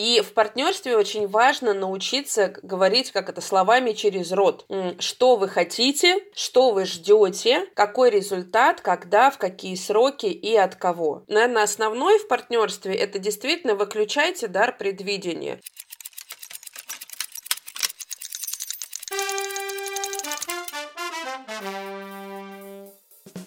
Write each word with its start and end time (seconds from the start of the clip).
И 0.00 0.22
в 0.22 0.32
партнерстве 0.32 0.96
очень 0.96 1.28
важно 1.28 1.74
научиться 1.74 2.54
говорить, 2.62 3.10
как 3.10 3.28
это, 3.28 3.42
словами 3.42 3.92
через 3.92 4.32
рот. 4.32 4.64
Что 4.98 5.36
вы 5.36 5.46
хотите, 5.46 6.24
что 6.34 6.70
вы 6.70 6.86
ждете, 6.86 7.66
какой 7.74 8.08
результат, 8.08 8.80
когда, 8.80 9.30
в 9.30 9.36
какие 9.36 9.74
сроки 9.74 10.24
и 10.24 10.56
от 10.56 10.74
кого. 10.74 11.24
Наверное, 11.28 11.64
основной 11.64 12.18
в 12.18 12.28
партнерстве 12.28 12.94
это 12.94 13.18
действительно 13.18 13.74
выключайте 13.74 14.48
дар 14.48 14.74
предвидения. 14.74 15.60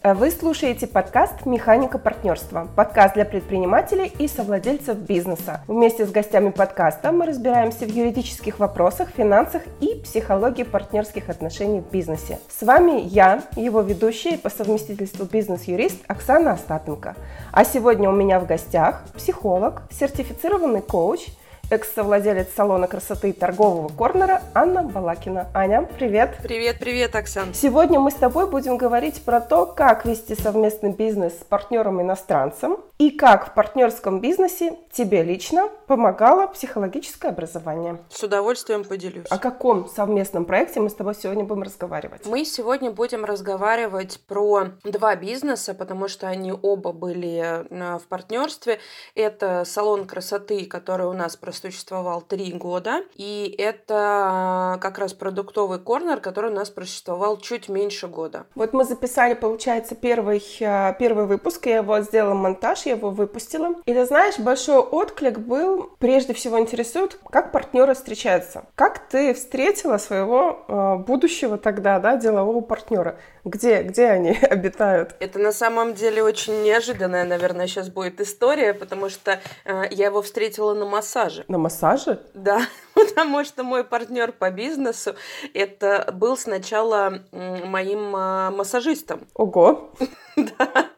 Вы 0.05 0.31
слушаете 0.31 0.85
подкаст 0.85 1.45
«Механика 1.45 1.97
партнерства». 1.97 2.67
Подкаст 2.75 3.13
для 3.13 3.23
предпринимателей 3.23 4.11
и 4.19 4.27
совладельцев 4.27 4.97
бизнеса. 4.97 5.61
Вместе 5.65 6.05
с 6.05 6.11
гостями 6.11 6.49
подкаста 6.49 7.13
мы 7.13 7.25
разбираемся 7.25 7.85
в 7.85 7.89
юридических 7.89 8.59
вопросах, 8.59 9.11
финансах 9.15 9.61
и 9.79 10.01
психологии 10.03 10.63
партнерских 10.63 11.29
отношений 11.29 11.79
в 11.79 11.89
бизнесе. 11.89 12.39
С 12.49 12.63
вами 12.65 12.99
я, 12.99 13.43
его 13.55 13.79
ведущая 13.79 14.31
и 14.31 14.37
по 14.37 14.49
совместительству 14.49 15.23
бизнес-юрист 15.23 16.03
Оксана 16.07 16.51
Остапенко. 16.51 17.15
А 17.53 17.63
сегодня 17.63 18.09
у 18.09 18.13
меня 18.13 18.41
в 18.41 18.45
гостях 18.45 19.05
психолог, 19.15 19.83
сертифицированный 19.89 20.81
коуч– 20.81 21.27
экс-совладелец 21.69 22.47
салона 22.55 22.87
красоты 22.87 23.29
и 23.29 23.33
торгового 23.33 23.87
корнера 23.89 24.41
Анна 24.53 24.83
Балакина. 24.83 25.47
Аня, 25.53 25.87
привет! 25.97 26.37
Привет, 26.43 26.77
привет, 26.79 27.15
Оксан! 27.15 27.53
Сегодня 27.53 27.99
мы 27.99 28.11
с 28.11 28.15
тобой 28.15 28.49
будем 28.49 28.77
говорить 28.77 29.23
про 29.23 29.39
то, 29.39 29.65
как 29.65 30.05
вести 30.05 30.35
совместный 30.35 30.91
бизнес 30.91 31.33
с 31.33 31.43
партнером-иностранцем 31.43 32.77
и 32.97 33.11
как 33.11 33.47
в 33.49 33.53
партнерском 33.53 34.19
бизнесе 34.19 34.75
тебе 34.91 35.23
лично 35.23 35.69
помогало 35.93 36.47
психологическое 36.47 37.27
образование. 37.27 37.99
С 38.09 38.23
удовольствием 38.23 38.83
поделюсь. 38.83 39.27
О 39.29 39.37
каком 39.37 39.87
совместном 39.87 40.45
проекте 40.45 40.79
мы 40.79 40.89
с 40.89 40.95
тобой 40.95 41.13
сегодня 41.13 41.43
будем 41.43 41.61
разговаривать? 41.61 42.25
Мы 42.25 42.45
сегодня 42.45 42.89
будем 42.89 43.25
разговаривать 43.25 44.19
про 44.27 44.69
два 44.83 45.15
бизнеса, 45.15 45.75
потому 45.75 46.07
что 46.07 46.27
они 46.27 46.51
оба 46.51 46.93
были 46.93 47.67
э, 47.69 47.97
в 47.99 48.07
партнерстве. 48.07 48.79
Это 49.13 49.65
салон 49.67 50.07
красоты, 50.07 50.65
который 50.65 51.05
у 51.05 51.13
нас 51.13 51.35
просуществовал 51.35 52.23
три 52.23 52.51
года, 52.53 53.01
и 53.13 53.53
это 53.59 54.79
как 54.81 54.97
раз 54.97 55.13
продуктовый 55.13 55.77
корнер, 55.77 56.19
который 56.21 56.49
у 56.49 56.55
нас 56.55 56.71
просуществовал 56.71 57.37
чуть 57.37 57.69
меньше 57.69 58.07
года. 58.07 58.47
Вот 58.55 58.73
мы 58.73 58.83
записали, 58.83 59.35
получается, 59.35 59.93
первый, 59.93 60.43
э, 60.59 60.95
первый 60.97 61.27
выпуск, 61.27 61.67
я 61.67 61.77
его 61.77 61.99
сделала 61.99 62.33
монтаж, 62.33 62.87
я 62.87 62.93
его 62.93 63.11
выпустила. 63.11 63.75
И 63.85 63.93
ты 63.93 64.05
знаешь, 64.07 64.39
большой 64.39 64.79
отклик 64.79 65.37
был, 65.37 65.82
прежде 65.99 66.33
всего 66.33 66.59
интересует, 66.59 67.19
как 67.29 67.51
партнеры 67.51 67.93
встречаются. 67.93 68.65
Как 68.75 69.07
ты 69.07 69.33
встретила 69.33 69.97
своего 69.97 70.65
э, 70.67 70.95
будущего 71.03 71.57
тогда, 71.57 71.99
да, 71.99 72.17
делового 72.17 72.61
партнера? 72.61 73.17
Где, 73.45 73.83
где 73.83 74.07
они 74.07 74.31
обитают? 74.41 75.15
Это 75.19 75.39
на 75.39 75.51
самом 75.51 75.93
деле 75.93 76.23
очень 76.23 76.63
неожиданная, 76.63 77.25
наверное, 77.25 77.67
сейчас 77.67 77.89
будет 77.89 78.21
история, 78.21 78.73
потому 78.73 79.09
что 79.09 79.39
э, 79.65 79.83
я 79.91 80.07
его 80.07 80.21
встретила 80.21 80.73
на 80.73 80.85
массаже. 80.85 81.45
На 81.47 81.57
массаже? 81.57 82.21
Да, 82.33 82.61
потому 82.93 83.43
что 83.43 83.63
мой 83.63 83.83
партнер 83.83 84.31
по 84.31 84.49
бизнесу 84.51 85.15
это 85.53 86.09
был 86.13 86.37
сначала 86.37 87.21
моим 87.31 88.15
э, 88.15 88.49
массажистом. 88.51 89.27
Ого! 89.33 89.91
Да. 90.35 90.89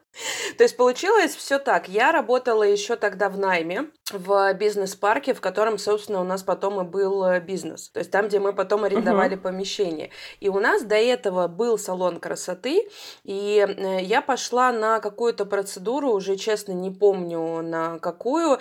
То 0.57 0.63
есть 0.63 0.77
получилось 0.77 1.35
все 1.35 1.59
так. 1.59 1.87
Я 1.89 2.11
работала 2.11 2.63
еще 2.63 2.95
тогда 2.95 3.29
в 3.29 3.37
найме 3.37 3.89
в 4.11 4.53
бизнес-парке, 4.53 5.33
в 5.33 5.41
котором, 5.41 5.77
собственно, 5.77 6.21
у 6.21 6.23
нас 6.23 6.43
потом 6.43 6.79
и 6.81 6.83
был 6.83 7.23
э, 7.25 7.39
бизнес. 7.39 7.89
То 7.89 7.99
есть 7.99 8.11
там, 8.11 8.27
где 8.27 8.39
мы 8.39 8.53
потом 8.53 8.83
арендовали 8.83 9.35
uh-huh. 9.35 9.41
помещение. 9.41 10.11
И 10.39 10.49
у 10.49 10.59
нас 10.59 10.83
до 10.83 10.95
этого 10.95 11.47
был 11.47 11.77
салон 11.77 12.19
красоты, 12.19 12.87
и 13.23 13.65
э, 13.67 14.01
я 14.03 14.21
пошла 14.21 14.71
на 14.71 14.99
какую-то 14.99 15.45
процедуру, 15.45 16.11
уже 16.11 16.35
честно 16.35 16.71
не 16.73 16.91
помню 16.91 17.61
на 17.61 17.99
какую. 17.99 18.59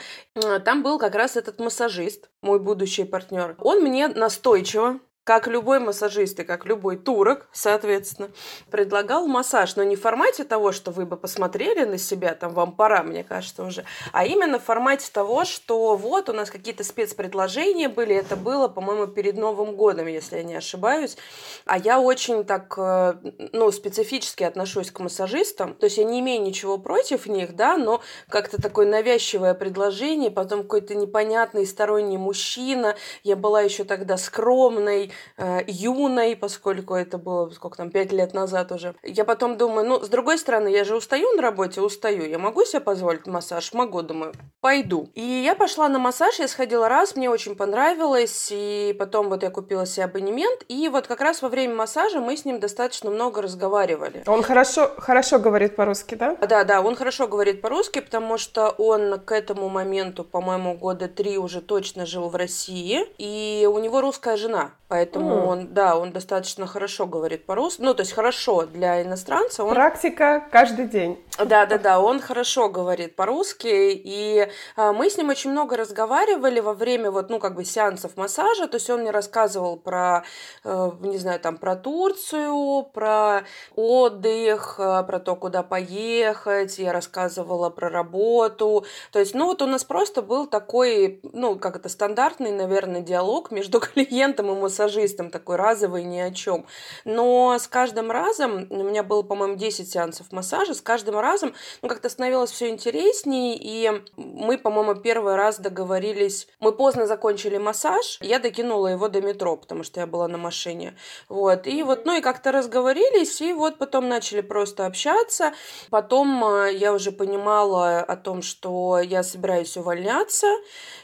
Там 0.64 0.82
был 0.82 0.98
как 0.98 1.14
раз 1.14 1.36
этот 1.36 1.60
массажист, 1.60 2.30
мой 2.42 2.58
будущий 2.58 3.04
партнер. 3.04 3.56
Он 3.60 3.80
мне 3.80 4.08
настойчиво 4.08 4.98
как 5.24 5.46
любой 5.46 5.80
массажист 5.80 6.38
и 6.40 6.44
как 6.44 6.66
любой 6.66 6.98
турок, 6.98 7.48
соответственно, 7.50 8.30
предлагал 8.70 9.26
массаж, 9.26 9.74
но 9.74 9.82
не 9.82 9.96
в 9.96 10.02
формате 10.02 10.44
того, 10.44 10.70
что 10.70 10.90
вы 10.90 11.06
бы 11.06 11.16
посмотрели 11.16 11.84
на 11.84 11.96
себя, 11.96 12.34
там 12.34 12.52
вам 12.52 12.72
пора, 12.72 13.02
мне 13.02 13.24
кажется, 13.24 13.64
уже, 13.64 13.84
а 14.12 14.26
именно 14.26 14.58
в 14.58 14.64
формате 14.64 15.08
того, 15.10 15.46
что 15.46 15.96
вот 15.96 16.28
у 16.28 16.34
нас 16.34 16.50
какие-то 16.50 16.84
спецпредложения 16.84 17.88
были, 17.88 18.14
это 18.14 18.36
было, 18.36 18.68
по-моему, 18.68 19.06
перед 19.06 19.36
Новым 19.36 19.76
годом, 19.76 20.06
если 20.08 20.36
я 20.36 20.42
не 20.42 20.54
ошибаюсь, 20.54 21.16
а 21.64 21.78
я 21.78 22.00
очень 22.00 22.44
так, 22.44 22.74
э, 22.76 23.14
ну, 23.52 23.72
специфически 23.72 24.44
отношусь 24.44 24.90
к 24.90 25.00
массажистам, 25.00 25.74
то 25.74 25.84
есть 25.84 25.96
я 25.96 26.04
не 26.04 26.20
имею 26.20 26.42
ничего 26.42 26.76
против 26.76 27.26
них, 27.26 27.56
да, 27.56 27.78
но 27.78 28.02
как-то 28.28 28.60
такое 28.60 28.86
навязчивое 28.86 29.54
предложение, 29.54 30.30
потом 30.30 30.62
какой-то 30.62 30.94
непонятный 30.94 31.66
сторонний 31.66 32.18
мужчина, 32.18 32.94
я 33.22 33.36
была 33.36 33.62
еще 33.62 33.84
тогда 33.84 34.18
скромной, 34.18 35.13
э, 35.36 35.60
юной, 35.66 36.36
поскольку 36.36 36.94
это 36.94 37.18
было, 37.18 37.50
сколько 37.50 37.76
там, 37.76 37.90
пять 37.90 38.12
лет 38.12 38.34
назад 38.34 38.72
уже. 38.72 38.94
Я 39.02 39.24
потом 39.24 39.56
думаю, 39.56 39.86
ну, 39.86 40.00
с 40.00 40.08
другой 40.08 40.38
стороны, 40.38 40.68
я 40.68 40.84
же 40.84 40.96
устаю 40.96 41.32
на 41.34 41.42
работе, 41.42 41.80
устаю. 41.80 42.28
Я 42.28 42.38
могу 42.38 42.64
себе 42.64 42.80
позволить 42.80 43.26
массаж? 43.26 43.72
Могу, 43.72 44.02
думаю, 44.02 44.32
пойду. 44.60 45.08
И 45.14 45.22
я 45.22 45.54
пошла 45.54 45.88
на 45.88 45.98
массаж, 45.98 46.38
я 46.38 46.48
сходила 46.48 46.88
раз, 46.88 47.16
мне 47.16 47.30
очень 47.30 47.54
понравилось, 47.54 48.48
и 48.50 48.94
потом 48.98 49.28
вот 49.28 49.42
я 49.42 49.50
купила 49.50 49.86
себе 49.86 50.04
абонемент, 50.04 50.64
и 50.68 50.88
вот 50.88 51.06
как 51.06 51.20
раз 51.20 51.42
во 51.42 51.48
время 51.48 51.74
массажа 51.74 52.20
мы 52.20 52.36
с 52.36 52.44
ним 52.44 52.60
достаточно 52.60 53.10
много 53.10 53.42
разговаривали. 53.42 54.22
Он 54.26 54.42
хорошо, 54.42 54.90
хорошо 54.96 55.38
говорит 55.38 55.76
по-русски, 55.76 56.14
да? 56.14 56.36
Да, 56.36 56.64
да, 56.64 56.80
он 56.80 56.96
хорошо 56.96 57.28
говорит 57.28 57.60
по-русски, 57.60 58.00
потому 58.00 58.38
что 58.38 58.70
он 58.70 59.20
к 59.20 59.32
этому 59.32 59.68
моменту, 59.68 60.24
по-моему, 60.24 60.74
года 60.74 61.08
три 61.08 61.38
уже 61.38 61.60
точно 61.60 62.06
жил 62.06 62.28
в 62.28 62.36
России, 62.36 63.06
и 63.18 63.68
у 63.70 63.78
него 63.78 64.00
русская 64.00 64.36
жена. 64.36 64.72
Поэтому 64.88 65.03
mm. 65.12 65.46
он, 65.46 65.74
да, 65.74 65.96
он 65.96 66.12
достаточно 66.12 66.66
хорошо 66.66 67.06
говорит 67.06 67.46
по-русски. 67.46 67.82
Ну, 67.82 67.94
то 67.94 68.00
есть 68.00 68.12
хорошо 68.12 68.66
для 68.66 69.02
иностранца. 69.02 69.64
Он... 69.64 69.74
Практика 69.74 70.44
каждый 70.50 70.86
день. 70.86 71.22
Да, 71.38 71.66
да, 71.66 71.78
да, 71.78 72.00
он 72.00 72.20
хорошо 72.20 72.68
говорит 72.68 73.16
по-русски. 73.16 73.92
И 73.92 74.48
а, 74.76 74.92
мы 74.92 75.10
с 75.10 75.16
ним 75.16 75.28
очень 75.28 75.50
много 75.50 75.76
разговаривали 75.76 76.60
во 76.60 76.74
время 76.74 77.10
вот, 77.10 77.30
ну, 77.30 77.38
как 77.38 77.54
бы 77.54 77.64
сеансов 77.64 78.16
массажа. 78.16 78.66
То 78.66 78.76
есть 78.76 78.88
он 78.90 79.00
мне 79.00 79.10
рассказывал 79.10 79.76
про, 79.76 80.24
э, 80.64 80.90
не 81.00 81.18
знаю, 81.18 81.40
там, 81.40 81.56
про 81.56 81.76
Турцию, 81.76 82.84
про 82.92 83.42
отдых, 83.76 84.76
э, 84.78 85.04
про 85.04 85.20
то, 85.20 85.36
куда 85.36 85.62
поехать. 85.62 86.78
Я 86.78 86.92
рассказывала 86.92 87.70
про 87.70 87.90
работу. 87.90 88.84
То 89.12 89.18
есть, 89.18 89.34
ну, 89.34 89.46
вот 89.46 89.62
у 89.62 89.66
нас 89.66 89.84
просто 89.84 90.22
был 90.22 90.46
такой, 90.46 91.20
ну, 91.32 91.58
как 91.58 91.76
это, 91.76 91.88
стандартный, 91.88 92.52
наверное, 92.52 93.00
диалог 93.00 93.50
между 93.50 93.80
клиентом 93.94 94.50
и 94.50 94.54
массажистом 94.54 94.93
массажистом, 94.94 95.30
такой 95.30 95.56
разовый, 95.56 96.04
ни 96.04 96.18
о 96.18 96.30
чем. 96.30 96.66
Но 97.04 97.56
с 97.58 97.66
каждым 97.66 98.10
разом, 98.10 98.66
у 98.70 98.82
меня 98.82 99.02
было, 99.02 99.22
по-моему, 99.22 99.56
10 99.56 99.90
сеансов 99.90 100.32
массажа, 100.32 100.74
с 100.74 100.80
каждым 100.80 101.18
разом 101.18 101.54
ну, 101.82 101.88
как-то 101.88 102.08
становилось 102.08 102.50
все 102.50 102.68
интереснее, 102.68 103.56
и 103.60 104.02
мы, 104.16 104.58
по-моему, 104.58 104.94
первый 104.94 105.36
раз 105.36 105.58
договорились, 105.58 106.48
мы 106.60 106.72
поздно 106.72 107.06
закончили 107.06 107.58
массаж, 107.58 108.18
я 108.20 108.38
докинула 108.38 108.88
его 108.88 109.08
до 109.08 109.20
метро, 109.20 109.56
потому 109.56 109.82
что 109.82 110.00
я 110.00 110.06
была 110.06 110.28
на 110.28 110.38
машине, 110.38 110.96
вот, 111.28 111.66
и 111.66 111.82
вот, 111.82 112.06
ну 112.06 112.16
и 112.16 112.20
как-то 112.20 112.52
разговорились, 112.52 113.40
и 113.40 113.52
вот 113.52 113.78
потом 113.78 114.08
начали 114.08 114.40
просто 114.40 114.86
общаться, 114.86 115.52
потом 115.90 116.44
э, 116.44 116.74
я 116.74 116.92
уже 116.92 117.10
понимала 117.10 118.00
о 118.00 118.16
том, 118.16 118.42
что 118.42 119.00
я 119.00 119.22
собираюсь 119.22 119.76
увольняться, 119.76 120.46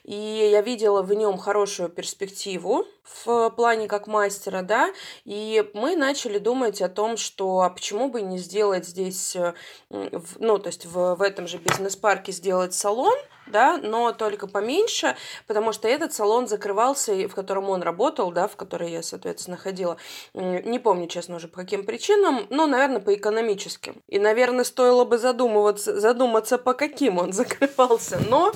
и 0.05 0.49
я 0.53 0.63
видела 0.63 1.03
в 1.03 1.13
нем 1.13 1.39
хорошую 1.39 1.89
перспективу, 1.89 2.87
в 3.05 3.51
плане 3.51 3.89
как 3.89 4.07
мастера, 4.07 4.63
да, 4.63 4.93
и 5.25 5.69
мы 5.75 5.97
начали 5.97 6.39
думать 6.39 6.81
о 6.83 6.89
том, 6.89 7.17
что 7.17 7.61
а 7.61 7.71
почему 7.71 8.09
бы 8.09 8.23
не 8.23 8.39
сделать 8.39 8.87
здесь, 8.87 9.37
э, 9.37 9.55
ну, 9.91 10.59
то 10.59 10.69
есть 10.69 10.87
в, 10.87 11.15
в 11.17 11.23
этом 11.23 11.47
же 11.47 11.59
бизнес-парке 11.59 12.33
сделать 12.33 12.75
салон, 12.75 13.15
да, 13.51 13.79
но 13.79 14.13
только 14.13 14.47
поменьше, 14.47 15.17
потому 15.47 15.73
что 15.73 15.89
этот 15.89 16.13
салон 16.13 16.47
закрывался, 16.47 17.13
в 17.29 17.35
котором 17.35 17.69
он 17.69 17.83
работал, 17.83 18.31
да, 18.33 18.49
в 18.49 18.57
который 18.57 18.91
я, 18.91 19.03
соответственно, 19.03 19.57
ходила. 19.57 19.97
Не 20.35 20.79
помню, 20.79 21.09
честно, 21.09 21.37
уже 21.37 21.49
по 21.49 21.59
каким 21.59 21.85
причинам, 21.85 22.47
но, 22.51 22.67
наверное, 22.67 23.01
по 23.01 23.15
экономическим. 23.15 24.03
И, 24.09 24.19
наверное, 24.19 24.65
стоило 24.65 25.05
бы 25.05 25.19
задумываться, 25.19 25.99
задуматься, 25.99 26.59
по 26.59 26.75
каким 26.75 27.19
он 27.19 27.33
закрывался, 27.33 28.21
но 28.29 28.53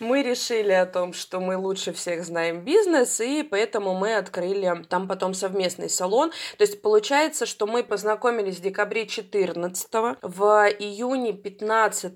мы 0.00 0.22
решили 0.22 0.72
о 0.72 0.86
том, 0.86 1.12
что 1.12 1.40
мы 1.40 1.56
лучше 1.56 1.92
всех 1.92 2.24
знаем 2.24 2.62
бизнес, 2.62 3.20
и 3.20 3.42
поэтому 3.52 3.94
мы 3.94 4.16
открыли 4.16 4.82
там 4.88 5.06
потом 5.06 5.34
совместный 5.34 5.90
салон. 5.90 6.30
То 6.56 6.64
есть 6.64 6.80
получается, 6.80 7.44
что 7.44 7.66
мы 7.66 7.84
познакомились 7.84 8.56
в 8.56 8.62
декабре 8.62 9.06
14 9.06 9.92
в 10.22 10.42
июне 10.78 11.34
15 11.34 12.12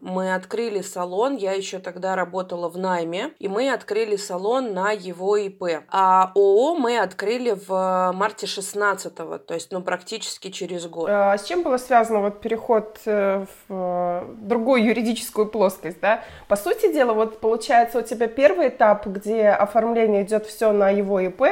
мы 0.00 0.34
открыли 0.34 0.80
салон, 0.80 1.36
я 1.36 1.52
еще 1.52 1.78
тогда 1.78 2.16
работала 2.16 2.68
в 2.68 2.76
найме, 2.76 3.30
и 3.38 3.46
мы 3.46 3.72
открыли 3.72 4.16
салон 4.16 4.74
на 4.74 4.90
его 4.90 5.36
ИП. 5.36 5.84
А 5.88 6.32
ООО 6.34 6.74
мы 6.74 6.98
открыли 6.98 7.56
в 7.68 8.12
марте 8.12 8.46
16-го, 8.46 9.38
то 9.38 9.54
есть, 9.54 9.70
ну, 9.70 9.82
практически 9.82 10.50
через 10.50 10.86
год. 10.86 11.08
А 11.08 11.38
с 11.38 11.44
чем 11.44 11.62
было 11.62 11.76
связано 11.76 12.20
вот 12.20 12.40
переход 12.40 12.98
э, 13.06 13.46
в 13.68 13.72
э, 13.72 14.34
другую 14.40 14.84
юридическую 14.84 15.46
плоскость, 15.46 16.00
да? 16.00 16.24
По 16.48 16.56
сути 16.56 16.92
дела, 16.92 17.12
вот 17.12 17.38
получается 17.38 17.98
у 17.98 18.02
тебя 18.02 18.26
первый 18.26 18.68
этап, 18.68 19.06
где 19.06 19.48
оформление 19.48 20.22
идет 20.22 20.46
все 20.46 20.69
на 20.72 20.90
его 20.90 21.20
ИП, 21.20 21.42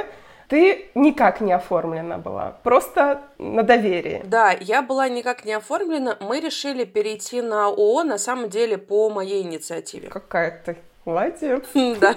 ты 0.48 0.90
никак 0.94 1.40
не 1.40 1.52
оформлена 1.52 2.18
была, 2.18 2.58
просто 2.62 3.22
на 3.38 3.62
доверии. 3.62 4.22
Да, 4.24 4.50
я 4.58 4.82
была 4.82 5.08
никак 5.08 5.44
не 5.44 5.52
оформлена. 5.52 6.16
Мы 6.20 6.40
решили 6.40 6.84
перейти 6.84 7.42
на 7.42 7.66
ООО, 7.66 8.04
на 8.04 8.18
самом 8.18 8.48
деле, 8.48 8.78
по 8.78 9.10
моей 9.10 9.42
инициативе. 9.42 10.08
Какая 10.08 10.62
ты 10.64 10.78
Молодец. 11.08 11.64
Да. 12.00 12.14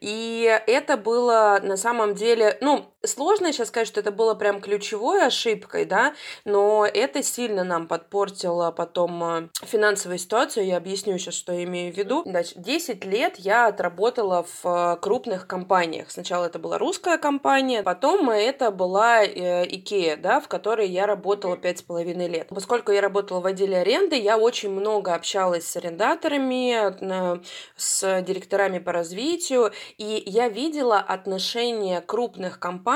И 0.00 0.60
это 0.68 0.96
было 0.96 1.58
на 1.62 1.76
самом 1.76 2.14
деле, 2.14 2.56
ну, 2.60 2.84
сложно 3.06 3.52
сейчас 3.52 3.68
сказать, 3.68 3.88
что 3.88 4.00
это 4.00 4.10
было 4.10 4.34
прям 4.34 4.60
ключевой 4.60 5.26
ошибкой, 5.26 5.84
да, 5.84 6.14
но 6.44 6.86
это 6.86 7.22
сильно 7.22 7.64
нам 7.64 7.86
подпортило 7.86 8.70
потом 8.70 9.24
э, 9.24 9.48
финансовую 9.62 10.18
ситуацию. 10.18 10.66
Я 10.66 10.76
объясню 10.76 11.18
сейчас, 11.18 11.34
что 11.34 11.52
я 11.52 11.64
имею 11.64 11.92
в 11.92 11.96
виду. 11.96 12.22
Значит, 12.24 12.60
10 12.60 13.04
лет 13.04 13.36
я 13.38 13.66
отработала 13.66 14.44
в 14.44 14.66
э, 14.66 14.96
крупных 15.00 15.46
компаниях. 15.46 16.10
Сначала 16.10 16.46
это 16.46 16.58
была 16.58 16.78
русская 16.78 17.18
компания, 17.18 17.82
потом 17.82 18.30
это 18.30 18.70
была 18.70 19.24
Икея, 19.24 20.14
э, 20.14 20.16
да, 20.16 20.40
в 20.40 20.48
которой 20.48 20.88
я 20.88 21.06
работала 21.06 21.56
пять 21.56 21.78
с 21.78 21.82
половиной 21.82 22.28
лет. 22.28 22.48
Поскольку 22.48 22.92
я 22.92 23.00
работала 23.00 23.40
в 23.40 23.46
отделе 23.46 23.78
аренды, 23.78 24.16
я 24.16 24.38
очень 24.38 24.70
много 24.70 25.14
общалась 25.14 25.66
с 25.68 25.76
арендаторами, 25.76 27.42
с 27.76 28.22
директорами 28.22 28.78
по 28.78 28.92
развитию, 28.92 29.72
и 29.98 30.22
я 30.26 30.48
видела 30.48 30.98
отношение 30.98 32.00
крупных 32.00 32.58
компаний 32.58 32.95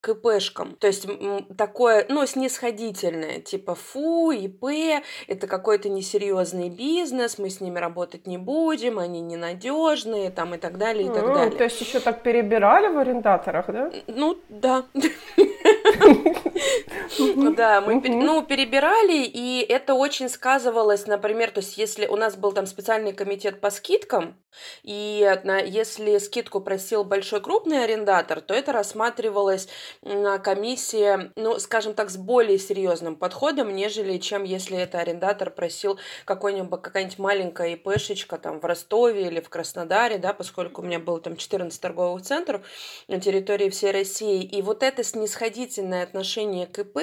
к 0.00 0.08
ИПшкам. 0.10 0.76
То 0.76 0.86
есть 0.86 1.06
такое, 1.56 2.06
ну, 2.08 2.26
снисходительное, 2.26 3.40
типа, 3.40 3.74
фу, 3.74 4.30
ИП, 4.30 5.02
это 5.26 5.46
какой-то 5.46 5.88
несерьезный 5.88 6.68
бизнес, 6.68 7.38
мы 7.38 7.50
с 7.50 7.60
ними 7.60 7.78
работать 7.78 8.26
не 8.26 8.38
будем, 8.38 8.98
они 8.98 9.20
ненадежные, 9.20 10.30
там, 10.30 10.54
и 10.54 10.58
так 10.58 10.78
далее, 10.78 11.06
и 11.06 11.08
так 11.08 11.26
далее. 11.26 11.50
То 11.50 11.64
есть 11.64 11.80
еще 11.80 12.00
так 12.00 12.22
перебирали 12.22 12.88
в 12.88 12.98
арендаторах, 12.98 13.66
да? 13.68 13.90
Ну, 14.06 14.38
да. 14.48 14.84
Да, 17.56 17.80
мы 17.80 18.00
ну, 18.08 18.42
перебирали, 18.42 19.24
и 19.24 19.64
это 19.68 19.94
очень 19.94 20.28
сказывалось, 20.28 21.06
например, 21.06 21.50
то 21.50 21.60
есть 21.60 21.76
если 21.78 22.06
у 22.06 22.16
нас 22.16 22.36
был 22.36 22.52
там 22.52 22.66
специальный 22.66 23.12
комитет 23.12 23.60
по 23.60 23.70
скидкам, 23.70 24.36
и 24.82 25.38
если 25.66 26.18
скидку 26.18 26.60
просил 26.60 27.04
большой 27.04 27.40
крупный 27.40 27.84
арендатор, 27.84 28.40
то 28.40 28.54
это 28.54 28.72
рассматривалось 28.72 29.68
на 30.02 30.38
комиссии, 30.38 31.30
ну, 31.36 31.58
скажем 31.58 31.94
так, 31.94 32.10
с 32.10 32.16
более 32.16 32.58
серьезным 32.58 33.16
подходом, 33.16 33.74
нежели 33.74 34.18
чем 34.18 34.44
если 34.44 34.78
это 34.78 34.98
арендатор 34.98 35.50
просил 35.50 35.98
какой-нибудь, 36.24 36.82
какая-нибудь 36.82 37.18
маленькая 37.18 37.74
ИПшечка 37.74 38.38
там 38.38 38.60
в 38.60 38.64
Ростове 38.64 39.26
или 39.26 39.40
в 39.40 39.48
Краснодаре, 39.48 40.18
да, 40.18 40.32
поскольку 40.32 40.82
у 40.82 40.84
меня 40.84 40.98
было 40.98 41.20
там 41.20 41.36
14 41.36 41.80
торговых 41.80 42.22
центров 42.22 42.62
на 43.06 43.20
территории 43.20 43.70
всей 43.70 43.92
России. 43.92 44.42
И 44.42 44.62
вот 44.62 44.82
это 44.82 45.04
снисходительное 45.04 45.97
отношение 46.02 46.66
к 46.66 46.78
ИП, 46.78 46.98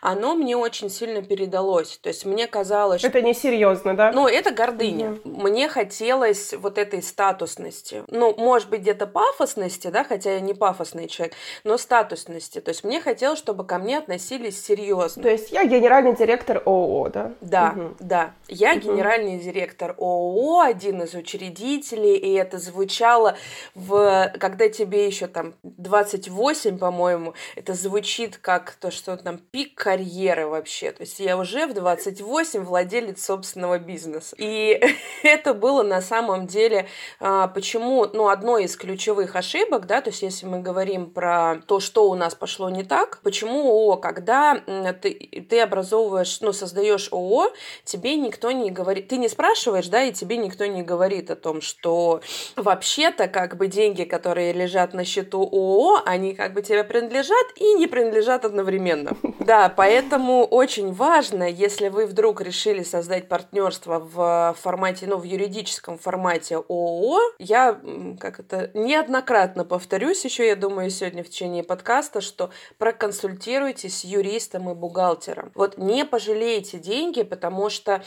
оно 0.00 0.34
мне 0.34 0.56
очень 0.56 0.90
сильно 0.90 1.22
передалось. 1.22 1.98
То 2.02 2.08
есть 2.08 2.24
мне 2.24 2.46
казалось, 2.46 3.00
что... 3.00 3.08
Это 3.08 3.22
несерьезно, 3.22 3.96
да? 3.96 4.12
Ну, 4.12 4.26
это 4.26 4.50
гордыня. 4.50 5.12
Угу. 5.24 5.42
Мне 5.42 5.68
хотелось 5.68 6.52
вот 6.54 6.78
этой 6.78 7.02
статусности. 7.02 8.04
Ну, 8.08 8.34
может 8.36 8.68
быть, 8.68 8.80
где-то 8.80 9.06
пафосности, 9.06 9.88
да, 9.88 10.04
хотя 10.04 10.34
я 10.34 10.40
не 10.40 10.54
пафосный 10.54 11.08
человек, 11.08 11.34
но 11.64 11.78
статусности. 11.78 12.60
То 12.60 12.70
есть 12.70 12.84
мне 12.84 13.00
хотелось, 13.00 13.38
чтобы 13.38 13.64
ко 13.64 13.78
мне 13.78 13.98
относились 13.98 14.62
серьезно. 14.62 15.22
То 15.22 15.30
есть 15.30 15.50
я 15.50 15.64
генеральный 15.64 16.14
директор 16.14 16.62
ООО, 16.64 17.08
да? 17.08 17.32
Да, 17.40 17.74
угу. 17.76 17.94
да. 18.00 18.32
Я 18.48 18.72
угу. 18.72 18.80
генеральный 18.80 19.38
директор 19.38 19.94
ООО, 19.98 20.60
один 20.60 21.02
из 21.02 21.14
учредителей, 21.14 22.16
и 22.16 22.32
это 22.34 22.58
звучало 22.58 23.36
в... 23.74 24.32
Когда 24.38 24.68
тебе 24.68 25.06
еще 25.06 25.26
там 25.26 25.54
28, 25.62 26.78
по-моему, 26.78 27.34
это 27.54 27.74
звучит 27.74 28.35
как 28.40 28.72
то, 28.72 28.90
что 28.90 29.16
там 29.16 29.38
пик 29.38 29.74
карьеры 29.74 30.46
вообще. 30.46 30.92
То 30.92 31.02
есть 31.02 31.20
я 31.20 31.36
уже 31.36 31.66
в 31.66 31.74
28 31.74 32.60
владелец 32.64 33.24
собственного 33.24 33.78
бизнеса. 33.78 34.34
И 34.38 34.80
это 35.22 35.54
было 35.54 35.82
на 35.82 36.00
самом 36.00 36.46
деле 36.46 36.88
а, 37.20 37.48
почему, 37.48 38.06
ну, 38.12 38.28
одной 38.28 38.64
из 38.64 38.76
ключевых 38.76 39.36
ошибок, 39.36 39.86
да, 39.86 40.00
то 40.00 40.10
есть 40.10 40.22
если 40.22 40.46
мы 40.46 40.60
говорим 40.60 41.10
про 41.10 41.56
то, 41.66 41.80
что 41.80 42.10
у 42.10 42.14
нас 42.14 42.34
пошло 42.34 42.70
не 42.70 42.82
так, 42.82 43.20
почему 43.22 43.68
ООО, 43.68 43.96
когда 43.96 44.60
ты, 45.00 45.46
ты 45.48 45.60
образовываешь, 45.60 46.40
ну, 46.40 46.52
создаешь 46.52 47.08
ООО, 47.12 47.52
тебе 47.84 48.16
никто 48.16 48.50
не 48.50 48.70
говорит, 48.70 49.08
ты 49.08 49.16
не 49.16 49.28
спрашиваешь, 49.28 49.88
да, 49.88 50.02
и 50.02 50.12
тебе 50.12 50.36
никто 50.36 50.66
не 50.66 50.82
говорит 50.82 51.30
о 51.30 51.36
том, 51.36 51.60
что 51.60 52.20
вообще-то 52.56 53.28
как 53.28 53.56
бы 53.56 53.68
деньги, 53.68 54.04
которые 54.04 54.52
лежат 54.52 54.94
на 54.94 55.04
счету 55.04 55.42
ООО, 55.42 56.02
они 56.04 56.34
как 56.34 56.52
бы 56.52 56.62
тебе 56.62 56.84
принадлежат 56.84 57.46
и 57.56 57.74
не 57.74 57.86
принадлежат 57.86 58.25
одновременно. 58.34 59.16
Да, 59.40 59.68
поэтому 59.68 60.44
очень 60.44 60.92
важно, 60.92 61.44
если 61.44 61.88
вы 61.88 62.06
вдруг 62.06 62.40
решили 62.40 62.82
создать 62.82 63.28
партнерство 63.28 63.98
в 63.98 64.56
формате, 64.60 65.06
ну, 65.06 65.18
в 65.18 65.22
юридическом 65.22 65.98
формате 65.98 66.56
ООО, 66.56 67.20
я 67.38 67.80
как 68.18 68.40
это 68.40 68.70
неоднократно 68.74 69.64
повторюсь 69.64 70.24
еще, 70.24 70.46
я 70.46 70.56
думаю, 70.56 70.90
сегодня 70.90 71.22
в 71.22 71.28
течение 71.28 71.62
подкаста, 71.62 72.20
что 72.20 72.50
проконсультируйтесь 72.78 74.00
с 74.00 74.04
юристом 74.04 74.70
и 74.70 74.74
бухгалтером. 74.74 75.52
Вот 75.54 75.78
не 75.78 76.04
пожалейте 76.04 76.78
деньги, 76.78 77.22
потому 77.22 77.70
что 77.70 78.02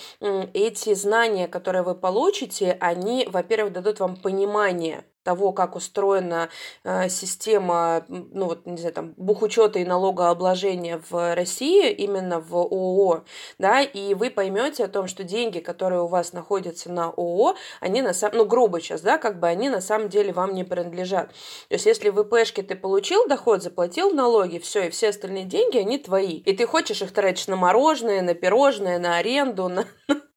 эти 0.54 0.94
знания, 0.94 1.48
которые 1.48 1.83
вы 1.83 1.95
получите, 1.95 2.77
они, 2.80 3.27
во-первых, 3.31 3.74
дадут 3.74 4.00
вам 4.00 4.16
понимание 4.16 5.04
того, 5.24 5.51
как 5.51 5.75
устроена 5.75 6.50
э, 6.83 7.10
система, 7.10 8.06
ну 8.07 8.45
вот, 8.45 8.66
не 8.66 8.77
знаю, 8.77 8.94
там, 8.94 9.13
бухучета 9.18 9.80
и 9.80 9.86
налогообложения 9.86 11.01
в 11.10 11.36
России, 11.36 11.92
именно 11.92 12.39
в 12.39 12.56
ООО, 12.56 13.24
да, 13.57 13.81
и 13.81 14.13
вы 14.13 14.30
поймете 14.30 14.86
о 14.86 14.88
том, 14.88 15.07
что 15.07 15.24
деньги, 15.24 15.60
которые 15.60 16.01
у 16.01 16.07
вас 16.07 16.33
находятся 16.33 16.92
на 16.92 17.06
ООО, 17.10 17.56
они 17.80 18.01
на 18.01 18.13
самом, 18.13 18.38
ну, 18.38 18.45
грубо 18.45 18.80
сейчас, 18.80 19.01
да, 19.01 19.18
как 19.18 19.39
бы 19.39 19.48
они 19.48 19.69
на 19.69 19.81
самом 19.81 20.10
деле 20.10 20.31
вам 20.31 20.54
не 20.54 20.63
принадлежат. 20.63 21.30
То 21.68 21.75
есть, 21.75 21.86
если 21.86 22.09
в 22.09 22.19
ИПшке 22.21 22.64
ты 22.64 22.76
получил 22.76 23.28
доход, 23.28 23.61
заплатил 23.61 24.11
налоги, 24.11 24.59
все, 24.59 24.88
и 24.88 24.90
все 24.90 25.09
остальные 25.09 25.45
деньги, 25.45 25.78
они 25.78 25.97
твои. 25.97 26.38
И 26.38 26.56
ты 26.56 26.66
хочешь 26.66 27.02
их 27.02 27.11
тратить 27.11 27.47
на 27.47 27.56
мороженое, 27.56 28.21
на 28.21 28.33
пирожное, 28.33 28.99
на 28.99 29.18
аренду, 29.18 29.68
на, 29.69 29.85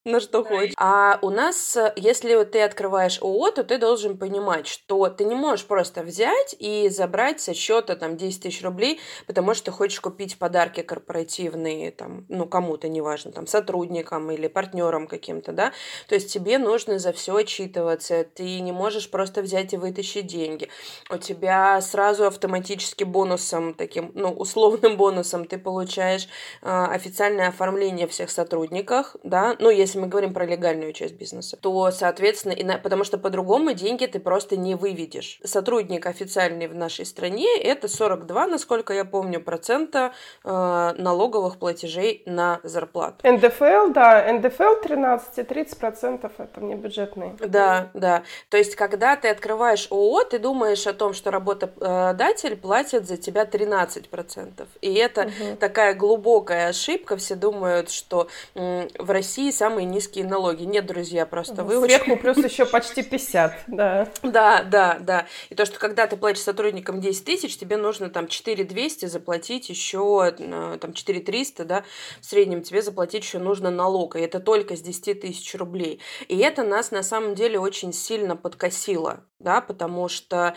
на 0.04 0.21
что 0.21 0.44
хочешь. 0.44 0.75
А 0.76 1.18
у 1.23 1.30
нас, 1.30 1.78
если 1.97 2.42
ты 2.44 2.62
открываешь 2.62 3.21
ООО, 3.23 3.50
то 3.52 3.64
ты 3.64 3.78
должен 3.78 4.18
понимать, 4.18 4.66
что 4.66 5.09
ты 5.09 5.25
не 5.25 5.35
можешь 5.35 5.66
просто 5.66 6.02
взять 6.02 6.54
и 6.59 6.88
забрать 6.88 7.40
со 7.40 7.54
счета 7.54 7.97
там 7.97 8.16
10 8.16 8.42
тысяч 8.42 8.62
рублей, 8.62 9.00
потому 9.26 9.54
что 9.54 9.66
ты 9.66 9.71
хочешь 9.71 10.00
купить 10.00 10.38
подарки 10.38 10.82
корпоративные, 10.82 11.92
там, 11.92 12.26
ну, 12.28 12.47
кому-то, 12.47 12.88
неважно, 12.88 13.32
там, 13.32 13.47
сотрудникам 13.47 14.30
или 14.30 14.49
партнерам 14.49 15.06
каким-то, 15.06 15.52
да. 15.52 15.73
То 16.09 16.14
есть 16.14 16.32
тебе 16.32 16.59
нужно 16.59 16.99
за 16.99 17.12
все 17.12 17.37
отчитываться, 17.37 18.25
ты 18.25 18.61
не 18.61 18.73
можешь 18.73 19.11
просто 19.11 19.42
взять 19.42 19.73
и 19.73 19.76
вытащить 19.76 20.26
деньги. 20.26 20.68
У 21.11 21.16
тебя 21.16 21.80
сразу 21.80 22.26
автоматически 22.26 23.04
бонусом, 23.04 23.75
таким, 23.75 24.11
ну, 24.14 24.30
условным 24.32 24.97
бонусом 24.97 25.44
ты 25.44 25.59
получаешь 25.59 26.28
э, 26.62 26.85
официальное 26.90 27.49
оформление 27.49 28.06
всех 28.09 28.30
сотрудников, 28.30 29.16
да, 29.23 29.56
ну, 29.59 29.71
если 29.71 29.92
если 29.93 30.01
мы 30.01 30.09
говорим 30.09 30.33
про 30.33 30.47
легальную 30.47 30.95
часть 30.95 31.15
бизнеса, 31.15 31.59
то, 31.61 31.91
соответственно, 31.91 32.53
и 32.53 32.65
на, 32.65 32.79
потому 32.79 33.05
что 33.05 33.19
по-другому 33.19 33.75
деньги 33.75 34.07
ты 34.07 34.21
просто 34.21 34.57
не 34.57 34.75
выведешь. 34.75 35.39
Сотрудник 35.45 36.07
официальный 36.07 36.67
в 36.67 36.75
нашей 36.75 37.05
стране 37.05 37.47
это 37.61 37.89
42, 37.89 38.47
насколько 38.47 38.95
я 38.95 39.05
помню, 39.05 39.39
процента 39.39 40.13
э, 40.45 40.95
налоговых 40.97 41.59
платежей 41.59 42.23
на 42.25 42.61
зарплату. 42.63 43.17
НДФЛ, 43.23 43.93
да, 43.93 44.33
НДФЛ 44.33 44.81
13 44.83 45.39
и 45.39 45.43
30 45.43 45.79
процентов 45.79 46.33
это 46.39 46.63
не 46.63 46.75
бюджетные. 46.75 47.37
Да, 47.39 47.91
да. 47.93 48.23
То 48.49 48.57
есть, 48.57 48.77
когда 48.77 49.17
ты 49.17 49.29
открываешь 49.29 49.89
ООО, 49.91 50.25
ты 50.25 50.39
думаешь 50.39 50.87
о 50.87 50.95
том, 50.95 51.13
что 51.13 51.31
работодатель 51.31 52.57
платит 52.57 53.07
за 53.07 53.19
тебя 53.19 53.45
13 53.45 54.09
процентов. 54.09 54.69
И 54.81 54.95
это 54.95 55.23
угу. 55.23 55.57
такая 55.61 55.93
глубокая 55.93 56.69
ошибка. 56.69 57.19
Все 57.19 57.35
думают, 57.35 57.91
что 57.91 58.29
в 58.55 59.11
России 59.11 59.51
самый 59.51 59.82
самые 59.83 59.87
низкие 59.87 60.25
налоги. 60.25 60.65
Нет, 60.65 60.87
друзья, 60.87 61.27
просто 61.27 61.65
вы 61.65 61.85
Сверху 61.87 62.17
плюс 62.17 62.37
еще 62.39 62.65
почти 62.67 63.03
50, 63.03 63.65
да. 63.67 64.09
Да, 64.23 64.62
да, 64.62 64.99
да. 65.01 65.27
И 65.51 65.55
то, 65.55 65.67
что 65.67 65.79
когда 65.79 66.07
ты 66.07 66.17
платишь 66.17 66.43
сотрудникам 66.43 67.01
10 67.01 67.25
тысяч, 67.25 67.57
тебе 67.57 67.77
нужно 67.77 68.09
там 68.09 68.29
4 68.29 68.65
200 68.65 69.07
заплатить 69.07 69.69
еще, 69.69 70.35
э, 70.39 70.79
там 70.81 70.93
4 70.93 71.21
300, 71.21 71.65
да, 71.65 71.85
в 72.21 72.25
среднем 72.25 72.62
тебе 72.62 72.83
заплатить 72.83 73.25
еще 73.25 73.39
нужно 73.39 73.71
налог, 73.71 74.17
и 74.17 74.21
это 74.21 74.41
только 74.41 74.77
с 74.77 74.81
10 74.81 75.21
тысяч 75.21 75.55
рублей. 75.55 76.01
И 76.29 76.39
это 76.39 76.62
нас 76.62 76.91
на 76.91 77.03
самом 77.03 77.35
деле 77.35 77.59
очень 77.59 77.93
сильно 77.93 78.37
подкосило 78.37 79.25
да, 79.43 79.61
потому 79.61 80.09
что 80.09 80.55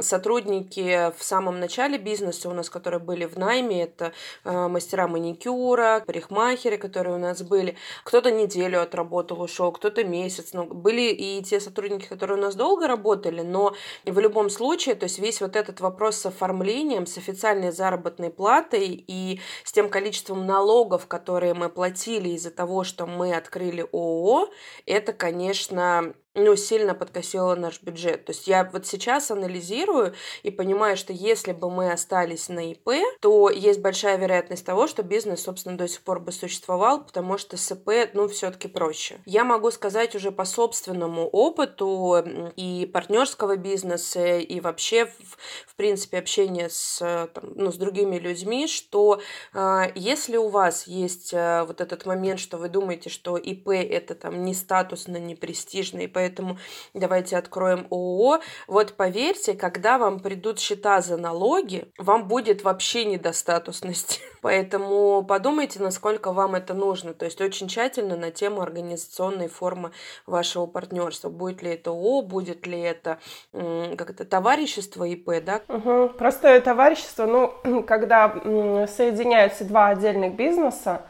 сотрудники 0.00 1.12
в 1.16 1.22
самом 1.22 1.60
начале 1.60 1.98
бизнеса 1.98 2.48
у 2.48 2.52
нас, 2.52 2.70
которые 2.70 3.00
были 3.00 3.24
в 3.24 3.38
найме, 3.38 3.82
это 3.84 4.12
э, 4.44 4.68
мастера 4.68 5.08
маникюра, 5.08 6.02
парикмахеры, 6.06 6.76
которые 6.78 7.16
у 7.16 7.18
нас 7.18 7.42
были, 7.42 7.76
кто-то 8.04 8.30
неделю 8.30 8.82
отработал, 8.82 9.40
ушел, 9.42 9.72
кто-то 9.72 10.04
месяц, 10.04 10.52
но 10.52 10.64
были 10.64 11.10
и 11.12 11.42
те 11.42 11.60
сотрудники, 11.60 12.06
которые 12.06 12.38
у 12.38 12.40
нас 12.40 12.54
долго 12.54 12.86
работали, 12.86 13.42
но 13.42 13.74
в 14.04 14.18
любом 14.18 14.50
случае, 14.50 14.94
то 14.94 15.04
есть 15.04 15.18
весь 15.18 15.40
вот 15.40 15.56
этот 15.56 15.80
вопрос 15.80 16.16
с 16.16 16.26
оформлением, 16.26 17.06
с 17.06 17.16
официальной 17.18 17.72
заработной 17.72 18.30
платой 18.30 19.04
и 19.06 19.40
с 19.64 19.72
тем 19.72 19.88
количеством 19.88 20.46
налогов, 20.46 21.06
которые 21.06 21.54
мы 21.54 21.68
платили 21.68 22.30
из-за 22.30 22.50
того, 22.50 22.84
что 22.84 23.06
мы 23.06 23.34
открыли 23.34 23.82
ООО, 23.92 24.50
это, 24.86 25.12
конечно, 25.12 26.14
ну, 26.34 26.54
сильно 26.54 26.94
подкосило 26.94 27.54
наш 27.56 27.82
бюджет. 27.82 28.24
То 28.26 28.32
есть 28.32 28.46
я 28.46 28.68
вот 28.72 28.86
сейчас 28.86 29.30
анализирую 29.30 30.14
и 30.42 30.50
понимаю, 30.50 30.96
что 30.96 31.12
если 31.12 31.52
бы 31.52 31.70
мы 31.70 31.90
остались 31.90 32.48
на 32.48 32.70
ИП, 32.70 32.90
то 33.20 33.50
есть 33.50 33.80
большая 33.80 34.16
вероятность 34.16 34.64
того, 34.64 34.86
что 34.86 35.02
бизнес, 35.02 35.42
собственно, 35.42 35.76
до 35.76 35.88
сих 35.88 36.02
пор 36.02 36.20
бы 36.20 36.30
существовал, 36.30 37.04
потому 37.04 37.36
что 37.36 37.56
с 37.56 37.72
ИП, 37.72 38.14
ну, 38.14 38.28
все-таки 38.28 38.68
проще. 38.68 39.20
Я 39.26 39.44
могу 39.44 39.70
сказать 39.72 40.14
уже 40.14 40.30
по 40.30 40.44
собственному 40.44 41.26
опыту 41.26 42.24
и 42.56 42.88
партнерского 42.92 43.56
бизнеса, 43.56 44.38
и 44.38 44.60
вообще, 44.60 45.06
в, 45.06 45.36
в 45.66 45.74
принципе, 45.74 46.18
общения 46.18 46.68
с, 46.70 47.28
там, 47.34 47.52
ну, 47.56 47.72
с 47.72 47.76
другими 47.76 48.18
людьми, 48.18 48.68
что 48.68 49.20
э, 49.52 49.82
если 49.96 50.36
у 50.36 50.48
вас 50.48 50.86
есть 50.86 51.32
э, 51.32 51.64
вот 51.64 51.80
этот 51.80 52.06
момент, 52.06 52.38
что 52.38 52.56
вы 52.56 52.68
думаете, 52.68 53.10
что 53.10 53.36
ИП 53.36 53.70
это 53.70 54.14
там 54.14 54.44
не 54.44 54.54
статусно, 54.54 55.16
не 55.16 55.34
престижно, 55.34 55.98
и 56.00 56.06
поэтому 56.20 56.58
давайте 56.92 57.38
откроем 57.38 57.86
ООО. 57.90 58.40
Вот 58.66 58.92
поверьте, 58.92 59.54
когда 59.54 59.96
вам 59.96 60.20
придут 60.20 60.58
счета 60.58 61.00
за 61.00 61.16
налоги, 61.16 61.90
вам 61.96 62.28
будет 62.28 62.62
вообще 62.62 63.06
недостатусность. 63.06 64.20
Поэтому 64.42 65.22
подумайте, 65.22 65.80
насколько 65.80 66.32
вам 66.32 66.54
это 66.54 66.74
нужно. 66.74 67.14
То 67.14 67.24
есть 67.24 67.40
очень 67.40 67.68
тщательно 67.68 68.16
на 68.16 68.30
тему 68.30 68.60
организационной 68.60 69.48
формы 69.48 69.92
вашего 70.26 70.66
партнерства. 70.66 71.30
Будет 71.30 71.62
ли 71.62 71.70
это 71.70 71.90
ООО, 71.90 72.22
будет 72.22 72.66
ли 72.66 72.78
это 72.80 73.18
как 73.52 74.10
это 74.10 74.24
товарищество 74.24 75.04
ИП, 75.04 75.42
да? 75.42 75.62
Угу. 75.68 76.18
Простое 76.18 76.60
товарищество, 76.60 77.26
ну, 77.26 77.82
когда 77.86 78.86
соединяются 78.86 79.64
два 79.64 79.88
отдельных 79.88 80.34
бизнеса, 80.34 81.06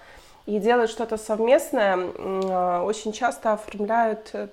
и 0.47 0.59
делают 0.59 0.90
что-то 0.90 1.16
совместное, 1.16 1.99
а, 2.18 2.82
очень 2.82 3.12
часто 3.12 3.52
оформляют 3.52 4.30
э, 4.32 4.49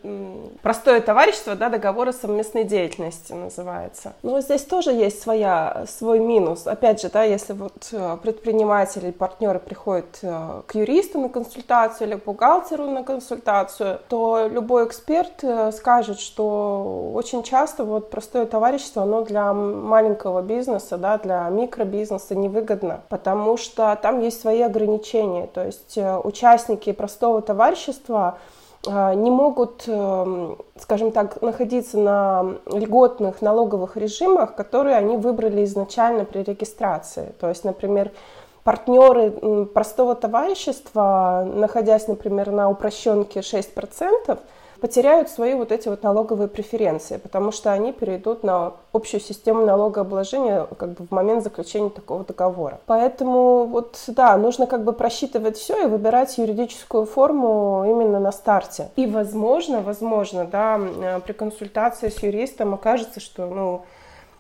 простое 0.62 1.01
товарищество, 1.01 1.56
да, 1.56 1.70
договор 1.70 2.10
о 2.10 2.13
совместной 2.13 2.63
деятельности 2.63 3.34
называется. 3.34 4.13
Но 4.22 4.41
здесь 4.41 4.63
тоже 4.63 4.91
есть 4.91 5.22
своя, 5.22 5.86
свой 5.88 6.20
минус. 6.20 6.67
Опять 6.67 7.01
же, 7.01 7.10
да, 7.10 7.24
если 7.24 7.53
вот 7.53 7.89
э, 7.91 8.17
предприниматели, 8.22 9.12
партнеры 9.12 9.60
приходят 9.60 10.20
э, 10.22 10.62
к 10.67 10.75
юристу 10.75 11.20
на 11.20 11.29
консультацию 11.29 12.10
или 12.10 12.17
к 12.17 12.25
бухгалтеру 12.25 12.86
на 12.89 13.03
консультацию, 13.03 14.00
то 14.08 14.48
любой 14.48 14.86
эксперт 14.86 15.44
скажет, 15.74 16.20
что 16.20 17.12
очень 17.13 17.44
часто 17.44 17.84
вот 17.84 18.10
простое 18.10 18.46
товарищество, 18.46 19.03
оно 19.03 19.24
для 19.24 19.53
маленького 19.53 20.41
бизнеса, 20.41 20.98
да, 20.98 21.17
для 21.17 21.48
микробизнеса 21.50 22.36
невыгодно, 22.36 23.01
потому 23.10 23.58
что 23.58 23.98
там 24.01 24.22
есть 24.22 24.41
свои 24.41 24.62
ограничения, 24.62 25.48
то 25.48 25.65
есть 25.65 25.76
есть 25.77 25.98
э, 25.98 26.17
участники 26.17 26.91
простого 26.91 27.41
товарищества 27.41 28.38
э, 28.86 29.13
не 29.15 29.31
могут, 29.31 29.84
э, 29.88 30.55
скажем 30.79 31.12
так, 31.12 31.41
находиться 31.41 31.98
на 31.98 32.55
льготных 32.65 33.41
налоговых 33.41 33.98
режимах, 33.98 34.55
которые 34.55 34.96
они 34.96 35.17
выбрали 35.17 35.63
изначально 35.65 36.25
при 36.25 36.43
регистрации. 36.43 37.34
То 37.39 37.50
есть, 37.50 37.63
например, 37.63 38.12
партнеры 38.63 39.65
простого 39.67 40.15
товарищества, 40.15 41.48
находясь, 41.48 42.07
например, 42.07 42.51
на 42.51 42.69
упрощенке 42.69 43.39
6%, 43.39 44.39
потеряют 44.79 45.29
свои 45.29 45.53
вот 45.53 45.72
эти 45.72 45.88
вот 45.88 46.03
налоговые 46.03 46.48
преференции, 46.48 47.17
потому 47.17 47.51
что 47.51 47.72
они 47.72 47.91
перейдут 47.91 48.43
на 48.43 48.74
общую 48.93 49.22
систему 49.22 49.65
налогообложения 49.65 50.67
как 50.77 50.93
бы 50.93 51.05
в 51.05 51.12
момент 51.12 51.43
заключения 51.43 51.89
такого 51.89 52.24
договора. 52.24 52.79
Поэтому 52.86 53.65
вот 53.65 54.01
да, 54.07 54.38
нужно 54.38 54.67
как 54.67 54.84
бы 54.84 54.93
просчитывать 54.93 55.57
все 55.57 55.86
и 55.86 55.88
выбирать 55.88 56.38
юридическую 56.38 57.05
форму 57.05 57.84
именно 57.88 58.19
на 58.19 58.31
старте. 58.31 58.89
И 58.96 59.05
возможно, 59.05 59.81
возможно, 59.81 60.46
да, 60.46 60.79
при 61.25 61.34
консультации 61.34 62.10
с 62.10 62.19
юристом 62.19 62.74
окажется, 62.74 63.19
что 63.19 63.46
ну 63.46 63.81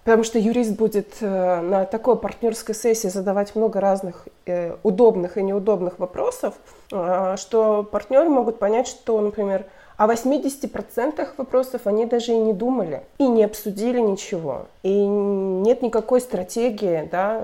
Потому 0.07 0.23
что 0.23 0.39
юрист 0.39 0.77
будет 0.77 1.17
э, 1.19 1.59
на 1.59 1.83
такой 1.83 2.15
партнерской 2.17 2.73
сессии 2.73 3.09
задавать 3.09 3.57
много 3.57 3.81
разных 3.81 4.25
э, 4.45 4.77
удобных 4.81 5.37
и 5.37 5.43
неудобных 5.43 5.99
вопросов, 5.99 6.53
э, 6.93 7.35
что 7.35 7.83
партнеры 7.83 8.29
могут 8.29 8.57
понять, 8.57 8.87
что, 8.87 9.19
например, 9.19 9.65
о 9.97 10.05
80% 10.05 11.27
вопросов 11.37 11.81
они 11.85 12.05
даже 12.05 12.31
и 12.31 12.37
не 12.37 12.53
думали, 12.53 13.01
и 13.17 13.27
не 13.27 13.43
обсудили 13.43 13.99
ничего. 13.99 14.67
И 14.83 14.93
нет 14.93 15.81
никакой 15.81 16.21
стратегии, 16.21 17.09
да. 17.11 17.43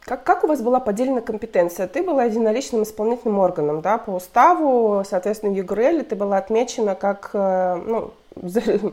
Как, 0.00 0.24
как 0.24 0.44
у 0.44 0.48
вас 0.48 0.60
была 0.60 0.80
поделена 0.80 1.20
компетенция? 1.20 1.86
Ты 1.86 2.02
была 2.02 2.24
единоличным 2.24 2.82
исполнительным 2.82 3.38
органом, 3.38 3.80
да, 3.80 3.98
по 3.98 4.10
уставу, 4.10 5.04
соответственно, 5.08 5.52
в 5.52 5.56
ЮГРЛ 5.56 6.02
ты 6.02 6.16
была 6.16 6.38
отмечена 6.38 6.96
как, 6.96 7.30
э, 7.32 7.80
ну, 7.86 8.10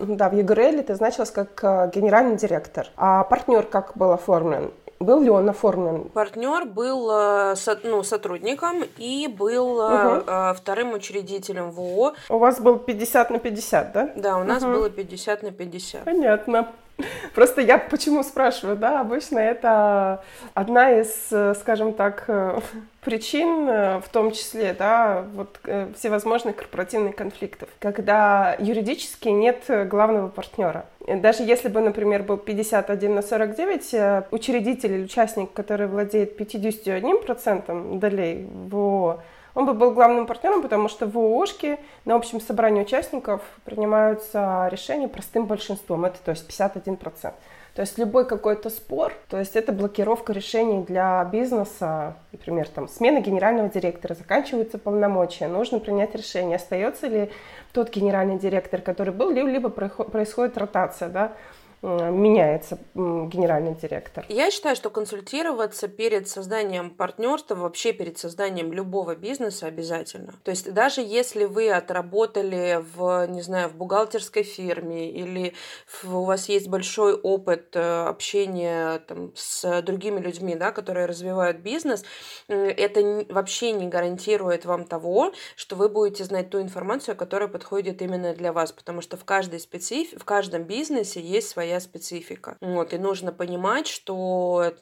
да, 0.00 0.28
в 0.28 0.34
ЕГРЛ 0.34 0.82
ты 0.82 0.94
значилась 0.94 1.30
как 1.30 1.58
э, 1.62 1.90
генеральный 1.94 2.36
директор. 2.36 2.86
А 2.96 3.24
партнер 3.24 3.62
как 3.62 3.92
был 3.94 4.12
оформлен? 4.12 4.72
Был 5.00 5.22
ли 5.22 5.30
он 5.30 5.48
оформлен? 5.48 6.10
Партнер 6.10 6.66
был 6.66 7.10
э, 7.10 7.54
ну, 7.84 8.02
сотрудником 8.02 8.82
и 8.98 9.28
был 9.28 9.78
угу. 9.78 10.24
вторым 10.54 10.92
учредителем 10.92 11.70
ВОО. 11.70 12.12
У 12.28 12.36
вас 12.36 12.60
был 12.60 12.78
50 12.78 13.30
на 13.30 13.38
50, 13.38 13.92
да? 13.92 14.10
Да, 14.14 14.36
у 14.36 14.44
нас 14.44 14.62
угу. 14.62 14.72
было 14.72 14.90
50 14.90 15.42
на 15.42 15.52
50. 15.52 16.04
Понятно. 16.04 16.68
Просто 17.34 17.62
я 17.62 17.78
почему 17.78 18.22
спрашиваю, 18.22 18.76
да, 18.76 19.00
обычно 19.00 19.38
это 19.38 20.22
одна 20.52 20.90
из, 21.00 21.32
скажем 21.58 21.94
так, 21.94 22.28
причин, 23.00 23.66
в 24.00 24.04
том 24.12 24.32
числе, 24.32 24.74
да, 24.74 25.24
вот 25.34 25.58
всевозможных 25.96 26.56
корпоративных 26.56 27.16
конфликтов, 27.16 27.68
когда 27.78 28.56
юридически 28.58 29.28
нет 29.28 29.64
главного 29.88 30.28
партнера. 30.28 30.84
Даже 31.06 31.42
если 31.42 31.68
бы, 31.68 31.80
например, 31.80 32.22
был 32.22 32.36
51 32.36 33.14
на 33.14 33.22
49, 33.22 34.30
учредитель 34.30 34.92
или 34.92 35.04
участник, 35.04 35.52
который 35.52 35.86
владеет 35.86 36.38
51% 36.38 37.98
долей 37.98 38.46
в 38.52 38.76
ООО, 38.76 39.20
он 39.54 39.66
бы 39.66 39.74
был 39.74 39.90
главным 39.90 40.26
партнером, 40.26 40.62
потому 40.62 40.88
что 40.88 41.06
в 41.06 41.18
ООшке 41.18 41.80
на 42.04 42.14
общем 42.14 42.40
собрании 42.40 42.82
участников 42.82 43.40
принимаются 43.64 44.68
решения 44.70 45.08
простым 45.08 45.46
большинством, 45.46 46.04
это 46.04 46.18
то 46.24 46.30
есть 46.30 46.48
51%. 46.48 47.32
То 47.74 47.82
есть 47.82 47.98
любой 47.98 48.26
какой-то 48.26 48.68
спор, 48.68 49.12
то 49.28 49.38
есть 49.38 49.54
это 49.54 49.72
блокировка 49.72 50.32
решений 50.32 50.84
для 50.84 51.24
бизнеса, 51.24 52.16
например, 52.32 52.68
там 52.68 52.88
смена 52.88 53.20
генерального 53.20 53.68
директора, 53.68 54.14
заканчиваются 54.14 54.76
полномочия, 54.76 55.46
нужно 55.46 55.78
принять 55.78 56.14
решение, 56.14 56.56
остается 56.56 57.06
ли 57.06 57.30
тот 57.72 57.90
генеральный 57.94 58.38
директор, 58.38 58.80
который 58.80 59.14
был, 59.14 59.30
либо 59.30 59.68
происходит 59.68 60.58
ротация, 60.58 61.08
да, 61.08 61.32
меняется 61.82 62.78
генеральный 62.94 63.74
директор. 63.74 64.26
Я 64.28 64.50
считаю, 64.50 64.76
что 64.76 64.90
консультироваться 64.90 65.88
перед 65.88 66.28
созданием 66.28 66.90
партнерства, 66.90 67.54
вообще 67.54 67.92
перед 67.92 68.18
созданием 68.18 68.72
любого 68.72 69.16
бизнеса 69.16 69.66
обязательно. 69.66 70.34
То 70.44 70.50
есть 70.50 70.72
даже 70.72 71.00
если 71.00 71.44
вы 71.44 71.70
отработали 71.70 72.84
в, 72.94 73.26
не 73.28 73.40
знаю, 73.40 73.68
в 73.70 73.76
бухгалтерской 73.76 74.42
фирме 74.42 75.10
или 75.10 75.54
у 76.04 76.24
вас 76.24 76.48
есть 76.48 76.68
большой 76.68 77.14
опыт 77.14 77.74
э, 77.74 78.04
общения 78.06 78.98
там, 79.00 79.32
с 79.34 79.82
другими 79.82 80.20
людьми, 80.20 80.54
да, 80.54 80.72
которые 80.72 81.06
развивают 81.06 81.58
бизнес, 81.58 82.04
это 82.48 83.24
вообще 83.30 83.72
не 83.72 83.86
гарантирует 83.86 84.66
вам 84.66 84.84
того, 84.84 85.32
что 85.56 85.76
вы 85.76 85.88
будете 85.88 86.24
знать 86.24 86.50
ту 86.50 86.60
информацию, 86.60 87.16
которая 87.16 87.48
подходит 87.48 88.02
именно 88.02 88.34
для 88.34 88.52
вас, 88.52 88.72
потому 88.72 89.00
что 89.00 89.16
в 89.16 89.24
каждой 89.24 89.60
специф... 89.60 90.12
в 90.20 90.24
каждом 90.24 90.64
бизнесе 90.64 91.20
есть 91.20 91.48
своя 91.48 91.69
своя 91.70 91.80
специфика. 91.80 92.56
Вот, 92.60 92.92
и 92.92 92.98
нужно 92.98 93.32
понимать, 93.32 93.86
что 93.86 94.72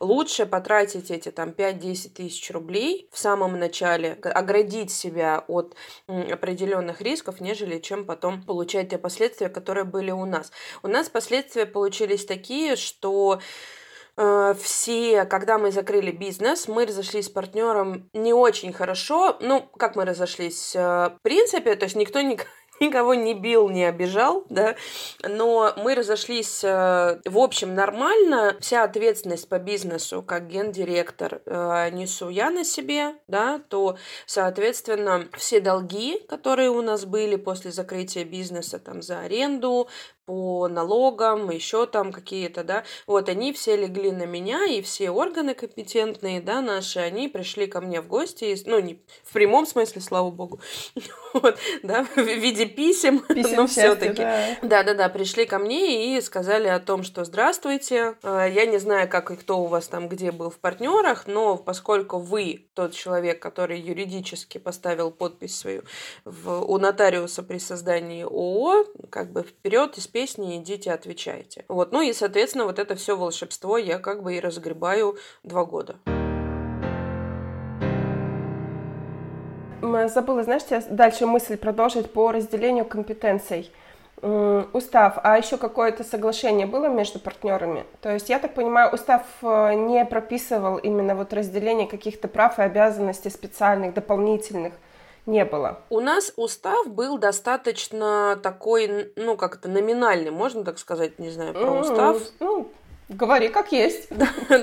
лучше 0.00 0.46
потратить 0.46 1.10
эти 1.10 1.30
там 1.30 1.50
5-10 1.50 2.10
тысяч 2.10 2.50
рублей 2.50 3.08
в 3.12 3.18
самом 3.18 3.58
начале, 3.58 4.12
оградить 4.22 4.90
себя 4.90 5.44
от 5.48 5.74
определенных 6.06 7.00
рисков, 7.00 7.40
нежели 7.40 7.78
чем 7.78 8.04
потом 8.04 8.42
получать 8.42 8.90
те 8.90 8.98
последствия, 8.98 9.48
которые 9.48 9.84
были 9.84 10.12
у 10.12 10.24
нас. 10.24 10.52
У 10.82 10.88
нас 10.88 11.08
последствия 11.08 11.66
получились 11.66 12.24
такие, 12.24 12.76
что 12.76 13.40
э, 14.16 14.54
все, 14.60 15.24
когда 15.24 15.58
мы 15.58 15.72
закрыли 15.72 16.12
бизнес, 16.12 16.68
мы 16.68 16.86
разошлись 16.86 17.26
с 17.26 17.30
партнером 17.30 18.08
не 18.12 18.32
очень 18.32 18.72
хорошо. 18.72 19.36
Ну, 19.40 19.62
как 19.76 19.96
мы 19.96 20.04
разошлись? 20.04 20.76
Э, 20.76 21.10
в 21.10 21.18
принципе, 21.22 21.74
то 21.74 21.84
есть 21.84 21.96
никто 21.96 22.20
не 22.20 22.38
никого 22.80 23.14
не 23.14 23.34
бил, 23.34 23.68
не 23.68 23.84
обижал, 23.84 24.44
да, 24.48 24.76
но 25.22 25.72
мы 25.76 25.94
разошлись, 25.94 26.62
э, 26.62 27.20
в 27.24 27.38
общем, 27.38 27.74
нормально. 27.74 28.56
Вся 28.60 28.84
ответственность 28.84 29.48
по 29.48 29.58
бизнесу, 29.58 30.22
как 30.22 30.48
гендиректор, 30.48 31.40
э, 31.44 31.90
несу 31.90 32.28
я 32.28 32.50
на 32.50 32.64
себе, 32.64 33.14
да, 33.26 33.60
то, 33.68 33.96
соответственно, 34.26 35.28
все 35.36 35.60
долги, 35.60 36.20
которые 36.28 36.70
у 36.70 36.82
нас 36.82 37.04
были 37.04 37.36
после 37.36 37.70
закрытия 37.70 38.24
бизнеса, 38.24 38.78
там, 38.78 39.02
за 39.02 39.20
аренду, 39.20 39.88
по 40.28 40.68
налогам, 40.68 41.48
еще 41.48 41.86
там 41.86 42.12
какие-то, 42.12 42.62
да, 42.62 42.84
вот 43.06 43.30
они 43.30 43.54
все 43.54 43.76
легли 43.76 44.12
на 44.12 44.26
меня, 44.26 44.66
и 44.66 44.82
все 44.82 45.10
органы 45.10 45.54
компетентные, 45.54 46.42
да, 46.42 46.60
наши, 46.60 46.98
они 46.98 47.28
пришли 47.28 47.66
ко 47.66 47.80
мне 47.80 48.02
в 48.02 48.08
гости, 48.08 48.54
ну, 48.66 48.78
не 48.78 49.00
в 49.24 49.32
прямом 49.32 49.64
смысле, 49.64 50.02
слава 50.02 50.30
богу, 50.30 50.60
вот, 51.32 51.56
да, 51.82 52.04
в 52.14 52.18
виде 52.18 52.66
писем, 52.66 53.20
писем 53.28 53.56
но 53.56 53.66
все-таки. 53.66 54.20
Да. 54.60 54.82
да, 54.82 54.92
да, 54.92 55.08
пришли 55.08 55.46
ко 55.46 55.58
мне 55.58 56.14
и 56.14 56.20
сказали 56.20 56.68
о 56.68 56.78
том, 56.78 57.04
что 57.04 57.24
здравствуйте, 57.24 58.16
э, 58.22 58.48
я 58.52 58.66
не 58.66 58.76
знаю, 58.76 59.08
как 59.08 59.30
и 59.30 59.36
кто 59.36 59.60
у 59.60 59.66
вас 59.66 59.88
там 59.88 60.10
где 60.10 60.30
был 60.30 60.50
в 60.50 60.58
партнерах, 60.58 61.26
но 61.26 61.56
поскольку 61.56 62.18
вы 62.18 62.66
тот 62.74 62.92
человек, 62.92 63.40
который 63.40 63.80
юридически 63.80 64.58
поставил 64.58 65.10
подпись 65.10 65.56
свою 65.56 65.84
в, 66.26 66.64
у 66.70 66.76
нотариуса 66.76 67.42
при 67.42 67.56
создании 67.56 68.24
ООО, 68.24 68.84
как 69.08 69.32
бы 69.32 69.42
вперед 69.42 69.96
из 69.96 70.06
песни 70.18 70.56
идите, 70.56 70.90
отвечайте. 70.90 71.64
Вот, 71.68 71.92
ну 71.92 72.02
и, 72.02 72.12
соответственно, 72.12 72.64
вот 72.64 72.80
это 72.80 72.96
все 72.96 73.16
волшебство 73.16 73.78
я 73.78 74.00
как 74.00 74.24
бы 74.24 74.34
и 74.34 74.40
разгребаю 74.40 75.16
два 75.44 75.64
года. 75.64 75.94
Забыла, 80.08 80.42
знаешь, 80.42 80.64
дальше 80.90 81.26
мысль 81.26 81.56
продолжить 81.56 82.12
по 82.12 82.32
разделению 82.32 82.84
компетенций. 82.84 83.70
Устав, 84.72 85.18
а 85.22 85.38
еще 85.38 85.56
какое-то 85.56 86.02
соглашение 86.02 86.66
было 86.66 86.88
между 86.88 87.20
партнерами? 87.20 87.84
То 88.00 88.12
есть, 88.12 88.28
я 88.28 88.40
так 88.40 88.54
понимаю, 88.54 88.92
устав 88.92 89.22
э, 89.42 89.74
не 89.74 90.04
прописывал 90.04 90.78
именно 90.78 91.14
вот 91.14 91.32
разделение 91.32 91.86
каких-то 91.86 92.26
прав 92.26 92.58
и 92.58 92.62
обязанностей 92.62 93.30
специальных, 93.30 93.94
дополнительных 93.94 94.72
не 95.28 95.44
было. 95.44 95.78
У 95.90 96.00
нас 96.00 96.32
устав 96.36 96.88
был 96.88 97.18
достаточно 97.18 98.38
такой, 98.42 99.12
ну, 99.14 99.36
как-то 99.36 99.68
номинальный, 99.68 100.30
можно 100.30 100.64
так 100.64 100.78
сказать, 100.78 101.18
не 101.18 101.30
знаю, 101.30 101.54
про 101.54 101.80
устав. 101.80 102.20
Ну, 102.40 102.70
Говори 103.08 103.48
как 103.48 103.72
есть. 103.72 104.08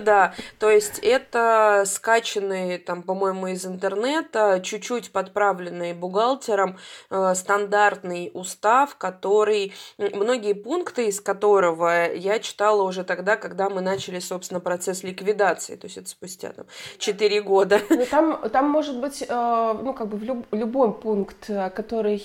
Да, 0.05 0.33
то 0.59 0.69
есть 0.69 0.99
это 0.99 1.83
скачанный, 1.85 2.77
там, 2.77 3.01
по-моему, 3.01 3.47
из 3.47 3.65
интернета, 3.65 4.59
чуть-чуть 4.63 5.11
подправленный 5.11 5.93
бухгалтером, 5.93 6.77
э, 7.09 7.33
стандартный 7.35 8.31
устав, 8.33 8.95
который, 8.97 9.73
многие 9.97 10.53
пункты 10.53 11.07
из 11.07 11.21
которого 11.21 12.13
я 12.13 12.39
читала 12.39 12.83
уже 12.83 13.03
тогда, 13.03 13.35
когда 13.35 13.69
мы 13.69 13.81
начали, 13.81 14.19
собственно, 14.19 14.59
процесс 14.59 15.03
ликвидации, 15.03 15.75
то 15.75 15.85
есть 15.85 15.97
это 15.97 16.09
спустя 16.09 16.49
там 16.49 16.65
4 16.97 17.41
года. 17.41 17.79
Ну, 17.89 18.05
там, 18.05 18.49
там 18.49 18.69
может 18.69 18.99
быть, 18.99 19.23
э, 19.27 19.79
ну, 19.81 19.93
как 19.93 20.07
бы 20.07 20.17
в 20.17 20.23
люб, 20.23 20.45
любой 20.51 20.93
пункт, 20.93 21.49
э, 21.49 21.69
который, 21.69 22.21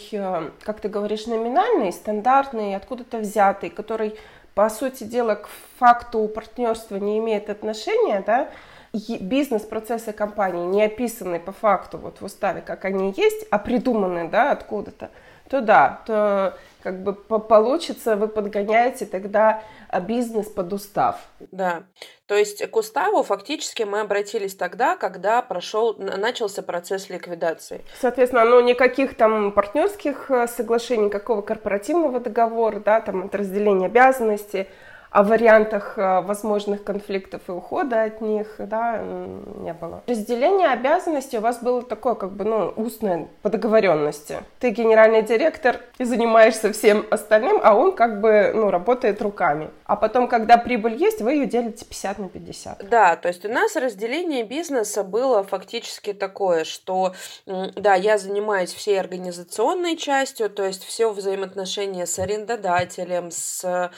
как 0.63 0.81
ты 0.81 0.89
говоришь, 0.89 1.27
номинальный, 1.27 1.93
стандартный, 1.93 2.75
откуда-то 2.75 3.19
взятый, 3.19 3.71
который 3.71 4.19
по 4.55 4.69
сути 4.69 5.05
дела, 5.05 5.37
к 5.37 5.49
факту 5.79 6.27
партнерства 6.29 6.97
не 6.97 7.19
имеет 7.19 7.51
отношения, 7.51 8.23
да, 8.27 8.51
бизнес-процессы 8.93 10.13
компании 10.13 10.67
не 10.67 10.83
описаны 10.83 11.39
по 11.39 11.53
факту 11.53 11.99
вот 11.99 12.21
в 12.21 12.25
уставе, 12.25 12.61
как 12.61 12.85
они 12.85 13.15
есть, 13.17 13.47
а 13.51 13.59
придуманы, 13.59 14.29
да, 14.29 14.51
откуда-то, 14.51 15.11
то 15.51 15.61
да, 15.61 16.01
то 16.07 16.57
как 16.83 17.03
бы 17.03 17.13
получится, 17.13 18.17
вы 18.17 18.29
подгоняете 18.29 19.05
тогда 19.05 19.63
а, 19.89 20.01
бизнес 20.01 20.47
под 20.47 20.73
устав. 20.73 21.17
Да, 21.51 21.83
то 22.27 22.37
есть 22.37 22.65
к 22.71 22.77
уставу 22.77 23.23
фактически 23.23 23.83
мы 23.83 24.01
обратились 24.01 24.55
тогда, 24.55 24.97
когда 24.97 25.43
прошел, 25.43 25.95
начался 25.99 26.63
процесс 26.63 27.11
ликвидации. 27.11 27.85
Соответственно, 28.01 28.45
ну 28.45 28.61
никаких 28.61 29.17
там 29.17 29.53
партнерских 29.53 30.31
э, 30.31 30.47
соглашений, 30.47 31.07
никакого 31.07 31.43
корпоративного 31.43 32.21
договора, 32.21 32.81
да, 32.81 33.01
там 33.01 33.27
от 33.27 33.35
разделения 33.35 33.87
обязанностей, 33.87 34.69
о 35.11 35.25
вариантах 35.25 35.95
э, 35.99 36.21
возможных 36.21 36.85
конфликтов 36.85 37.43
и 37.49 37.53
ухода 37.53 38.05
от 38.05 38.21
них, 38.21 38.57
да, 38.59 38.99
не 38.99 39.73
было. 39.73 40.03
Разделение 40.07 40.69
обязанностей 40.69 41.39
у 41.39 41.41
вас 41.41 41.61
было 41.63 41.83
такое, 41.83 42.15
как 42.15 42.33
бы, 42.33 42.45
ну, 42.45 42.73
устное 42.77 43.29
по 43.43 43.51
договоренности. 43.51 44.39
Ты 44.61 44.71
генеральный 44.71 45.23
директор 45.23 45.81
и 45.99 46.05
занимаешься 46.05 46.73
всем 46.73 47.05
остальным, 47.11 47.61
а 47.63 47.75
он 47.75 47.93
как 47.93 48.21
бы, 48.21 48.53
ну, 48.55 48.71
работает 48.71 49.21
руками. 49.21 49.71
А 49.85 49.97
потом, 49.97 50.29
когда 50.29 50.57
прибыль 50.57 50.95
есть, 50.95 51.21
вы 51.21 51.35
ее 51.35 51.47
делите 51.47 51.85
50 51.85 52.19
на 52.19 52.29
50. 52.29 52.89
Да, 52.89 53.17
то 53.17 53.29
есть 53.29 53.45
у 53.45 53.49
нас 53.49 53.75
разделение 53.75 54.45
бизнеса 54.45 55.03
было 55.03 55.43
фактически 55.43 56.13
такое, 56.13 56.63
что, 56.63 57.15
да, 57.47 57.95
я 57.95 58.17
занимаюсь 58.17 58.73
всей 58.73 59.01
организационной 59.01 59.97
частью, 59.97 60.49
то 60.51 60.65
есть 60.65 60.85
все 60.85 61.11
взаимоотношения 61.11 62.07
с 62.07 62.19
арендодателем, 62.21 63.33
с 63.33 63.91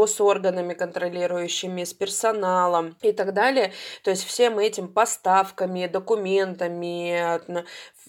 госорганами 0.00 0.74
контролирующими, 0.74 1.84
с 1.84 1.92
персоналом 1.92 2.96
и 3.02 3.12
так 3.12 3.34
далее. 3.34 3.72
То 4.02 4.10
есть 4.10 4.24
всем 4.24 4.58
этим 4.58 4.88
поставками, 4.88 5.86
документами, 5.86 7.40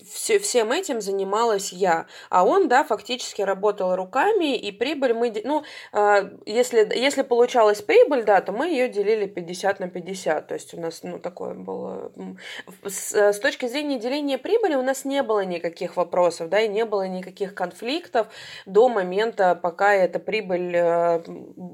все, 0.09 0.39
всем 0.39 0.71
этим 0.71 1.01
занималась 1.01 1.71
я. 1.71 2.07
А 2.29 2.45
он, 2.45 2.67
да, 2.67 2.83
фактически 2.83 3.41
работал 3.41 3.95
руками, 3.95 4.55
и 4.55 4.71
прибыль 4.71 5.13
мы... 5.13 5.33
Ну, 5.43 5.63
э, 5.93 6.31
если, 6.45 6.87
если 6.95 7.21
получалась 7.21 7.81
прибыль, 7.81 8.23
да, 8.23 8.41
то 8.41 8.51
мы 8.51 8.69
ее 8.69 8.89
делили 8.89 9.25
50 9.25 9.79
на 9.79 9.89
50. 9.89 10.47
То 10.47 10.53
есть 10.53 10.73
у 10.73 10.79
нас, 10.79 11.03
ну, 11.03 11.19
такое 11.19 11.53
было... 11.53 12.11
С, 12.85 13.13
с 13.13 13.39
точки 13.39 13.67
зрения 13.67 13.99
деления 13.99 14.37
прибыли 14.37 14.75
у 14.75 14.81
нас 14.81 15.05
не 15.05 15.23
было 15.23 15.45
никаких 15.45 15.97
вопросов, 15.97 16.49
да, 16.49 16.61
и 16.61 16.67
не 16.67 16.85
было 16.85 17.07
никаких 17.07 17.53
конфликтов 17.53 18.27
до 18.65 18.89
момента, 18.89 19.55
пока 19.55 19.93
эта 19.93 20.19
прибыль 20.19 20.75
э, 20.75 21.23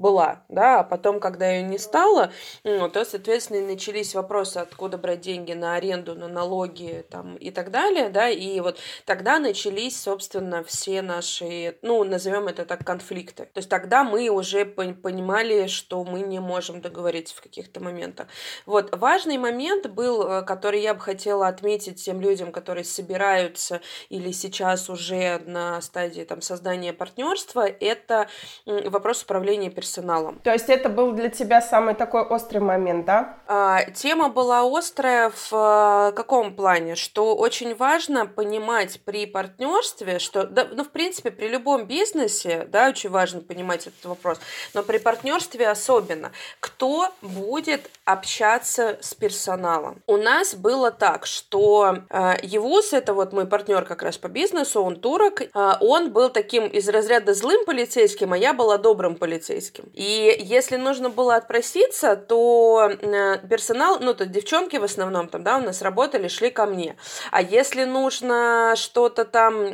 была, 0.08 0.42
да, 0.48 0.80
а 0.80 0.84
потом, 0.84 1.20
когда 1.20 1.50
ее 1.50 1.62
не 1.62 1.76
стало, 1.76 2.32
ну, 2.64 2.88
то, 2.88 3.04
соответственно, 3.04 3.60
начались 3.66 4.14
вопросы, 4.14 4.56
откуда 4.56 4.96
брать 4.96 5.20
деньги 5.20 5.52
на 5.52 5.74
аренду, 5.74 6.14
на 6.14 6.28
налоги, 6.28 7.04
там, 7.10 7.36
и 7.36 7.50
так 7.50 7.70
далее, 7.70 8.08
да, 8.08 8.30
и 8.30 8.60
вот 8.60 8.78
тогда 9.04 9.38
начались, 9.38 10.00
собственно, 10.00 10.64
все 10.64 11.02
наши, 11.02 11.76
ну, 11.82 12.02
назовем 12.04 12.48
это 12.48 12.64
так, 12.64 12.86
конфликты. 12.86 13.44
То 13.52 13.58
есть 13.58 13.68
тогда 13.68 14.02
мы 14.02 14.30
уже 14.30 14.64
понимали, 14.64 15.66
что 15.66 16.02
мы 16.04 16.20
не 16.20 16.40
можем 16.40 16.80
договориться 16.80 17.36
в 17.36 17.42
каких-то 17.42 17.80
моментах. 17.80 18.28
Вот, 18.64 18.96
важный 18.96 19.36
момент 19.36 19.88
был, 19.88 20.26
э, 20.26 20.42
который 20.42 20.80
я 20.80 20.94
бы 20.94 21.00
хотела 21.00 21.48
отметить 21.48 22.02
тем 22.02 22.22
людям, 22.22 22.50
которые 22.50 22.84
собираются 22.84 23.82
или 24.08 24.32
сейчас 24.32 24.88
уже 24.88 25.38
на 25.44 25.82
стадии 25.82 26.22
там 26.22 26.40
создания 26.40 26.94
партнерства, 26.94 27.66
это 27.68 28.28
вопрос 28.64 29.22
управления 29.22 29.68
персоналом. 29.68 29.97
То 30.44 30.52
есть 30.52 30.68
это 30.68 30.88
был 30.88 31.12
для 31.12 31.28
тебя 31.28 31.60
самый 31.60 31.94
такой 31.94 32.22
острый 32.22 32.58
момент, 32.58 33.06
да? 33.06 33.36
А, 33.46 33.84
тема 33.94 34.28
была 34.28 34.62
острая 34.62 35.30
в 35.30 35.52
э, 35.52 36.12
каком 36.12 36.54
плане? 36.54 36.94
Что 36.94 37.34
очень 37.34 37.74
важно 37.74 37.88
важно 38.08 38.26
понимать 38.26 39.00
при 39.04 39.26
партнерстве, 39.26 40.18
что, 40.18 40.44
да, 40.44 40.68
ну, 40.70 40.84
в 40.84 40.90
принципе, 40.90 41.30
при 41.30 41.48
любом 41.48 41.86
бизнесе, 41.86 42.66
да, 42.70 42.88
очень 42.88 43.10
важно 43.10 43.40
понимать 43.40 43.86
этот 43.86 44.04
вопрос, 44.04 44.38
но 44.74 44.82
при 44.82 44.98
партнерстве 44.98 45.68
особенно, 45.68 46.30
кто 46.60 47.08
будет 47.22 47.90
общаться 48.04 48.98
с 49.00 49.14
персоналом. 49.14 50.02
У 50.06 50.16
нас 50.16 50.54
было 50.54 50.90
так, 50.90 51.26
что 51.26 51.98
э, 52.08 52.34
Евус, 52.42 52.92
это 52.92 53.14
вот 53.14 53.32
мой 53.32 53.46
партнер 53.46 53.84
как 53.84 54.02
раз 54.02 54.16
по 54.16 54.28
бизнесу, 54.28 54.82
он 54.82 54.96
турок, 54.96 55.42
э, 55.42 55.48
он 55.80 56.12
был 56.12 56.28
таким 56.30 56.66
из 56.66 56.88
разряда 56.88 57.34
злым 57.34 57.64
полицейским, 57.64 58.32
а 58.32 58.38
я 58.38 58.52
была 58.54 58.78
добрым 58.78 59.16
полицейским. 59.16 59.87
И 59.94 60.36
если 60.40 60.76
нужно 60.76 61.08
было 61.08 61.36
отпроситься, 61.36 62.16
то 62.16 62.90
э, 62.90 63.38
персонал, 63.48 63.98
ну, 64.00 64.14
то 64.14 64.26
девчонки 64.26 64.76
в 64.76 64.84
основном 64.84 65.28
там, 65.28 65.42
да, 65.42 65.56
у 65.56 65.60
нас 65.60 65.82
работали, 65.82 66.28
шли 66.28 66.50
ко 66.50 66.66
мне. 66.66 66.96
А 67.30 67.40
если 67.40 67.84
нужно 67.84 68.74
что-то 68.76 69.24
там, 69.24 69.64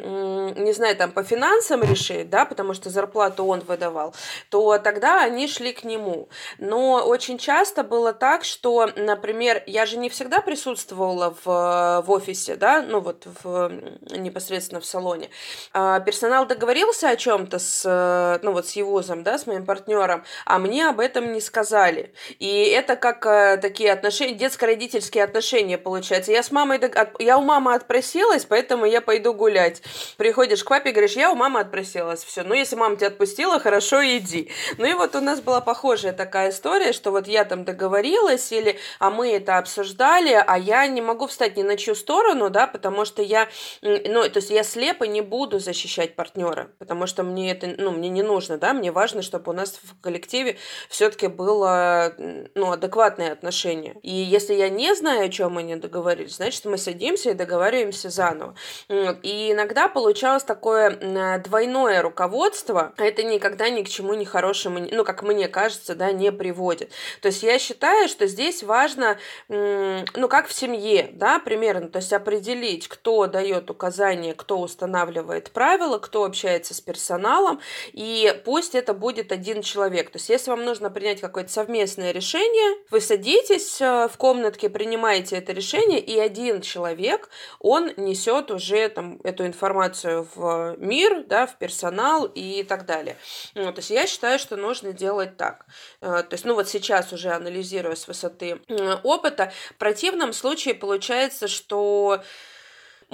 не 0.62 0.72
знаю, 0.72 0.96
там 0.96 1.10
по 1.10 1.22
финансам 1.22 1.82
решить, 1.82 2.30
да, 2.30 2.44
потому 2.44 2.74
что 2.74 2.90
зарплату 2.90 3.44
он 3.44 3.60
выдавал, 3.60 4.14
то 4.50 4.78
тогда 4.78 5.22
они 5.22 5.48
шли 5.48 5.72
к 5.72 5.84
нему. 5.84 6.28
Но 6.58 7.04
очень 7.06 7.38
часто 7.38 7.82
было 7.82 8.12
так, 8.12 8.44
что, 8.44 8.90
например, 8.96 9.62
я 9.66 9.86
же 9.86 9.96
не 9.96 10.08
всегда 10.08 10.40
присутствовала 10.40 11.34
в, 11.44 12.02
в 12.06 12.10
офисе, 12.10 12.56
да, 12.56 12.82
ну 12.82 13.00
вот 13.00 13.26
в, 13.42 13.72
непосредственно 14.10 14.80
в 14.80 14.86
салоне. 14.86 15.30
А 15.72 16.00
персонал 16.00 16.46
договорился 16.46 17.08
о 17.08 17.16
чем-то 17.16 17.58
с, 17.58 18.40
ну 18.42 18.52
вот 18.52 18.66
с 18.68 18.72
Евузом, 18.72 19.22
да, 19.22 19.38
с 19.38 19.46
моим 19.46 19.64
партнером, 19.64 20.03
а 20.44 20.58
мне 20.58 20.88
об 20.88 21.00
этом 21.00 21.32
не 21.32 21.40
сказали. 21.40 22.14
И 22.38 22.64
это 22.64 22.96
как 22.96 23.26
э, 23.26 23.58
такие 23.58 23.92
отношения, 23.92 24.34
детско-родительские 24.34 25.24
отношения 25.24 25.78
получается. 25.78 26.32
Я 26.32 26.42
с 26.42 26.50
мамой, 26.50 26.80
я 27.18 27.38
у 27.38 27.42
мамы 27.42 27.74
отпросилась, 27.74 28.44
поэтому 28.44 28.84
я 28.84 29.00
пойду 29.00 29.34
гулять. 29.34 29.82
Приходишь 30.16 30.64
к 30.64 30.68
папе 30.68 30.90
говоришь, 30.90 31.16
я 31.16 31.30
у 31.30 31.34
мамы 31.34 31.60
отпросилась, 31.60 32.24
все. 32.24 32.42
Ну, 32.42 32.54
если 32.54 32.76
мама 32.76 32.96
тебя 32.96 33.08
отпустила, 33.08 33.60
хорошо, 33.60 34.02
иди. 34.04 34.50
Ну 34.78 34.86
и 34.86 34.94
вот 34.94 35.14
у 35.14 35.20
нас 35.20 35.40
была 35.40 35.60
похожая 35.60 36.12
такая 36.12 36.50
история, 36.50 36.92
что 36.92 37.10
вот 37.10 37.26
я 37.26 37.44
там 37.44 37.64
договорилась, 37.64 38.50
или, 38.52 38.78
а 38.98 39.10
мы 39.10 39.32
это 39.32 39.58
обсуждали, 39.58 40.32
а 40.46 40.58
я 40.58 40.86
не 40.86 41.00
могу 41.00 41.26
встать 41.26 41.56
ни 41.56 41.62
на 41.62 41.76
чью 41.76 41.94
сторону, 41.94 42.50
да, 42.50 42.66
потому 42.66 43.04
что 43.04 43.22
я, 43.22 43.48
ну, 43.82 44.28
то 44.28 44.38
есть 44.38 44.50
я 44.50 44.62
слепо 44.62 45.04
не 45.04 45.20
буду 45.20 45.58
защищать 45.58 46.16
партнера, 46.16 46.70
потому 46.78 47.06
что 47.06 47.22
мне 47.22 47.52
это, 47.52 47.74
ну, 47.78 47.90
мне 47.90 48.08
не 48.08 48.22
нужно, 48.22 48.58
да, 48.58 48.72
мне 48.72 48.92
важно, 48.92 49.22
чтобы 49.22 49.52
у 49.52 49.54
нас 49.54 49.80
коллективе 50.00 50.56
все-таки 50.88 51.26
было, 51.26 52.14
ну, 52.54 52.72
адекватное 52.72 53.32
отношение. 53.32 53.96
И 54.02 54.12
если 54.12 54.54
я 54.54 54.68
не 54.68 54.94
знаю, 54.94 55.26
о 55.26 55.28
чем 55.28 55.52
мы 55.52 55.62
не 55.62 55.76
договорились, 55.76 56.36
значит, 56.36 56.64
мы 56.64 56.78
садимся 56.78 57.30
и 57.30 57.34
договариваемся 57.34 58.10
заново. 58.10 58.54
И 58.88 59.52
иногда 59.52 59.88
получалось 59.88 60.44
такое 60.44 61.38
двойное 61.38 62.02
руководство, 62.02 62.92
это 62.96 63.22
никогда 63.22 63.68
ни 63.68 63.82
к 63.82 63.88
чему 63.88 64.14
не 64.14 64.24
хорошему, 64.24 64.80
ну, 64.90 65.04
как 65.04 65.22
мне 65.22 65.48
кажется, 65.48 65.94
да, 65.94 66.12
не 66.12 66.32
приводит. 66.32 66.90
То 67.20 67.28
есть 67.28 67.42
я 67.42 67.58
считаю, 67.58 68.08
что 68.08 68.26
здесь 68.26 68.62
важно, 68.62 69.18
ну, 69.48 70.28
как 70.28 70.48
в 70.48 70.52
семье, 70.52 71.10
да, 71.12 71.38
примерно, 71.38 71.88
то 71.88 71.98
есть 71.98 72.12
определить, 72.12 72.88
кто 72.88 73.26
дает 73.26 73.70
указания, 73.70 74.34
кто 74.34 74.58
устанавливает 74.58 75.50
правила, 75.50 75.98
кто 75.98 76.24
общается 76.24 76.74
с 76.74 76.80
персоналом, 76.80 77.60
и 77.92 78.40
пусть 78.44 78.74
это 78.74 78.94
будет 78.94 79.32
один 79.32 79.62
человек. 79.62 79.73
То 80.10 80.16
есть 80.16 80.28
если 80.28 80.50
вам 80.50 80.64
нужно 80.64 80.90
принять 80.90 81.20
какое-то 81.20 81.50
совместное 81.50 82.12
решение, 82.12 82.78
вы 82.90 83.00
садитесь 83.00 83.80
э, 83.80 84.08
в 84.08 84.16
комнатке, 84.16 84.68
принимаете 84.68 85.36
это 85.36 85.52
решение, 85.52 86.00
и 86.00 86.18
один 86.18 86.60
человек, 86.60 87.28
он 87.60 87.92
несет 87.96 88.50
уже 88.50 88.88
там 88.88 89.20
эту 89.24 89.46
информацию 89.46 90.26
в 90.34 90.76
мир, 90.78 91.24
да, 91.26 91.46
в 91.46 91.58
персонал 91.58 92.24
и 92.26 92.62
так 92.62 92.86
далее. 92.86 93.16
Ну, 93.54 93.72
то 93.72 93.78
есть 93.78 93.90
я 93.90 94.06
считаю, 94.06 94.38
что 94.38 94.56
нужно 94.56 94.92
делать 94.92 95.36
так. 95.36 95.66
Э, 96.00 96.22
то 96.22 96.34
есть, 96.34 96.44
ну 96.44 96.54
вот 96.54 96.68
сейчас 96.68 97.12
уже 97.12 97.30
анализируя 97.30 97.94
с 97.94 98.06
высоты 98.08 98.60
опыта, 99.02 99.52
в 99.70 99.78
противном 99.78 100.32
случае 100.32 100.74
получается, 100.74 101.48
что 101.48 102.22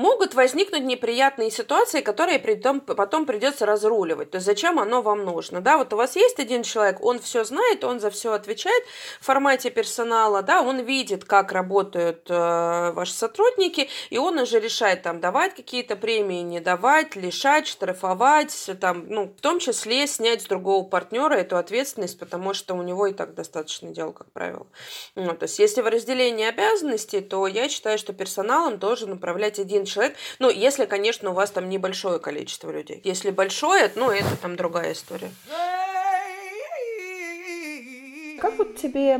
могут 0.00 0.34
возникнуть 0.34 0.82
неприятные 0.82 1.50
ситуации, 1.50 2.00
которые 2.00 2.38
притом, 2.38 2.80
потом 2.80 3.26
придется 3.26 3.66
разруливать. 3.66 4.30
То 4.30 4.36
есть 4.36 4.46
зачем 4.46 4.78
оно 4.78 5.02
вам 5.02 5.24
нужно? 5.24 5.60
Да, 5.60 5.76
вот 5.76 5.92
у 5.92 5.96
вас 5.96 6.16
есть 6.16 6.40
один 6.40 6.62
человек, 6.62 7.04
он 7.04 7.18
все 7.18 7.44
знает, 7.44 7.84
он 7.84 8.00
за 8.00 8.10
все 8.10 8.32
отвечает 8.32 8.82
в 9.20 9.26
формате 9.26 9.70
персонала, 9.70 10.42
да, 10.42 10.62
он 10.62 10.80
видит, 10.80 11.24
как 11.24 11.52
работают 11.52 12.30
э, 12.30 12.92
ваши 12.92 13.12
сотрудники, 13.12 13.88
и 14.08 14.16
он 14.16 14.38
уже 14.38 14.58
решает 14.58 15.02
там 15.02 15.20
давать 15.20 15.54
какие-то 15.54 15.96
премии, 15.96 16.40
не 16.40 16.60
давать, 16.60 17.14
лишать, 17.14 17.66
штрафовать, 17.66 18.70
там, 18.80 19.04
ну, 19.06 19.34
в 19.36 19.40
том 19.42 19.58
числе 19.58 20.06
снять 20.06 20.42
с 20.42 20.46
другого 20.46 20.82
партнера 20.84 21.34
эту 21.34 21.58
ответственность, 21.58 22.18
потому 22.18 22.54
что 22.54 22.74
у 22.74 22.82
него 22.82 23.06
и 23.06 23.12
так 23.12 23.34
достаточно 23.34 23.90
дел, 23.90 24.12
как 24.12 24.32
правило. 24.32 24.66
Ну, 25.14 25.34
то 25.34 25.44
есть 25.44 25.58
если 25.58 25.82
в 25.82 25.86
разделении 25.86 26.46
обязанностей, 26.46 27.20
то 27.20 27.46
я 27.46 27.68
считаю, 27.68 27.98
что 27.98 28.14
персоналом 28.14 28.78
должен 28.78 29.12
управлять 29.12 29.58
один 29.58 29.84
человек. 29.90 30.16
Ну, 30.38 30.50
если, 30.50 30.86
конечно, 30.86 31.30
у 31.30 31.34
вас 31.34 31.50
там 31.50 31.68
небольшое 31.68 32.18
количество 32.18 32.70
людей. 32.70 33.00
Если 33.04 33.30
большое, 33.30 33.90
ну, 33.94 34.10
это 34.10 34.36
там 34.36 34.56
другая 34.56 34.92
история. 34.92 35.30
Как 38.40 38.56
вот 38.56 38.76
тебе 38.76 39.18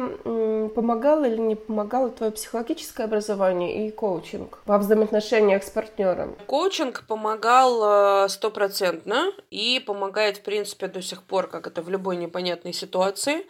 помогало 0.74 1.26
или 1.26 1.36
не 1.36 1.54
помогало 1.54 2.08
твое 2.08 2.32
психологическое 2.32 3.04
образование 3.04 3.86
и 3.86 3.90
коучинг 3.90 4.60
во 4.64 4.78
взаимоотношениях 4.78 5.62
с 5.62 5.68
партнером? 5.68 6.36
Коучинг 6.46 7.04
помогал 7.06 8.24
э, 8.24 8.28
стопроцентно 8.30 9.30
и 9.50 9.78
помогает, 9.84 10.38
в 10.38 10.42
принципе, 10.42 10.86
до 10.86 11.02
сих 11.02 11.22
пор, 11.22 11.48
как 11.48 11.66
это 11.66 11.82
в 11.82 11.90
любой 11.90 12.16
непонятной 12.16 12.72
ситуации, 12.72 13.46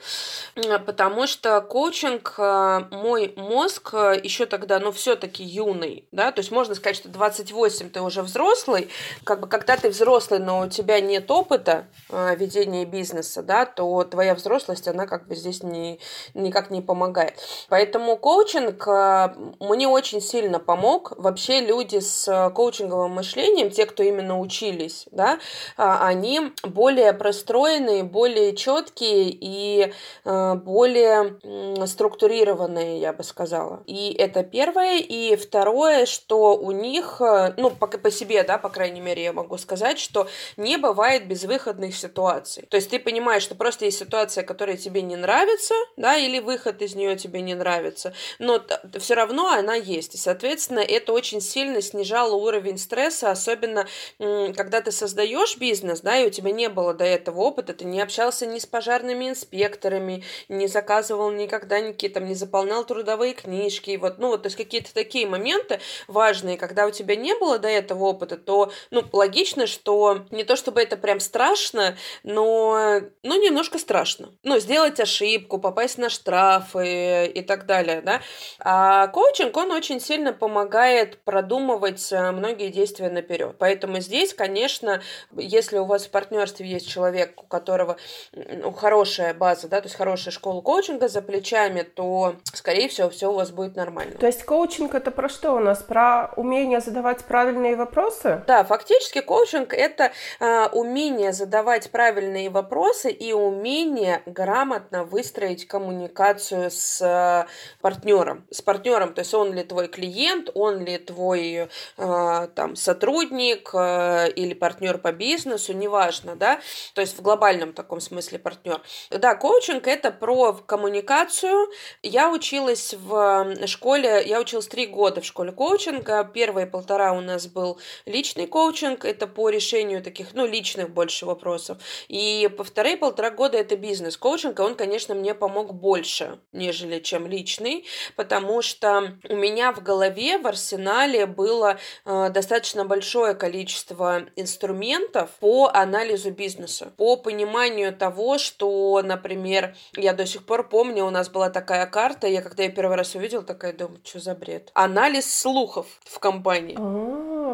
потому 0.86 1.28
что 1.28 1.60
коучинг, 1.60 2.34
э, 2.38 2.80
мой 2.90 3.32
мозг 3.36 3.90
э, 3.94 4.20
еще 4.20 4.46
тогда, 4.46 4.80
ну, 4.80 4.90
все-таки 4.90 5.44
юный, 5.44 6.04
да, 6.10 6.32
то 6.32 6.40
есть 6.40 6.50
можно 6.50 6.74
сказать, 6.74 6.96
что 6.96 7.08
28 7.08 7.90
ты 7.90 8.00
уже 8.00 8.22
взрослый, 8.22 8.88
как 9.22 9.40
бы 9.40 9.46
когда 9.46 9.76
ты 9.76 9.90
взрослый, 9.90 10.40
но 10.40 10.60
у 10.60 10.68
тебя 10.68 11.00
нет 11.00 11.30
опыта 11.30 11.86
ведения 12.10 12.84
бизнеса, 12.84 13.42
да, 13.42 13.66
то 13.66 14.02
твоя 14.02 14.34
взрослость, 14.34 14.88
она 14.88 15.06
как 15.06 15.28
бы 15.28 15.36
здесь 15.36 15.59
здесь 15.62 15.98
никак 16.34 16.70
не 16.70 16.80
помогает. 16.80 17.34
Поэтому 17.68 18.16
коучинг 18.16 18.86
э, 18.86 19.34
мне 19.60 19.88
очень 19.88 20.20
сильно 20.20 20.58
помог. 20.58 21.12
Вообще 21.16 21.60
люди 21.60 21.98
с 21.98 22.28
э, 22.28 22.50
коучинговым 22.50 23.12
мышлением, 23.12 23.70
те, 23.70 23.86
кто 23.86 24.02
именно 24.02 24.38
учились, 24.38 25.06
да, 25.10 25.38
а, 25.76 26.06
они 26.06 26.52
более 26.62 27.12
простроенные, 27.12 28.04
более 28.04 28.54
четкие 28.56 29.30
и 29.30 29.92
э, 30.24 30.54
более 30.54 31.38
структурированные, 31.86 33.00
я 33.00 33.12
бы 33.12 33.22
сказала. 33.22 33.82
И 33.86 34.12
это 34.12 34.42
первое. 34.42 34.98
И 34.98 35.36
второе, 35.36 36.06
что 36.06 36.56
у 36.56 36.70
них, 36.70 37.20
ну, 37.56 37.70
по, 37.70 37.86
по 37.86 38.10
себе, 38.10 38.42
да, 38.42 38.58
по 38.58 38.68
крайней 38.68 39.00
мере, 39.00 39.24
я 39.24 39.32
могу 39.32 39.58
сказать, 39.58 39.98
что 39.98 40.28
не 40.56 40.76
бывает 40.76 41.26
безвыходных 41.26 41.94
ситуаций. 41.94 42.66
То 42.68 42.76
есть 42.76 42.90
ты 42.90 42.98
понимаешь, 42.98 43.42
что 43.42 43.54
просто 43.54 43.84
есть 43.86 43.98
ситуация, 43.98 44.44
которая 44.44 44.76
тебе 44.76 45.02
не 45.02 45.16
нравится, 45.16 45.49
нравится, 45.50 45.74
да, 45.96 46.16
или 46.16 46.38
выход 46.38 46.82
из 46.82 46.94
нее 46.94 47.16
тебе 47.16 47.40
не 47.40 47.54
нравится, 47.54 48.12
но 48.38 48.62
все 48.98 49.14
равно 49.14 49.48
она 49.48 49.74
есть. 49.74 50.14
И, 50.14 50.18
соответственно, 50.18 50.80
это 50.80 51.12
очень 51.12 51.40
сильно 51.40 51.80
снижало 51.82 52.34
уровень 52.34 52.78
стресса, 52.78 53.30
особенно 53.30 53.86
когда 54.18 54.80
ты 54.80 54.92
создаешь 54.92 55.56
бизнес, 55.56 56.00
да, 56.00 56.18
и 56.18 56.26
у 56.26 56.30
тебя 56.30 56.52
не 56.52 56.68
было 56.68 56.94
до 56.94 57.04
этого 57.04 57.40
опыта, 57.40 57.74
ты 57.74 57.84
не 57.84 58.00
общался 58.00 58.46
ни 58.46 58.58
с 58.58 58.66
пожарными 58.66 59.28
инспекторами, 59.28 60.24
не 60.48 60.66
заказывал 60.66 61.30
никогда 61.30 61.80
никакие, 61.80 62.12
там, 62.12 62.26
не 62.26 62.34
заполнял 62.34 62.84
трудовые 62.84 63.34
книжки, 63.34 63.96
вот, 63.96 64.18
ну, 64.18 64.28
вот, 64.28 64.42
то 64.42 64.46
есть 64.46 64.56
какие-то 64.56 64.92
такие 64.94 65.26
моменты 65.26 65.80
важные, 66.06 66.56
когда 66.56 66.86
у 66.86 66.90
тебя 66.90 67.16
не 67.16 67.34
было 67.34 67.58
до 67.58 67.68
этого 67.68 68.04
опыта, 68.04 68.36
то, 68.36 68.72
ну, 68.90 69.04
логично, 69.12 69.66
что 69.66 70.24
не 70.30 70.44
то 70.44 70.56
чтобы 70.56 70.80
это 70.80 70.96
прям 70.96 71.20
страшно, 71.20 71.96
но, 72.22 73.00
ну, 73.22 73.42
немножко 73.42 73.78
страшно. 73.78 74.30
Ну, 74.42 74.58
сделать 74.58 75.00
ошибку, 75.00 75.39
ошибку, 75.40 75.58
попасть 75.58 75.98
на 75.98 76.08
штрафы 76.08 77.26
и 77.26 77.42
так 77.42 77.66
далее, 77.66 78.00
да. 78.02 78.20
А 78.60 79.08
коучинг, 79.08 79.56
он 79.56 79.70
очень 79.72 80.00
сильно 80.00 80.32
помогает 80.32 81.18
продумывать 81.24 82.12
э, 82.12 82.30
многие 82.30 82.68
действия 82.68 83.10
наперед. 83.10 83.56
Поэтому 83.58 84.00
здесь, 84.00 84.34
конечно, 84.34 85.00
если 85.36 85.78
у 85.78 85.84
вас 85.84 86.06
в 86.06 86.10
партнерстве 86.10 86.66
есть 86.66 86.88
человек, 86.88 87.42
у 87.42 87.46
которого 87.46 87.96
ну, 88.32 88.72
хорошая 88.72 89.34
база, 89.34 89.68
да, 89.68 89.80
то 89.80 89.86
есть 89.86 89.96
хорошая 89.96 90.32
школа 90.32 90.60
коучинга 90.60 91.08
за 91.08 91.22
плечами, 91.22 91.82
то, 91.82 92.34
скорее 92.52 92.88
всего, 92.88 93.10
все 93.10 93.30
у 93.30 93.34
вас 93.34 93.50
будет 93.50 93.76
нормально. 93.76 94.16
То 94.18 94.26
есть 94.26 94.44
коучинг 94.44 94.94
это 94.94 95.10
про 95.10 95.28
что 95.28 95.52
у 95.54 95.58
нас? 95.58 95.82
Про 95.82 96.32
умение 96.36 96.80
задавать 96.80 97.24
правильные 97.24 97.76
вопросы? 97.76 98.42
Да, 98.46 98.64
фактически 98.64 99.20
коучинг 99.20 99.72
это 99.72 100.12
э, 100.40 100.66
умение 100.72 101.32
задавать 101.32 101.90
правильные 101.90 102.50
вопросы 102.50 103.10
и 103.10 103.32
умение 103.32 104.22
грамотно 104.26 105.04
выстроить 105.04 105.29
выстроить 105.30 105.68
коммуникацию 105.68 106.70
с 106.70 107.00
э, 107.00 107.46
партнером. 107.80 108.44
С 108.50 108.62
партнером, 108.62 109.14
то 109.14 109.20
есть 109.20 109.32
он 109.32 109.52
ли 109.52 109.62
твой 109.62 109.86
клиент, 109.86 110.50
он 110.54 110.84
ли 110.84 110.98
твой 110.98 111.68
э, 111.96 112.48
там 112.54 112.74
сотрудник 112.74 113.70
э, 113.72 114.30
или 114.34 114.54
партнер 114.54 114.98
по 114.98 115.12
бизнесу, 115.12 115.72
неважно, 115.72 116.34
да, 116.34 116.60
то 116.94 117.00
есть 117.00 117.16
в 117.16 117.22
глобальном 117.22 117.72
таком 117.72 118.00
смысле 118.00 118.40
партнер. 118.40 118.82
Да, 119.10 119.36
коучинг 119.36 119.86
это 119.86 120.10
про 120.10 120.52
коммуникацию. 120.52 121.68
Я 122.02 122.30
училась 122.32 122.94
в 122.98 123.66
школе, 123.66 124.24
я 124.26 124.40
училась 124.40 124.66
три 124.66 124.86
года 124.86 125.20
в 125.20 125.24
школе 125.24 125.52
коучинга. 125.52 126.24
Первые 126.24 126.66
полтора 126.66 127.12
у 127.12 127.20
нас 127.20 127.46
был 127.46 127.78
личный 128.04 128.48
коучинг, 128.48 129.04
это 129.04 129.28
по 129.28 129.48
решению 129.48 130.02
таких, 130.02 130.34
ну, 130.34 130.44
личных 130.44 130.90
больше 130.90 131.24
вопросов. 131.24 131.78
И 132.08 132.50
по 132.58 132.64
вторые 132.64 132.96
полтора 132.96 133.30
года 133.30 133.58
это 133.58 133.76
бизнес-коучинг, 133.76 134.58
и 134.58 134.62
он, 134.62 134.74
конечно, 134.74 135.09
мне 135.14 135.34
помог 135.34 135.74
больше, 135.74 136.38
нежели 136.52 137.00
чем 137.00 137.26
личный, 137.26 137.86
потому 138.16 138.62
что 138.62 139.18
у 139.28 139.36
меня 139.36 139.72
в 139.72 139.82
голове, 139.82 140.38
в 140.38 140.46
арсенале 140.46 141.26
было 141.26 141.78
э, 142.04 142.30
достаточно 142.30 142.84
большое 142.84 143.34
количество 143.34 144.22
инструментов 144.36 145.30
по 145.40 145.70
анализу 145.72 146.30
бизнеса, 146.30 146.92
по 146.96 147.16
пониманию 147.16 147.94
того, 147.94 148.38
что, 148.38 149.00
например, 149.02 149.74
я 149.96 150.12
до 150.12 150.26
сих 150.26 150.44
пор 150.44 150.68
помню, 150.68 151.04
у 151.04 151.10
нас 151.10 151.28
была 151.28 151.50
такая 151.50 151.86
карта, 151.86 152.26
я 152.26 152.42
когда 152.42 152.62
я 152.62 152.70
первый 152.70 152.96
раз 152.96 153.14
увидела, 153.14 153.42
такая 153.42 153.72
думаю, 153.72 154.00
что 154.04 154.20
за 154.20 154.34
бред? 154.34 154.70
Анализ 154.74 155.32
слухов 155.32 155.86
в 156.04 156.18
компании. 156.18 156.76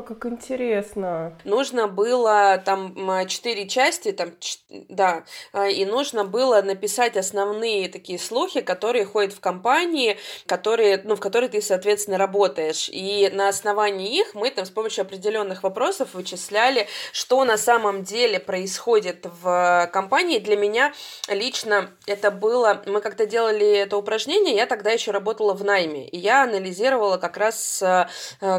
Как 0.03 0.27
интересно. 0.27 1.39
Нужно 1.45 1.89
было 1.89 2.63
там 2.65 3.27
четыре 3.29 3.67
части, 3.67 4.13
там, 4.13 4.33
да, 4.89 5.25
а, 5.53 5.69
и 5.69 5.85
нужно 5.85 6.25
было 6.25 6.61
написать 6.61 7.17
основные 7.17 7.89
такие 7.89 8.19
слухи, 8.19 8.61
которые 8.61 9.05
ходят 9.05 9.33
в 9.33 9.41
компании, 9.41 10.19
которые, 10.47 11.01
ну, 11.03 11.17
в 11.17 11.21
которой 11.21 11.49
ты, 11.49 11.63
соответственно, 11.63 12.19
работаешь. 12.19 12.91
И 12.93 13.31
на 13.33 13.49
основании 13.49 14.21
их 14.21 14.35
мы 14.35 14.51
там 14.51 14.67
с 14.67 14.71
помощью 14.71 15.03
определенных 15.03 15.63
вопросов 15.63 16.15
вычисляли, 16.15 16.89
что 17.13 17.45
на 17.45 17.57
самом 17.57 18.03
деле 18.03 18.39
происходит 18.39 19.27
в 19.41 19.89
компании. 19.93 20.39
Для 20.39 20.57
меня 20.57 20.93
лично 21.29 21.91
это 22.07 22.31
было... 22.31 22.83
Мы 22.87 23.01
когда 23.01 23.25
делали 23.25 23.67
это 23.79 23.97
упражнение, 23.97 24.55
я 24.55 24.67
тогда 24.67 24.91
еще 24.91 25.11
работала 25.11 25.55
в 25.55 25.65
найме, 25.65 26.07
и 26.09 26.19
я 26.19 26.43
анализировала 26.43 27.17
как 27.17 27.37
раз 27.37 27.83
э, 27.83 28.07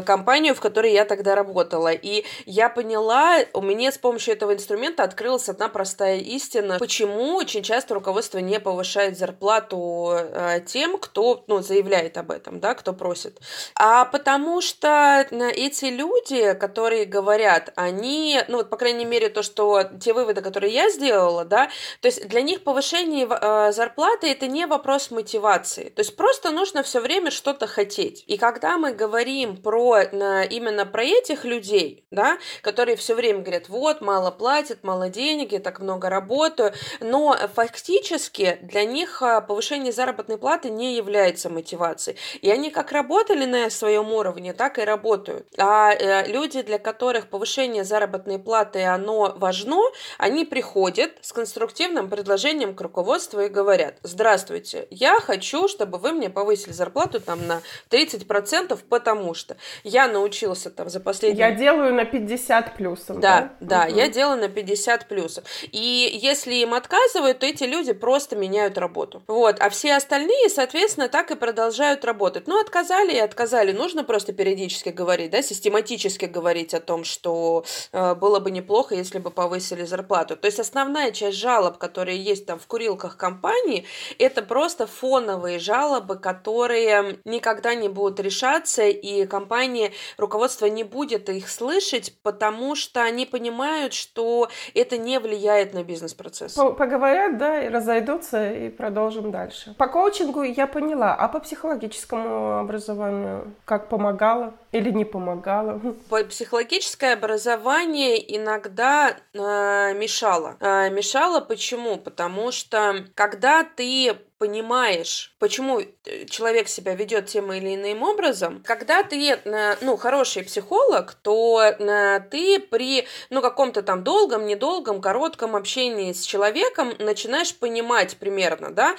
компанию, 0.02 0.54
в 0.54 0.60
которой 0.60 0.92
я 0.92 1.04
тогда 1.04 1.27
работала. 1.34 1.92
И 1.92 2.24
я 2.46 2.68
поняла, 2.68 3.38
у 3.52 3.60
меня 3.60 3.92
с 3.92 3.98
помощью 3.98 4.34
этого 4.34 4.54
инструмента 4.54 5.02
открылась 5.02 5.48
одна 5.48 5.68
простая 5.68 6.18
истина, 6.18 6.78
почему 6.78 7.36
очень 7.36 7.62
часто 7.62 7.94
руководство 7.94 8.38
не 8.38 8.60
повышает 8.60 9.18
зарплату 9.18 10.10
э, 10.12 10.60
тем, 10.66 10.98
кто 10.98 11.44
ну, 11.46 11.60
заявляет 11.60 12.16
об 12.16 12.30
этом, 12.30 12.60
да, 12.60 12.74
кто 12.74 12.92
просит. 12.92 13.40
А 13.74 14.04
потому 14.04 14.60
что 14.60 15.26
эти 15.30 15.86
люди, 15.86 16.54
которые 16.54 17.04
говорят, 17.04 17.72
они, 17.76 18.40
ну 18.48 18.58
вот, 18.58 18.70
по 18.70 18.76
крайней 18.76 19.04
мере, 19.04 19.28
то, 19.28 19.42
что 19.42 19.84
те 20.00 20.12
выводы, 20.12 20.40
которые 20.40 20.72
я 20.72 20.90
сделала, 20.90 21.44
да, 21.44 21.68
то 22.00 22.06
есть 22.06 22.28
для 22.28 22.42
них 22.42 22.62
повышение 22.62 23.26
э, 23.28 23.72
зарплаты 23.72 24.30
это 24.30 24.46
не 24.46 24.66
вопрос 24.66 25.10
мотивации. 25.10 25.90
То 25.90 26.00
есть 26.00 26.16
просто 26.16 26.50
нужно 26.50 26.82
все 26.82 27.00
время 27.00 27.30
что-то 27.30 27.66
хотеть. 27.66 28.24
И 28.26 28.36
когда 28.36 28.76
мы 28.78 28.92
говорим 28.92 29.56
про 29.56 30.02
именно 30.02 30.86
про 30.86 31.04
этих 31.18 31.44
людей, 31.44 32.06
да, 32.10 32.38
которые 32.62 32.96
все 32.96 33.14
время 33.14 33.40
говорят, 33.40 33.68
вот, 33.68 34.00
мало 34.00 34.30
платят, 34.30 34.84
мало 34.84 35.08
денег, 35.08 35.52
я 35.52 35.60
так 35.60 35.80
много 35.80 36.08
работаю, 36.08 36.72
но 37.00 37.36
фактически 37.54 38.58
для 38.62 38.84
них 38.84 39.22
а, 39.22 39.40
повышение 39.40 39.92
заработной 39.92 40.38
платы 40.38 40.70
не 40.70 40.96
является 40.96 41.48
мотивацией. 41.48 42.16
И 42.40 42.50
они 42.50 42.70
как 42.70 42.92
работали 42.92 43.44
на 43.44 43.70
своем 43.70 44.12
уровне, 44.12 44.52
так 44.52 44.78
и 44.78 44.82
работают. 44.82 45.46
А 45.58 45.92
э, 45.92 46.26
люди, 46.28 46.62
для 46.62 46.78
которых 46.78 47.28
повышение 47.28 47.84
заработной 47.84 48.38
платы, 48.38 48.84
оно 48.84 49.34
важно, 49.36 49.82
они 50.18 50.44
приходят 50.44 51.12
с 51.20 51.32
конструктивным 51.32 52.08
предложением 52.08 52.74
к 52.74 52.80
руководству 52.80 53.40
и 53.40 53.48
говорят, 53.48 53.96
здравствуйте, 54.02 54.86
я 54.90 55.20
хочу, 55.20 55.68
чтобы 55.68 55.98
вы 55.98 56.12
мне 56.12 56.30
повысили 56.30 56.72
зарплату 56.72 57.20
там 57.20 57.46
на 57.46 57.62
30%, 57.90 58.78
потому 58.88 59.34
что 59.34 59.56
я 59.84 60.08
научился 60.08 60.70
там 60.70 60.88
за 60.88 61.00
последние... 61.08 61.48
Я 61.48 61.54
делаю 61.54 61.94
на 61.94 62.04
50 62.04 62.74
плюсов. 62.76 63.18
Да, 63.18 63.52
да, 63.60 63.86
да 63.86 63.86
угу. 63.88 63.96
я 63.96 64.08
делаю 64.08 64.38
на 64.38 64.48
50 64.48 65.08
плюсов. 65.08 65.44
И 65.72 66.18
если 66.22 66.56
им 66.56 66.74
отказывают, 66.74 67.38
то 67.38 67.46
эти 67.46 67.64
люди 67.64 67.94
просто 67.94 68.36
меняют 68.36 68.76
работу. 68.76 69.22
Вот, 69.26 69.56
а 69.58 69.70
все 69.70 69.96
остальные, 69.96 70.50
соответственно, 70.50 71.08
так 71.08 71.30
и 71.30 71.34
продолжают 71.34 72.04
работать. 72.04 72.46
Ну, 72.46 72.60
отказали 72.60 73.14
и 73.14 73.18
отказали. 73.18 73.72
Нужно 73.72 74.04
просто 74.04 74.34
периодически 74.34 74.90
говорить, 74.90 75.30
да, 75.30 75.40
систематически 75.40 76.26
говорить 76.26 76.74
о 76.74 76.80
том, 76.80 77.04
что 77.04 77.64
э, 77.92 78.14
было 78.14 78.38
бы 78.38 78.50
неплохо, 78.50 78.94
если 78.94 79.18
бы 79.18 79.30
повысили 79.30 79.84
зарплату. 79.84 80.36
То 80.36 80.44
есть 80.44 80.60
основная 80.60 81.12
часть 81.12 81.38
жалоб, 81.38 81.78
которые 81.78 82.22
есть 82.22 82.44
там 82.44 82.58
в 82.58 82.66
курилках 82.66 83.16
компании, 83.16 83.86
это 84.18 84.42
просто 84.42 84.86
фоновые 84.86 85.58
жалобы, 85.58 86.16
которые 86.16 87.20
никогда 87.24 87.74
не 87.74 87.88
будут 87.88 88.20
решаться, 88.20 88.82
и 88.82 89.24
компания, 89.24 89.92
руководство 90.18 90.66
не 90.66 90.84
будет 90.84 90.97
их 91.32 91.48
слышать, 91.48 92.14
потому 92.22 92.74
что 92.74 93.02
они 93.02 93.26
понимают, 93.26 93.92
что 93.92 94.48
это 94.74 94.98
не 94.98 95.18
влияет 95.18 95.74
на 95.74 95.84
бизнес-процесс. 95.84 96.54
Поговорят, 96.54 97.38
да, 97.38 97.62
и 97.62 97.68
разойдутся, 97.68 98.52
и 98.52 98.68
продолжим 98.68 99.30
дальше. 99.30 99.74
По 99.78 99.86
коучингу 99.86 100.42
я 100.42 100.66
поняла, 100.66 101.14
а 101.14 101.28
по 101.28 101.40
психологическому 101.40 102.58
образованию 102.58 103.54
как 103.64 103.88
помогало 103.88 104.54
или 104.72 104.90
не 104.90 105.04
помогало? 105.04 105.78
По 106.08 106.24
психологическое 106.24 107.14
образование 107.14 108.36
иногда 108.36 109.16
э, 109.32 109.94
мешало. 109.94 110.56
Э, 110.60 110.90
мешало 110.90 111.40
почему? 111.40 111.96
Потому 111.96 112.52
что 112.52 113.06
когда 113.14 113.64
ты 113.64 114.16
понимаешь, 114.38 115.34
почему 115.38 115.80
э, 115.80 116.24
человек 116.26 116.68
себя 116.68 116.94
ведет 116.94 117.26
тем 117.26 117.52
или 117.52 117.74
иным 117.74 118.02
образом, 118.02 118.62
когда 118.64 119.02
ты, 119.02 119.32
э, 119.32 119.76
ну, 119.80 119.96
хороший 119.96 120.44
психолог, 120.44 121.14
то 121.14 121.60
э, 121.60 122.20
ты 122.30 122.60
при, 122.60 123.06
ну, 123.30 123.42
каком-то 123.42 123.82
там 123.82 124.04
долгом, 124.04 124.46
недолгом, 124.46 125.00
коротком 125.00 125.56
общении 125.56 126.12
с 126.12 126.22
человеком 126.22 126.94
начинаешь 126.98 127.54
понимать 127.54 128.16
примерно, 128.18 128.70
да, 128.70 128.94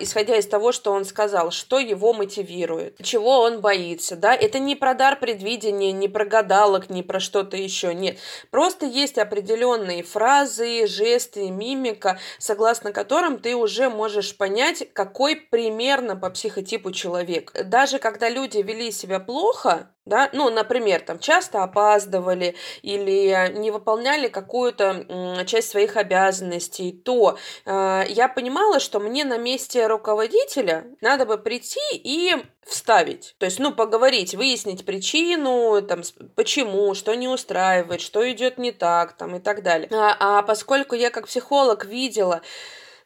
исходя 0.00 0.36
из 0.36 0.46
того, 0.46 0.72
что 0.72 0.92
он 0.92 1.04
сказал, 1.04 1.50
что 1.50 1.78
его 1.78 2.12
мотивирует, 2.12 2.98
чего 3.02 3.40
он 3.40 3.60
боится, 3.60 4.16
да, 4.16 4.34
это 4.34 4.58
не 4.58 4.76
про 4.76 4.94
дар 5.06 5.20
предвидения, 5.20 5.92
не 5.92 6.08
про 6.08 6.24
гадалок, 6.24 6.90
не 6.90 7.04
про 7.04 7.20
что-то 7.20 7.56
еще, 7.56 7.94
нет, 7.94 8.18
просто 8.50 8.86
есть 8.86 9.18
определенные 9.18 10.02
фразы, 10.02 10.88
жесты, 10.88 11.48
мимика, 11.50 12.18
согласно 12.38 12.92
которым 12.92 13.38
ты 13.38 13.54
уже 13.54 13.88
можешь 13.88 14.36
понять, 14.36 14.92
какой 14.92 15.36
примерно 15.36 16.16
по 16.16 16.28
психотипу 16.30 16.90
человек. 16.90 17.52
Даже 17.66 18.00
когда 18.00 18.28
люди 18.28 18.58
вели 18.58 18.90
себя 18.90 19.20
плохо, 19.20 19.90
да, 20.06 20.30
ну, 20.32 20.50
например, 20.50 21.00
там 21.00 21.18
часто 21.18 21.64
опаздывали 21.64 22.54
или 22.82 23.52
не 23.58 23.70
выполняли 23.72 24.28
какую-то 24.28 25.44
часть 25.46 25.70
своих 25.70 25.96
обязанностей, 25.96 26.92
то 26.92 27.36
э, 27.64 28.04
я 28.08 28.28
понимала, 28.28 28.78
что 28.78 29.00
мне 29.00 29.24
на 29.24 29.36
месте 29.36 29.86
руководителя 29.88 30.86
надо 31.00 31.26
бы 31.26 31.38
прийти 31.38 31.80
и 31.92 32.36
вставить, 32.64 33.34
то 33.38 33.46
есть, 33.46 33.58
ну, 33.58 33.72
поговорить, 33.72 34.34
выяснить 34.34 34.86
причину, 34.86 35.82
там, 35.82 36.02
почему, 36.34 36.94
что 36.94 37.14
не 37.14 37.28
устраивает, 37.28 38.00
что 38.00 38.28
идет 38.30 38.58
не 38.58 38.72
так, 38.72 39.16
там, 39.16 39.36
и 39.36 39.40
так 39.40 39.62
далее. 39.62 39.88
А, 39.92 40.38
а 40.38 40.42
поскольку 40.42 40.94
я 40.94 41.10
как 41.10 41.26
психолог 41.26 41.84
видела, 41.84 42.42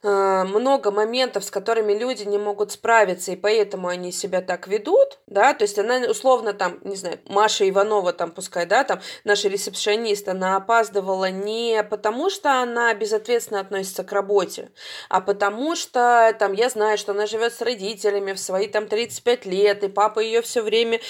много 0.03 0.91
моментов, 0.91 1.45
с 1.45 1.51
которыми 1.51 1.93
люди 1.93 2.23
не 2.23 2.39
могут 2.39 2.73
справиться, 2.73 3.33
и 3.33 3.37
поэтому 3.37 3.89
они 3.89 4.13
себя 4.13 4.41
так 4.41 4.67
ведут, 4.67 5.19
да, 5.27 5.53
то 5.53 5.65
есть 5.65 5.79
она 5.79 5.99
условно 6.09 6.55
там, 6.55 6.79
не 6.85 6.97
знаю, 6.97 7.19
Маша 7.27 7.69
Иванова 7.69 8.15
там, 8.15 8.31
пускай, 8.31 8.65
да, 8.65 8.85
там, 8.85 9.01
наша 9.25 9.49
ресепшионист, 9.49 10.27
она 10.29 10.57
опаздывала 10.57 11.31
не 11.31 11.83
потому, 11.83 12.31
что 12.31 12.63
она 12.63 12.95
безответственно 12.95 13.61
относится 13.61 14.03
к 14.03 14.13
работе, 14.13 14.71
а 15.11 15.21
потому 15.21 15.77
что, 15.77 16.35
там, 16.39 16.55
я 16.55 16.71
знаю, 16.71 16.97
что 16.97 17.13
она 17.13 17.27
живет 17.27 17.53
с 17.53 17.61
родителями 17.61 18.33
в 18.33 18.39
свои, 18.39 18.69
там, 18.69 18.87
35 18.87 19.45
лет, 19.45 19.85
и 19.85 19.89
папа 19.89 20.21
ее 20.21 20.41
все 20.41 20.63
время 20.63 21.01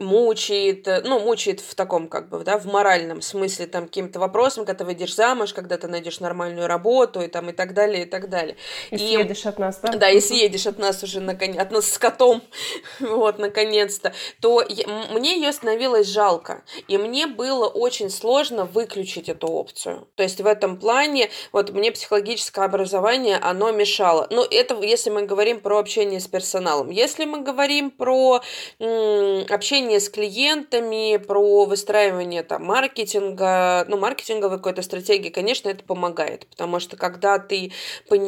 мучает, 0.00 0.88
э, 0.88 1.02
ну, 1.04 1.20
мучает 1.20 1.60
в 1.60 1.76
таком, 1.76 2.08
как 2.08 2.28
бы, 2.28 2.42
да, 2.42 2.58
в 2.58 2.66
моральном 2.66 3.22
смысле, 3.22 3.68
там, 3.68 3.84
каким-то 3.84 4.18
вопросом, 4.18 4.64
когда 4.64 4.78
ты 4.80 4.84
выйдешь 4.84 5.14
замуж, 5.14 5.52
когда 5.52 5.78
ты 5.78 5.86
найдешь 5.86 6.18
нормальную 6.18 6.66
работу, 6.66 7.20
и 7.20 7.28
там, 7.28 7.50
и 7.50 7.52
так 7.52 7.72
далее, 7.72 8.02
и 8.02 8.06
так 8.06 8.22
далее 8.22 8.31
далее. 8.32 8.56
И, 8.90 8.96
и 8.96 8.98
съедешь 8.98 9.46
от 9.46 9.58
нас, 9.58 9.78
да? 9.80 9.92
Да, 9.92 10.10
и 10.10 10.20
съедешь 10.20 10.66
от 10.66 10.78
нас 10.78 11.02
уже, 11.02 11.20
наконец, 11.20 11.58
от 11.58 11.70
нас 11.70 11.90
с 11.90 11.98
котом, 11.98 12.42
вот, 13.00 13.38
наконец-то, 13.38 14.12
то 14.40 14.64
я, 14.68 14.86
мне 15.12 15.36
ее 15.36 15.52
становилось 15.52 16.08
жалко. 16.08 16.64
И 16.88 16.98
мне 16.98 17.26
было 17.26 17.66
очень 17.68 18.10
сложно 18.10 18.64
выключить 18.64 19.28
эту 19.28 19.48
опцию. 19.48 20.08
То 20.16 20.22
есть 20.22 20.40
в 20.40 20.46
этом 20.46 20.78
плане, 20.78 21.28
вот 21.52 21.70
мне 21.70 21.92
психологическое 21.92 22.64
образование, 22.64 23.36
оно 23.36 23.70
мешало. 23.70 24.26
Но 24.30 24.46
это 24.50 24.80
если 24.82 25.10
мы 25.10 25.26
говорим 25.26 25.60
про 25.60 25.78
общение 25.78 26.20
с 26.20 26.26
персоналом. 26.26 26.90
Если 26.90 27.24
мы 27.24 27.42
говорим 27.42 27.90
про 27.90 28.40
м, 28.80 29.44
общение 29.50 30.00
с 30.00 30.08
клиентами, 30.08 31.18
про 31.18 31.66
выстраивание 31.66 32.42
там 32.42 32.64
маркетинга, 32.64 33.84
ну, 33.88 33.98
маркетинговой 33.98 34.56
какой-то 34.56 34.82
стратегии, 34.82 35.28
конечно, 35.28 35.68
это 35.68 35.84
помогает. 35.84 36.46
Потому 36.46 36.80
что 36.80 36.96
когда 36.96 37.38
ты 37.38 37.72
понимаешь, 38.08 38.21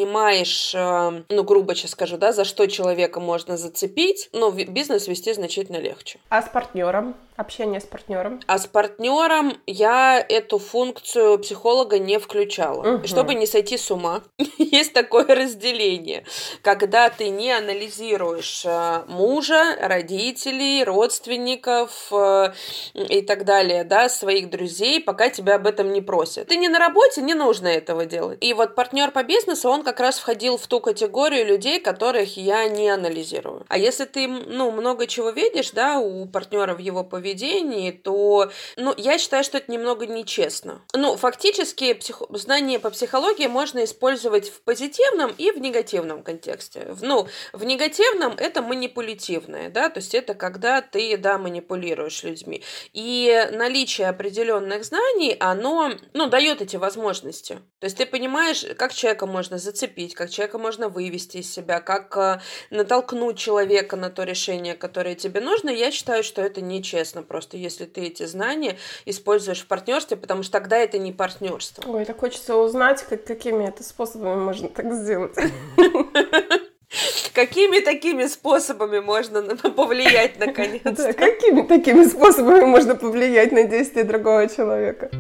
э, 0.74 1.22
ну, 1.28 1.44
грубо 1.44 1.74
сейчас 1.74 1.92
скажу, 1.92 2.16
да, 2.16 2.32
за 2.32 2.44
что 2.44 2.66
человека 2.66 3.20
можно 3.20 3.56
зацепить, 3.56 4.28
ну, 4.32 4.50
бизнес 4.50 5.08
вести 5.08 5.32
значительно 5.32 5.76
легче. 5.76 6.18
А 6.28 6.42
с 6.42 6.48
партнером? 6.48 7.14
Общение 7.36 7.80
с 7.80 7.84
партнером? 7.84 8.40
А 8.46 8.58
с 8.58 8.66
партнером 8.68 9.54
я 9.66 10.24
эту 10.28 10.60
функцию 10.60 11.40
психолога 11.40 11.98
не 11.98 12.20
включала, 12.20 12.96
угу. 12.96 13.06
чтобы 13.08 13.34
не 13.34 13.46
сойти 13.46 13.76
с 13.76 13.90
ума. 13.90 14.22
Есть 14.58 14.92
такое 14.92 15.26
разделение, 15.26 16.24
когда 16.62 17.10
ты 17.10 17.30
не 17.30 17.50
анализируешь 17.50 18.64
э, 18.64 19.02
мужа, 19.08 19.76
родителей, 19.80 20.84
родственников 20.84 22.08
э, 22.12 22.52
и 22.94 23.20
так 23.20 23.44
далее, 23.44 23.82
да, 23.82 24.08
своих 24.08 24.48
друзей, 24.48 25.00
пока 25.00 25.28
тебя 25.28 25.56
об 25.56 25.66
этом 25.66 25.92
не 25.92 26.00
просят. 26.00 26.48
Ты 26.48 26.56
не 26.56 26.68
на 26.68 26.78
работе, 26.78 27.20
не 27.20 27.34
нужно 27.34 27.66
этого 27.66 28.06
делать. 28.06 28.38
И 28.42 28.52
вот 28.52 28.76
партнер 28.76 29.10
по 29.10 29.24
бизнесу, 29.24 29.68
он 29.70 29.82
как 29.84 30.00
раз 30.00 30.18
входил 30.18 30.56
в 30.56 30.66
ту 30.66 30.80
категорию 30.80 31.46
людей, 31.46 31.78
которых 31.78 32.36
я 32.36 32.66
не 32.66 32.88
анализирую. 32.88 33.64
А 33.68 33.78
если 33.78 34.06
ты, 34.06 34.26
ну, 34.26 34.70
много 34.70 35.06
чего 35.06 35.30
видишь, 35.30 35.70
да, 35.70 35.98
у 35.98 36.26
партнера 36.26 36.74
в 36.74 36.78
его 36.78 37.04
поведении, 37.04 37.90
то, 37.92 38.50
ну, 38.76 38.94
я 38.96 39.18
считаю, 39.18 39.44
что 39.44 39.58
это 39.58 39.70
немного 39.70 40.06
нечестно. 40.06 40.80
Ну, 40.94 41.16
фактически, 41.16 41.92
псих... 41.92 42.22
знания 42.30 42.78
по 42.78 42.90
психологии 42.90 43.46
можно 43.46 43.84
использовать 43.84 44.48
в 44.48 44.62
позитивном 44.62 45.32
и 45.36 45.50
в 45.50 45.58
негативном 45.58 46.22
контексте. 46.22 46.96
Ну, 47.00 47.28
в 47.52 47.64
негативном 47.64 48.34
это 48.38 48.62
манипулятивное, 48.62 49.68
да, 49.70 49.90
то 49.90 50.00
есть 50.00 50.14
это 50.14 50.34
когда 50.34 50.80
ты, 50.80 51.16
да, 51.16 51.38
манипулируешь 51.38 52.22
людьми. 52.24 52.62
И 52.92 53.48
наличие 53.52 54.08
определенных 54.08 54.84
знаний, 54.84 55.36
оно, 55.38 55.92
ну, 56.14 56.26
дает 56.26 56.62
эти 56.62 56.76
возможности. 56.76 57.60
То 57.80 57.84
есть 57.84 57.98
ты 57.98 58.06
понимаешь, 58.06 58.64
как 58.78 58.94
человека 58.94 59.26
можно 59.26 59.58
зацепить, 59.58 59.73
как 60.14 60.30
человека 60.30 60.58
можно 60.58 60.88
вывести 60.88 61.38
из 61.38 61.52
себя, 61.52 61.80
как 61.80 62.16
э, 62.16 62.40
натолкнуть 62.70 63.38
человека 63.38 63.96
на 63.96 64.10
то 64.10 64.22
решение, 64.24 64.74
которое 64.74 65.14
тебе 65.14 65.40
нужно. 65.40 65.70
Я 65.70 65.90
считаю, 65.90 66.22
что 66.22 66.42
это 66.42 66.60
нечестно 66.60 67.22
просто, 67.22 67.56
если 67.56 67.84
ты 67.84 68.02
эти 68.02 68.24
знания 68.26 68.76
используешь 69.04 69.60
в 69.60 69.66
партнерстве, 69.66 70.16
потому 70.16 70.42
что 70.42 70.52
тогда 70.52 70.76
это 70.76 70.98
не 70.98 71.12
партнерство. 71.12 71.82
Ой, 71.86 72.04
так 72.04 72.18
хочется 72.20 72.56
узнать, 72.56 73.04
как, 73.08 73.24
какими 73.24 73.68
это 73.68 73.82
способами 73.82 74.36
можно 74.36 74.68
так 74.68 74.92
сделать. 74.92 75.34
Какими 77.34 77.80
такими 77.80 78.26
способами 78.26 79.00
можно 79.00 79.42
повлиять 79.56 80.38
наконец? 80.38 80.82
Да, 80.84 81.12
какими 81.12 81.62
такими 81.62 82.04
способами 82.04 82.64
можно 82.64 82.94
повлиять 82.94 83.50
на 83.50 83.64
действия 83.64 84.04
другого 84.04 84.48
человека? 84.48 85.10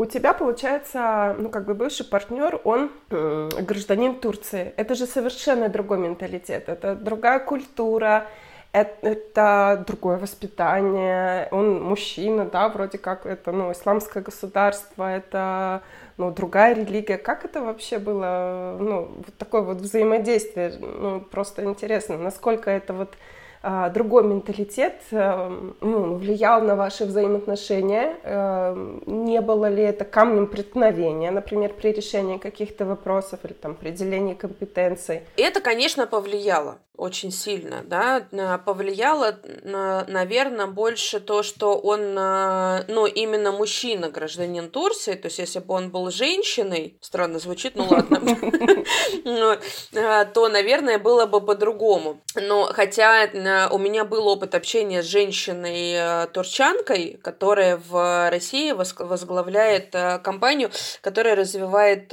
У 0.00 0.06
тебя, 0.06 0.32
получается, 0.32 1.36
ну, 1.38 1.50
как 1.50 1.66
бы 1.66 1.74
бывший 1.74 2.06
партнер, 2.06 2.58
он 2.64 2.90
э, 3.10 3.50
гражданин 3.60 4.14
Турции. 4.18 4.72
Это 4.78 4.94
же 4.94 5.04
совершенно 5.04 5.68
другой 5.68 5.98
менталитет, 5.98 6.70
это 6.70 6.94
другая 6.94 7.38
культура, 7.38 8.26
это, 8.72 9.06
это 9.06 9.84
другое 9.86 10.16
воспитание, 10.16 11.48
он 11.50 11.82
мужчина, 11.82 12.46
да, 12.46 12.70
вроде 12.70 12.96
как 12.96 13.26
это, 13.26 13.52
ну, 13.52 13.72
исламское 13.72 14.22
государство, 14.22 15.04
это, 15.04 15.82
ну, 16.16 16.30
другая 16.30 16.74
религия. 16.74 17.18
Как 17.18 17.44
это 17.44 17.60
вообще 17.60 17.98
было, 17.98 18.78
ну, 18.80 19.10
вот 19.18 19.34
такое 19.36 19.60
вот 19.60 19.82
взаимодействие, 19.82 20.72
ну, 20.80 21.20
просто 21.20 21.62
интересно, 21.64 22.16
насколько 22.16 22.70
это 22.70 22.94
вот 22.94 23.18
другой 23.62 24.24
менталитет 24.24 25.02
эм, 25.10 25.76
ну, 25.80 26.14
влиял 26.14 26.62
на 26.62 26.76
ваши 26.76 27.04
взаимоотношения? 27.04 28.16
Эм, 28.22 29.02
не 29.06 29.40
было 29.40 29.68
ли 29.68 29.82
это 29.82 30.04
камнем 30.04 30.46
преткновения, 30.46 31.30
например, 31.30 31.74
при 31.74 31.92
решении 31.92 32.38
каких-то 32.38 32.86
вопросов 32.86 33.40
или 33.44 33.52
там 33.52 33.74
при 33.74 33.90
делении 33.90 34.34
компетенций? 34.34 35.22
Это, 35.36 35.60
конечно, 35.60 36.06
повлияло 36.06 36.78
очень 37.00 37.32
сильно, 37.32 37.82
да, 37.82 38.26
повлияло, 38.66 39.38
наверное, 39.62 40.66
больше 40.66 41.18
то, 41.18 41.42
что 41.42 41.78
он, 41.78 42.12
ну, 42.12 43.06
именно 43.06 43.52
мужчина, 43.52 44.10
гражданин 44.10 44.68
Турции, 44.68 45.14
то 45.14 45.28
есть 45.28 45.38
если 45.38 45.60
бы 45.60 45.74
он 45.74 45.88
был 45.88 46.10
женщиной, 46.10 46.98
странно 47.00 47.38
звучит, 47.38 47.74
ну 47.74 47.86
ладно, 47.88 48.20
то, 50.34 50.48
наверное, 50.50 50.98
было 50.98 51.24
бы 51.24 51.40
по-другому. 51.40 52.20
Но 52.34 52.64
хотя 52.64 53.22
у 53.70 53.78
меня 53.78 54.04
был 54.04 54.28
опыт 54.28 54.54
общения 54.54 55.02
с 55.02 55.06
женщиной-турчанкой, 55.06 57.18
которая 57.22 57.76
в 57.76 58.30
России 58.30 58.72
возглавляет 58.72 59.94
компанию, 60.22 60.70
которая 61.00 61.34
развивает 61.34 62.12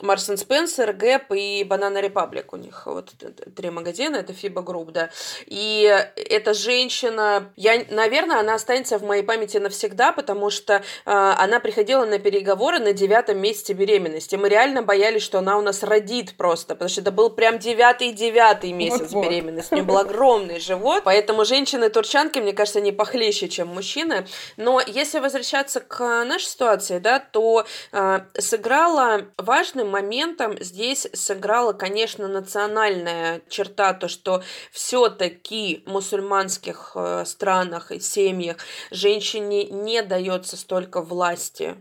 Marks & 0.00 0.30
Spencer, 0.36 0.92
Gap 0.92 1.32
и 1.32 1.64
Banana 1.64 2.00
Republic 2.00 2.52
у 2.52 2.56
них 2.56 2.86
вот 2.86 3.12
три 3.56 3.70
магазина, 3.70 4.16
это 4.16 4.32
Fiba 4.32 4.62
Group, 4.62 4.92
да. 4.92 5.10
И 5.46 5.84
эта 6.16 6.54
женщина, 6.54 7.52
я, 7.56 7.84
наверное, 7.90 8.40
она 8.40 8.54
останется 8.54 8.98
в 8.98 9.04
моей 9.04 9.22
памяти 9.22 9.58
навсегда, 9.58 10.12
потому 10.12 10.50
что 10.50 10.74
э, 10.74 10.80
она 11.04 11.60
приходила 11.60 12.04
на 12.04 12.18
переговоры 12.18 12.78
на 12.78 12.92
девятом 12.92 13.38
месяце 13.38 13.72
беременности. 13.72 14.36
Мы 14.36 14.48
реально 14.48 14.82
боялись, 14.82 15.22
что 15.22 15.38
она 15.38 15.58
у 15.58 15.62
нас 15.62 15.82
родит 15.82 16.36
просто, 16.36 16.74
потому 16.74 16.88
что 16.88 17.00
это 17.00 17.10
был 17.10 17.30
прям 17.30 17.58
девятый-девятый 17.58 18.72
месяц 18.72 19.12
вот 19.12 19.24
-вот. 19.24 19.28
беременности. 19.28 19.74
Был 19.84 19.98
огромный 19.98 20.60
живот, 20.60 21.02
поэтому 21.04 21.44
женщины-турчанки, 21.44 22.38
мне 22.38 22.52
кажется, 22.52 22.78
они 22.78 22.92
похлеще, 22.92 23.48
чем 23.48 23.68
мужчины. 23.68 24.26
Но 24.56 24.80
если 24.80 25.18
возвращаться 25.18 25.80
к 25.80 26.24
нашей 26.24 26.46
ситуации, 26.46 26.98
да, 26.98 27.18
то 27.20 27.66
э, 27.92 28.20
сыграла 28.38 29.26
важным 29.38 29.90
моментом 29.90 30.56
здесь 30.60 31.06
сыграла, 31.12 31.72
конечно, 31.72 32.28
национальная 32.28 33.42
черта, 33.48 33.92
то, 33.94 34.08
что 34.08 34.42
все-таки 34.72 35.82
в 35.86 35.90
мусульманских 35.90 36.92
э, 36.94 37.24
странах 37.26 37.92
и 37.92 38.00
семьях 38.00 38.56
женщине 38.90 39.64
не 39.64 40.02
дается 40.02 40.56
столько 40.56 41.00
власти, 41.00 41.76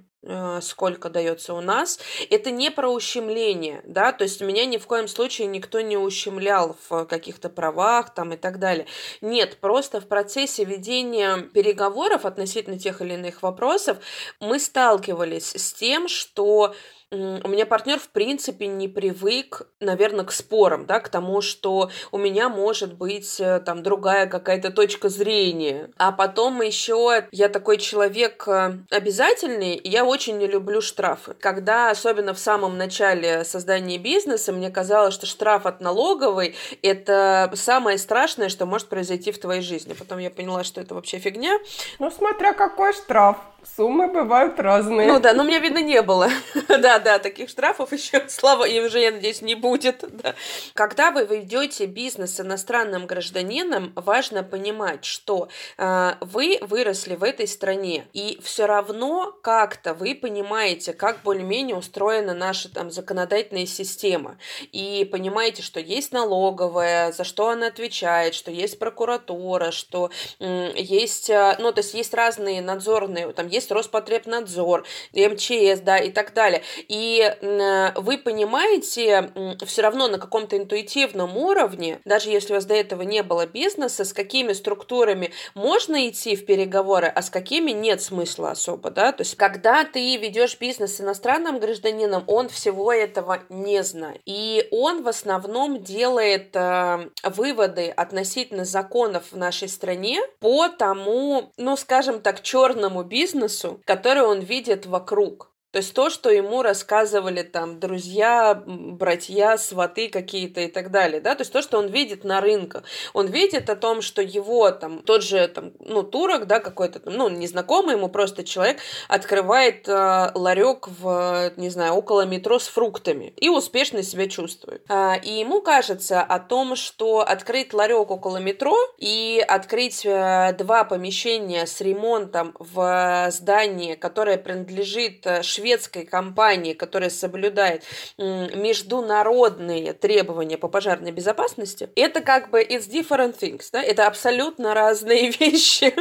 сколько 0.61 1.09
дается 1.09 1.53
у 1.53 1.61
нас, 1.61 1.99
это 2.29 2.51
не 2.51 2.71
про 2.71 2.89
ущемление, 2.89 3.81
да, 3.85 4.11
то 4.11 4.23
есть 4.23 4.41
меня 4.41 4.65
ни 4.65 4.77
в 4.77 4.87
коем 4.87 5.07
случае 5.07 5.47
никто 5.47 5.81
не 5.81 5.97
ущемлял 5.97 6.77
в 6.89 7.05
каких-то 7.05 7.49
правах 7.49 8.13
там 8.13 8.33
и 8.33 8.37
так 8.37 8.59
далее. 8.59 8.85
Нет, 9.21 9.57
просто 9.59 9.99
в 9.99 10.07
процессе 10.07 10.63
ведения 10.63 11.37
переговоров 11.53 12.25
относительно 12.25 12.79
тех 12.79 13.01
или 13.01 13.15
иных 13.15 13.43
вопросов 13.43 13.97
мы 14.39 14.59
сталкивались 14.59 15.55
с 15.55 15.73
тем, 15.73 16.07
что 16.07 16.73
у 17.13 17.47
меня 17.47 17.65
партнер 17.65 17.99
в 17.99 18.09
принципе 18.09 18.67
не 18.67 18.87
привык, 18.87 19.67
наверное, 19.79 20.25
к 20.25 20.31
спорам, 20.31 20.85
да, 20.85 20.99
к 20.99 21.09
тому, 21.09 21.41
что 21.41 21.91
у 22.11 22.17
меня 22.17 22.49
может 22.49 22.93
быть 22.95 23.39
э, 23.39 23.59
там 23.59 23.83
другая 23.83 24.25
какая-то 24.25 24.71
точка 24.71 25.09
зрения. 25.09 25.91
А 25.97 26.11
потом 26.11 26.61
еще 26.61 27.27
я 27.31 27.49
такой 27.49 27.77
человек 27.77 28.47
э, 28.47 28.79
обязательный, 28.89 29.75
и 29.75 29.89
я 29.89 30.05
очень 30.05 30.37
не 30.37 30.47
люблю 30.47 30.81
штрафы. 30.81 31.35
Когда, 31.39 31.91
особенно 31.91 32.33
в 32.33 32.39
самом 32.39 32.77
начале 32.77 33.43
создания 33.43 33.99
бизнеса, 33.99 34.51
мне 34.51 34.71
казалось, 34.71 35.13
что 35.13 35.27
штраф 35.27 35.67
от 35.67 35.81
налоговой– 35.81 36.55
это 36.81 37.51
самое 37.53 37.99
страшное, 37.99 38.49
что 38.49 38.65
может 38.65 38.89
произойти 38.89 39.31
в 39.31 39.39
твоей 39.39 39.61
жизни. 39.61 39.93
Потом 39.93 40.17
я 40.17 40.31
поняла, 40.31 40.63
что 40.63 40.81
это 40.81 40.95
вообще 40.95 41.19
фигня. 41.19 41.59
Ну, 41.99 42.09
смотря 42.09 42.53
какой 42.53 42.93
штраф. 42.93 43.37
Суммы 43.75 44.07
бывают 44.07 44.59
разные. 44.59 45.07
Ну 45.07 45.19
да, 45.19 45.33
но 45.33 45.43
у 45.43 45.45
меня, 45.45 45.59
видно, 45.59 45.81
не 45.81 46.01
было. 46.01 46.29
да, 46.67 46.99
да, 46.99 47.17
таких 47.19 47.49
штрафов 47.49 47.93
еще, 47.93 48.25
слава, 48.27 48.65
и 48.65 48.79
уже, 48.81 48.99
я 48.99 49.11
надеюсь, 49.11 49.41
не 49.41 49.55
будет. 49.55 50.03
Да. 50.23 50.35
Когда 50.73 51.11
вы 51.11 51.25
ведете 51.25 51.85
бизнес 51.85 52.35
с 52.35 52.39
иностранным 52.39 53.07
гражданином, 53.07 53.91
важно 53.95 54.43
понимать, 54.43 55.05
что 55.05 55.49
э, 55.77 56.13
вы 56.21 56.59
выросли 56.61 57.15
в 57.15 57.23
этой 57.23 57.47
стране, 57.47 58.07
и 58.13 58.39
все 58.41 58.67
равно 58.67 59.35
как-то 59.41 59.95
вы 59.95 60.13
понимаете, 60.13 60.93
как 60.93 61.23
более-менее 61.23 61.75
устроена 61.75 62.33
наша 62.33 62.71
там 62.71 62.91
законодательная 62.91 63.65
система, 63.65 64.37
и 64.71 65.07
понимаете, 65.11 65.63
что 65.63 65.79
есть 65.79 66.13
налоговая, 66.13 67.11
за 67.11 67.23
что 67.23 67.49
она 67.49 67.67
отвечает, 67.67 68.35
что 68.35 68.51
есть 68.51 68.77
прокуратура, 68.77 69.71
что 69.71 70.11
э, 70.39 70.71
есть, 70.75 71.29
э, 71.29 71.57
ну, 71.59 71.71
то 71.71 71.79
есть 71.79 71.95
есть 71.95 72.13
разные 72.13 72.61
надзорные, 72.61 73.33
там, 73.33 73.47
есть 73.53 73.71
Роспотребнадзор, 73.71 74.85
МЧС, 75.13 75.81
да, 75.81 75.97
и 75.97 76.11
так 76.11 76.33
далее. 76.33 76.63
И 76.87 77.21
э, 77.21 77.91
вы 77.95 78.17
понимаете 78.17 79.31
все 79.65 79.81
равно 79.81 80.07
на 80.07 80.17
каком-то 80.17 80.57
интуитивном 80.57 81.37
уровне, 81.37 81.99
даже 82.05 82.29
если 82.29 82.53
у 82.53 82.55
вас 82.55 82.65
до 82.65 82.73
этого 82.73 83.03
не 83.03 83.23
было 83.23 83.45
бизнеса, 83.45 84.05
с 84.05 84.13
какими 84.13 84.53
структурами 84.53 85.31
можно 85.55 86.09
идти 86.09 86.35
в 86.35 86.45
переговоры, 86.45 87.07
а 87.07 87.21
с 87.21 87.29
какими 87.29 87.71
нет 87.71 88.01
смысла 88.01 88.51
особо, 88.51 88.89
да, 88.89 89.11
то 89.11 89.21
есть 89.21 89.35
когда 89.35 89.83
ты 89.83 90.17
ведешь 90.17 90.57
бизнес 90.59 90.97
с 90.97 91.01
иностранным 91.01 91.59
гражданином, 91.59 92.23
он 92.27 92.49
всего 92.49 92.91
этого 92.91 93.39
не 93.49 93.83
знает. 93.83 94.21
И 94.25 94.67
он 94.71 95.03
в 95.03 95.07
основном 95.07 95.83
делает 95.83 96.55
э, 96.55 97.09
выводы 97.23 97.89
относительно 97.89 98.65
законов 98.65 99.31
в 99.31 99.37
нашей 99.37 99.67
стране 99.67 100.21
по 100.39 100.67
тому, 100.69 101.51
ну, 101.57 101.75
скажем 101.77 102.21
так, 102.21 102.41
черному 102.41 103.03
бизнесу, 103.03 103.42
который 103.85 104.23
он 104.23 104.39
видит 104.41 104.85
вокруг. 104.85 105.52
То 105.73 105.77
есть 105.77 105.95
то, 105.95 106.11
что 106.11 106.29
ему 106.29 106.61
рассказывали 106.61 107.41
там 107.41 107.79
друзья, 107.79 108.61
братья, 108.63 109.57
сваты 109.57 110.07
какие-то 110.07 110.61
и 110.61 110.67
так 110.67 110.91
далее, 110.91 111.19
да, 111.19 111.33
то 111.33 111.41
есть 111.41 111.51
то, 111.51 111.63
что 111.63 111.79
он 111.79 111.87
видит 111.87 112.23
на 112.23 112.41
рынке. 112.41 112.83
Он 113.13 113.25
видит 113.25 113.71
о 113.71 113.75
том, 113.75 114.03
что 114.03 114.21
его 114.21 114.69
там, 114.69 114.99
тот 114.99 115.23
же 115.23 115.47
там, 115.47 115.71
ну, 115.79 116.03
турок, 116.03 116.45
да, 116.45 116.59
какой-то, 116.59 117.01
ну, 117.09 117.27
незнакомый 117.27 117.95
ему 117.95 118.07
просто 118.07 118.43
человек 118.43 118.77
открывает 119.07 119.87
э, 119.89 120.31
ларек 120.35 120.87
в, 120.87 121.53
не 121.57 121.69
знаю, 121.69 121.93
около 121.93 122.27
метро 122.27 122.59
с 122.59 122.67
фруктами 122.67 123.33
и 123.37 123.49
успешно 123.49 124.03
себя 124.03 124.29
чувствует. 124.29 124.85
А, 124.89 125.15
и 125.15 125.39
ему 125.39 125.63
кажется 125.63 126.21
о 126.21 126.37
том, 126.37 126.75
что 126.75 127.21
открыть 127.21 127.73
ларек 127.73 128.11
около 128.11 128.37
метро 128.37 128.77
и 128.99 129.43
открыть 129.47 130.05
э, 130.05 130.53
два 130.55 130.83
помещения 130.83 131.65
с 131.65 131.81
ремонтом 131.81 132.55
в 132.59 133.27
здании, 133.31 133.95
которое 133.95 134.37
принадлежит 134.37 135.25
швейцару, 135.41 135.62
шведской 135.63 136.05
компании, 136.05 136.73
которая 136.73 137.09
соблюдает 137.09 137.83
международные 138.17 139.93
требования 139.93 140.57
по 140.57 140.67
пожарной 140.67 141.11
безопасности, 141.11 141.89
это 141.95 142.19
как 142.19 142.49
бы 142.49 142.61
it's 142.61 142.89
different 142.89 143.39
things, 143.39 143.69
да, 143.71 143.81
это 143.81 144.07
абсолютно 144.07 144.73
разные 144.73 145.29
вещи. 145.39 145.93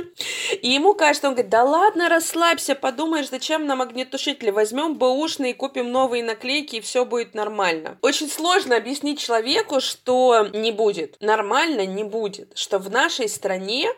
И 0.60 0.70
ему 0.70 0.94
кажется, 0.94 1.28
он 1.28 1.34
говорит, 1.34 1.50
да 1.50 1.62
ладно, 1.62 2.08
расслабься, 2.08 2.74
подумаешь, 2.74 3.30
зачем 3.30 3.66
нам 3.66 3.82
огнетушители, 3.82 4.50
возьмем 4.50 4.96
бэушные, 4.96 5.54
купим 5.54 5.92
новые 5.92 6.24
наклейки, 6.24 6.76
и 6.76 6.80
все 6.80 7.04
будет 7.04 7.34
нормально. 7.34 7.98
Очень 8.02 8.28
сложно 8.28 8.76
объяснить 8.76 9.20
человеку, 9.20 9.80
что 9.80 10.48
не 10.52 10.72
будет. 10.72 11.16
Нормально 11.20 11.86
не 11.86 12.02
будет. 12.02 12.58
Что 12.58 12.78
в 12.78 12.90
нашей 12.90 13.28
стране 13.28 13.88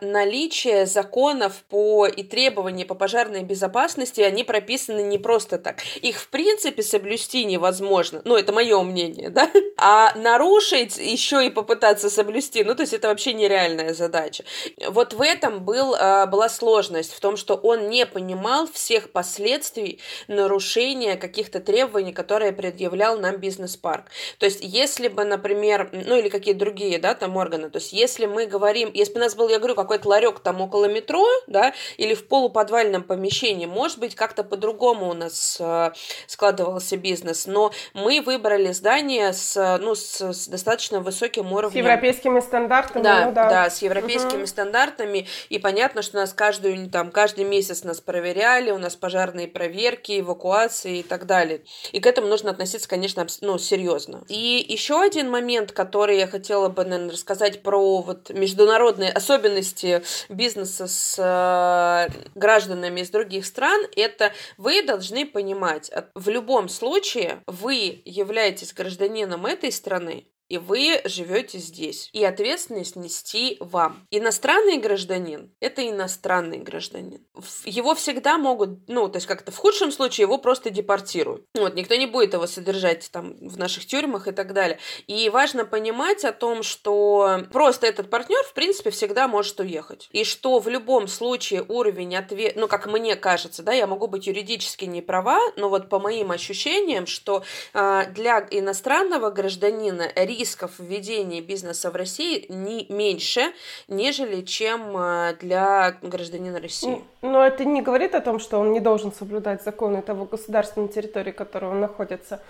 наличие 0.00 0.86
законов 0.86 1.62
по 1.68 2.06
и 2.06 2.22
требования 2.22 2.86
по 2.86 2.94
пожарной 2.94 3.42
безопасности, 3.42 4.22
они 4.22 4.44
прописаны 4.44 5.09
не 5.10 5.18
просто 5.18 5.58
так. 5.58 5.82
Их, 6.00 6.18
в 6.18 6.28
принципе, 6.28 6.82
соблюсти 6.82 7.44
невозможно. 7.44 8.22
Ну, 8.24 8.36
это 8.36 8.52
мое 8.52 8.82
мнение, 8.82 9.28
да? 9.28 9.50
А 9.82 10.12
нарушить 10.14 10.98
еще 10.98 11.46
и 11.46 11.50
попытаться 11.50 12.10
соблюсти, 12.10 12.64
ну, 12.64 12.74
то 12.74 12.82
есть 12.82 12.92
это 12.92 13.08
вообще 13.08 13.32
нереальная 13.32 13.94
задача. 13.94 14.44
Вот 14.88 15.14
в 15.14 15.22
этом 15.22 15.64
был, 15.64 15.94
а, 15.98 16.26
была 16.26 16.48
сложность, 16.48 17.14
в 17.14 17.20
том, 17.20 17.36
что 17.36 17.54
он 17.54 17.88
не 17.88 18.04
понимал 18.04 18.68
всех 18.70 19.10
последствий 19.10 19.98
нарушения 20.28 21.16
каких-то 21.16 21.60
требований, 21.60 22.12
которые 22.12 22.52
предъявлял 22.52 23.18
нам 23.18 23.38
бизнес-парк. 23.38 24.06
То 24.38 24.46
есть, 24.46 24.60
если 24.60 25.08
бы, 25.08 25.24
например, 25.24 25.88
ну, 25.92 26.16
или 26.16 26.28
какие 26.28 26.54
другие, 26.54 26.98
да, 26.98 27.14
там 27.14 27.36
органы, 27.36 27.70
то 27.70 27.78
есть, 27.78 27.92
если 27.92 28.26
мы 28.26 28.46
говорим, 28.46 28.90
если 28.92 29.14
бы 29.14 29.20
у 29.20 29.22
нас 29.22 29.34
был, 29.34 29.48
я 29.48 29.58
говорю, 29.58 29.74
какой-то 29.74 30.08
ларек 30.08 30.40
там 30.40 30.60
около 30.60 30.86
метро, 30.86 31.26
да, 31.46 31.72
или 31.96 32.14
в 32.14 32.28
полуподвальном 32.28 33.02
помещении, 33.02 33.66
может 33.66 33.98
быть, 33.98 34.14
как-то 34.14 34.44
по-другому 34.44 34.99
по-другому 35.00 35.10
у 35.10 35.14
нас 35.14 35.56
э, 35.60 35.92
складывался 36.26 36.96
бизнес, 36.96 37.46
но 37.46 37.72
мы 37.94 38.20
выбрали 38.20 38.72
здание 38.72 39.32
с, 39.32 39.78
ну, 39.80 39.94
с, 39.94 40.20
с 40.20 40.48
достаточно 40.48 41.00
высоким 41.00 41.52
уровнем. 41.52 41.82
С 41.82 41.86
европейскими 41.86 42.40
стандартами. 42.40 43.02
Да, 43.02 43.26
ну, 43.26 43.32
да. 43.32 43.48
да, 43.48 43.70
с 43.70 43.82
европейскими 43.82 44.40
угу. 44.40 44.46
стандартами, 44.46 45.26
и 45.48 45.58
понятно, 45.58 46.02
что 46.02 46.16
нас 46.16 46.32
каждую, 46.32 46.90
там, 46.90 47.10
каждый 47.10 47.44
месяц 47.44 47.84
нас 47.84 48.00
проверяли, 48.00 48.70
у 48.70 48.78
нас 48.78 48.96
пожарные 48.96 49.48
проверки, 49.48 50.20
эвакуации 50.20 50.98
и 50.98 51.02
так 51.02 51.26
далее. 51.26 51.62
И 51.92 52.00
к 52.00 52.06
этому 52.06 52.28
нужно 52.28 52.50
относиться, 52.50 52.88
конечно, 52.88 53.26
ну, 53.40 53.58
серьезно. 53.58 54.22
И 54.28 54.64
еще 54.68 55.00
один 55.00 55.30
момент, 55.30 55.72
который 55.72 56.18
я 56.18 56.26
хотела 56.26 56.68
бы, 56.68 56.84
наверное, 56.84 57.12
рассказать 57.12 57.62
про 57.62 58.02
вот 58.02 58.30
международные 58.30 59.10
особенности 59.10 60.02
бизнеса 60.28 60.86
с 60.86 61.16
э, 61.18 62.12
гражданами 62.34 63.00
из 63.00 63.10
других 63.10 63.46
стран, 63.46 63.80
это 63.96 64.32
вы 64.56 64.82
должны 64.90 65.24
понимать, 65.24 65.90
в 66.16 66.28
любом 66.28 66.68
случае 66.68 67.42
вы 67.46 68.02
являетесь 68.04 68.72
гражданином 68.72 69.46
этой 69.46 69.70
страны, 69.70 70.26
и 70.50 70.58
вы 70.58 71.00
живете 71.04 71.58
здесь. 71.58 72.10
И 72.12 72.24
ответственность 72.24 72.96
нести 72.96 73.56
вам. 73.60 74.04
Иностранный 74.10 74.78
гражданин– 74.78 75.50
это 75.60 75.88
иностранный 75.88 76.58
гражданин. 76.58 77.24
Его 77.64 77.94
всегда 77.94 78.36
могут, 78.36 78.88
ну, 78.88 79.08
то 79.08 79.16
есть 79.16 79.28
как-то 79.28 79.52
в 79.52 79.56
худшем 79.56 79.92
случае 79.92 80.24
его 80.24 80.38
просто 80.38 80.70
депортируют. 80.70 81.46
Вот, 81.54 81.74
никто 81.76 81.94
не 81.94 82.06
будет 82.06 82.34
его 82.34 82.48
содержать 82.48 83.10
там 83.12 83.36
в 83.40 83.58
наших 83.58 83.86
тюрьмах 83.86 84.26
и 84.26 84.32
так 84.32 84.52
далее. 84.52 84.80
И 85.06 85.30
важно 85.30 85.64
понимать 85.64 86.24
о 86.24 86.32
том, 86.32 86.64
что 86.64 87.42
просто 87.52 87.86
этот 87.86 88.10
партнер, 88.10 88.42
в 88.44 88.52
принципе, 88.52 88.90
всегда 88.90 89.28
может 89.28 89.60
уехать. 89.60 90.08
И 90.10 90.24
что 90.24 90.58
в 90.58 90.68
любом 90.68 91.06
случае 91.06 91.64
уровень 91.68 92.16
ответ, 92.16 92.56
ну, 92.56 92.66
как 92.66 92.86
мне 92.86 93.14
кажется, 93.14 93.62
да, 93.62 93.72
я 93.72 93.86
могу 93.86 94.08
быть 94.08 94.26
юридически 94.26 94.84
не 94.86 95.00
права, 95.00 95.38
но 95.56 95.68
вот 95.68 95.88
по 95.88 96.00
моим 96.00 96.32
ощущениям, 96.32 97.06
что 97.06 97.44
э, 97.72 98.06
для 98.10 98.44
иностранного 98.50 99.30
гражданина 99.30 100.10
риск 100.16 100.39
рисков 100.40 100.72
введения 100.78 101.42
бизнеса 101.42 101.90
в 101.90 101.96
России 101.96 102.46
не 102.48 102.86
меньше, 102.88 103.52
нежели 103.88 104.40
чем 104.42 104.96
э, 104.96 105.36
для 105.40 105.96
гражданина 106.02 106.60
России. 106.60 107.04
Но 107.22 107.44
это 107.44 107.64
не 107.64 107.82
говорит 107.82 108.14
о 108.14 108.20
том, 108.20 108.38
что 108.38 108.58
он 108.58 108.72
не 108.72 108.80
должен 108.80 109.12
соблюдать 109.12 109.62
законы 109.62 110.00
того 110.00 110.24
государства 110.24 110.80
на 110.80 110.88
территории, 110.88 111.32
которого 111.32 111.72
он 111.72 111.80
находится. 111.80 112.40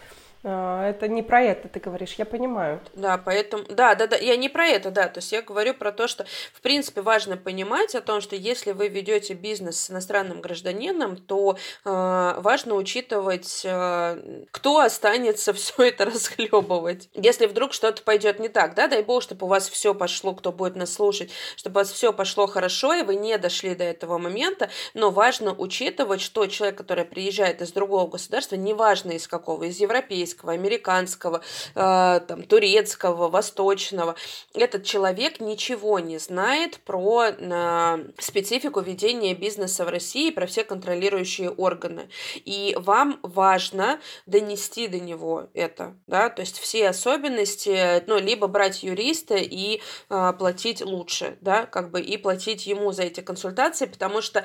А, 0.42 0.88
это 0.88 1.06
не 1.06 1.22
про 1.22 1.42
это 1.42 1.68
ты 1.68 1.80
говоришь, 1.80 2.14
я 2.14 2.24
понимаю. 2.24 2.80
Да, 2.94 3.18
поэтому, 3.18 3.64
да, 3.68 3.94
да, 3.94 4.06
да, 4.06 4.16
я 4.16 4.36
не 4.36 4.48
про 4.48 4.66
это, 4.66 4.90
да, 4.90 5.08
то 5.08 5.18
есть 5.18 5.32
я 5.32 5.42
говорю 5.42 5.74
про 5.74 5.92
то, 5.92 6.08
что, 6.08 6.24
в 6.54 6.62
принципе, 6.62 7.02
важно 7.02 7.36
понимать 7.36 7.94
о 7.94 8.00
том, 8.00 8.22
что 8.22 8.36
если 8.36 8.72
вы 8.72 8.88
ведете 8.88 9.34
бизнес 9.34 9.78
с 9.78 9.90
иностранным 9.90 10.40
гражданином, 10.40 11.18
то 11.18 11.56
э, 11.84 12.34
важно 12.38 12.74
учитывать, 12.74 13.62
э, 13.64 14.44
кто 14.50 14.80
останется 14.80 15.52
все 15.52 15.82
это 15.88 16.06
расхлебывать. 16.06 17.10
Если 17.12 17.44
вдруг 17.44 17.74
что-то 17.74 18.02
пойдет 18.02 18.38
не 18.38 18.48
так, 18.48 18.74
да, 18.74 18.88
дай 18.88 19.02
бог, 19.02 19.22
чтобы 19.22 19.44
у 19.44 19.48
вас 19.50 19.68
все 19.68 19.94
пошло, 19.94 20.32
кто 20.34 20.52
будет 20.52 20.74
нас 20.74 20.94
слушать, 20.94 21.30
чтобы 21.56 21.80
у 21.80 21.80
вас 21.80 21.92
все 21.92 22.14
пошло 22.14 22.46
хорошо, 22.46 22.94
и 22.94 23.02
вы 23.02 23.16
не 23.16 23.36
дошли 23.36 23.74
до 23.74 23.84
этого 23.84 24.16
момента, 24.16 24.70
но 24.94 25.10
важно 25.10 25.52
учитывать, 25.52 26.22
что 26.22 26.46
человек, 26.46 26.78
который 26.78 27.04
приезжает 27.04 27.60
из 27.60 27.72
другого 27.72 28.08
государства, 28.08 28.56
неважно 28.56 29.12
из 29.12 29.28
какого, 29.28 29.64
из 29.64 29.78
европейского, 29.80 30.29
европейского, 30.30 30.52
американского, 30.52 31.40
э, 31.74 32.20
там, 32.26 32.42
турецкого, 32.42 33.28
восточного. 33.28 34.14
Этот 34.54 34.84
человек 34.84 35.40
ничего 35.40 35.98
не 35.98 36.18
знает 36.18 36.78
про 36.84 37.26
э, 37.28 38.04
специфику 38.18 38.80
ведения 38.80 39.34
бизнеса 39.34 39.84
в 39.84 39.88
России, 39.88 40.30
про 40.30 40.46
все 40.46 40.64
контролирующие 40.64 41.50
органы. 41.50 42.08
И 42.44 42.76
вам 42.78 43.18
важно 43.22 44.00
донести 44.26 44.88
до 44.88 44.98
него 44.98 45.48
это, 45.54 45.94
да, 46.06 46.28
то 46.30 46.42
есть 46.42 46.58
все 46.58 46.88
особенности, 46.88 48.02
ну, 48.06 48.18
либо 48.18 48.46
брать 48.46 48.82
юриста 48.82 49.36
и 49.36 49.80
э, 50.08 50.32
платить 50.38 50.82
лучше, 50.82 51.36
да, 51.40 51.66
как 51.66 51.90
бы 51.90 52.00
и 52.00 52.16
платить 52.16 52.66
ему 52.66 52.92
за 52.92 53.02
эти 53.02 53.20
консультации, 53.20 53.86
потому 53.86 54.20
что, 54.22 54.44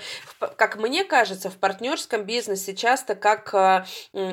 как 0.57 0.77
мне 0.77 1.03
кажется, 1.03 1.49
в 1.49 1.55
партнерском 1.55 2.23
бизнесе 2.23 2.75
часто 2.75 3.15
как 3.15 3.53
э, 3.53 3.86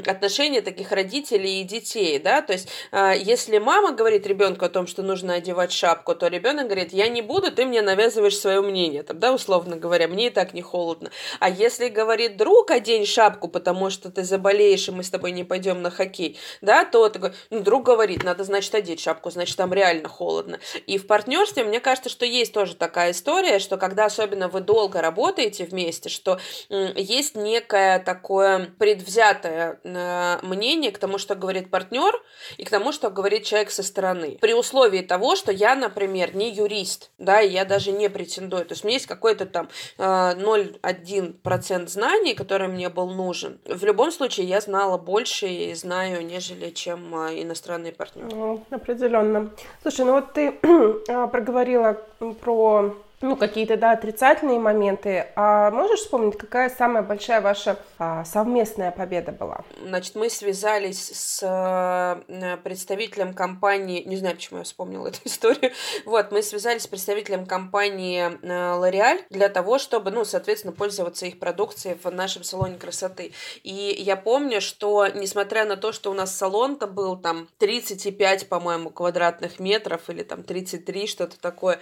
отношения 0.06 0.62
таких 0.62 0.92
родителей 0.92 1.41
родителей 1.42 1.60
и 1.60 1.64
детей, 1.64 2.18
да, 2.18 2.42
то 2.42 2.52
есть 2.52 2.68
а, 2.90 3.12
если 3.12 3.58
мама 3.58 3.92
говорит 3.92 4.26
ребенку 4.26 4.64
о 4.64 4.68
том, 4.68 4.86
что 4.86 5.02
нужно 5.02 5.34
одевать 5.34 5.72
шапку, 5.72 6.14
то 6.14 6.28
ребенок 6.28 6.66
говорит, 6.66 6.92
я 6.92 7.08
не 7.08 7.22
буду, 7.22 7.50
ты 7.50 7.64
мне 7.64 7.82
навязываешь 7.82 8.36
свое 8.36 8.60
мнение, 8.60 9.02
там, 9.02 9.18
да, 9.18 9.32
условно 9.32 9.76
говоря, 9.76 10.08
мне 10.08 10.28
и 10.28 10.30
так 10.30 10.54
не 10.54 10.62
холодно. 10.62 11.10
А 11.40 11.50
если 11.50 11.88
говорит 11.88 12.36
друг, 12.36 12.70
одень 12.70 13.06
шапку, 13.06 13.48
потому 13.48 13.90
что 13.90 14.10
ты 14.10 14.24
заболеешь, 14.24 14.88
и 14.88 14.92
мы 14.92 15.02
с 15.02 15.10
тобой 15.10 15.32
не 15.32 15.44
пойдем 15.44 15.82
на 15.82 15.90
хоккей, 15.90 16.38
да, 16.60 16.84
то 16.84 17.08
такой, 17.08 17.32
ну, 17.50 17.60
друг 17.60 17.84
говорит, 17.84 18.22
надо, 18.24 18.44
значит, 18.44 18.74
одеть 18.74 19.00
шапку, 19.00 19.30
значит, 19.30 19.56
там 19.56 19.72
реально 19.72 20.08
холодно. 20.08 20.58
И 20.86 20.98
в 20.98 21.06
партнерстве, 21.06 21.64
мне 21.64 21.80
кажется, 21.80 22.08
что 22.08 22.24
есть 22.24 22.52
тоже 22.52 22.74
такая 22.74 23.10
история, 23.10 23.58
что 23.58 23.76
когда 23.76 24.06
особенно 24.06 24.48
вы 24.48 24.60
долго 24.60 25.00
работаете 25.00 25.64
вместе, 25.64 26.08
что 26.08 26.38
есть 26.68 27.34
некое 27.34 27.98
такое 27.98 28.72
предвзятое 28.78 29.80
э, 29.84 30.38
мнение 30.42 30.92
к 30.92 30.98
тому, 30.98 31.18
что 31.18 31.31
что 31.32 31.40
говорит 31.40 31.70
партнер, 31.70 32.12
и 32.58 32.64
к 32.64 32.70
тому, 32.70 32.92
что 32.92 33.10
говорит 33.10 33.44
человек 33.44 33.70
со 33.70 33.82
стороны. 33.82 34.36
При 34.40 34.52
условии 34.54 35.00
того, 35.00 35.34
что 35.34 35.50
я, 35.50 35.74
например, 35.74 36.36
не 36.36 36.50
юрист, 36.50 37.10
да, 37.18 37.40
и 37.40 37.48
я 37.48 37.64
даже 37.64 37.92
не 37.92 38.10
претендую. 38.10 38.66
То 38.66 38.72
есть 38.72 38.84
у 38.84 38.86
меня 38.86 38.96
есть 38.96 39.06
какой-то 39.06 39.46
там 39.46 39.68
0,1% 39.98 41.88
знаний, 41.88 42.34
который 42.34 42.68
мне 42.68 42.90
был 42.90 43.08
нужен. 43.10 43.58
В 43.64 43.84
любом 43.84 44.12
случае, 44.12 44.46
я 44.46 44.60
знала 44.60 44.98
больше 44.98 45.46
и 45.46 45.74
знаю, 45.74 46.24
нежели 46.26 46.70
чем 46.70 47.14
иностранные 47.14 47.92
партнеры. 47.92 48.28
Ну, 48.30 48.62
определенно. 48.70 49.50
Слушай, 49.80 50.04
ну 50.04 50.12
вот 50.12 50.34
ты 50.34 50.58
а, 51.08 51.26
проговорила 51.28 51.96
про 52.40 52.94
ну, 53.22 53.36
какие-то, 53.36 53.76
да, 53.76 53.92
отрицательные 53.92 54.58
моменты. 54.58 55.28
А 55.36 55.70
можешь 55.70 56.00
вспомнить, 56.00 56.36
какая 56.36 56.68
самая 56.68 57.02
большая 57.02 57.40
ваша 57.40 57.78
а, 57.98 58.24
совместная 58.24 58.90
победа 58.90 59.32
была? 59.32 59.64
Значит, 59.80 60.16
мы 60.16 60.28
связались 60.28 61.10
с 61.12 61.40
э, 61.42 62.56
представителем 62.64 63.32
компании, 63.32 64.02
не 64.02 64.16
знаю, 64.16 64.34
почему 64.34 64.58
я 64.58 64.64
вспомнила 64.64 65.06
эту 65.08 65.20
историю, 65.24 65.72
вот, 66.04 66.32
мы 66.32 66.42
связались 66.42 66.82
с 66.82 66.86
представителем 66.86 67.46
компании 67.46 68.38
э, 68.42 68.46
L'Oreal 68.46 69.20
для 69.30 69.48
того, 69.48 69.78
чтобы, 69.78 70.10
ну, 70.10 70.24
соответственно, 70.24 70.72
пользоваться 70.72 71.26
их 71.26 71.38
продукцией 71.38 71.96
в 72.02 72.10
нашем 72.10 72.42
салоне 72.42 72.76
красоты. 72.76 73.32
И 73.62 73.94
я 73.98 74.16
помню, 74.16 74.60
что, 74.60 75.06
несмотря 75.06 75.64
на 75.64 75.76
то, 75.76 75.92
что 75.92 76.10
у 76.10 76.14
нас 76.14 76.36
салон-то 76.36 76.86
был 76.88 77.16
там 77.16 77.48
35, 77.58 78.48
по-моему, 78.48 78.90
квадратных 78.90 79.60
метров 79.60 80.10
или 80.10 80.24
там 80.24 80.42
33, 80.42 81.06
что-то 81.06 81.40
такое, 81.40 81.78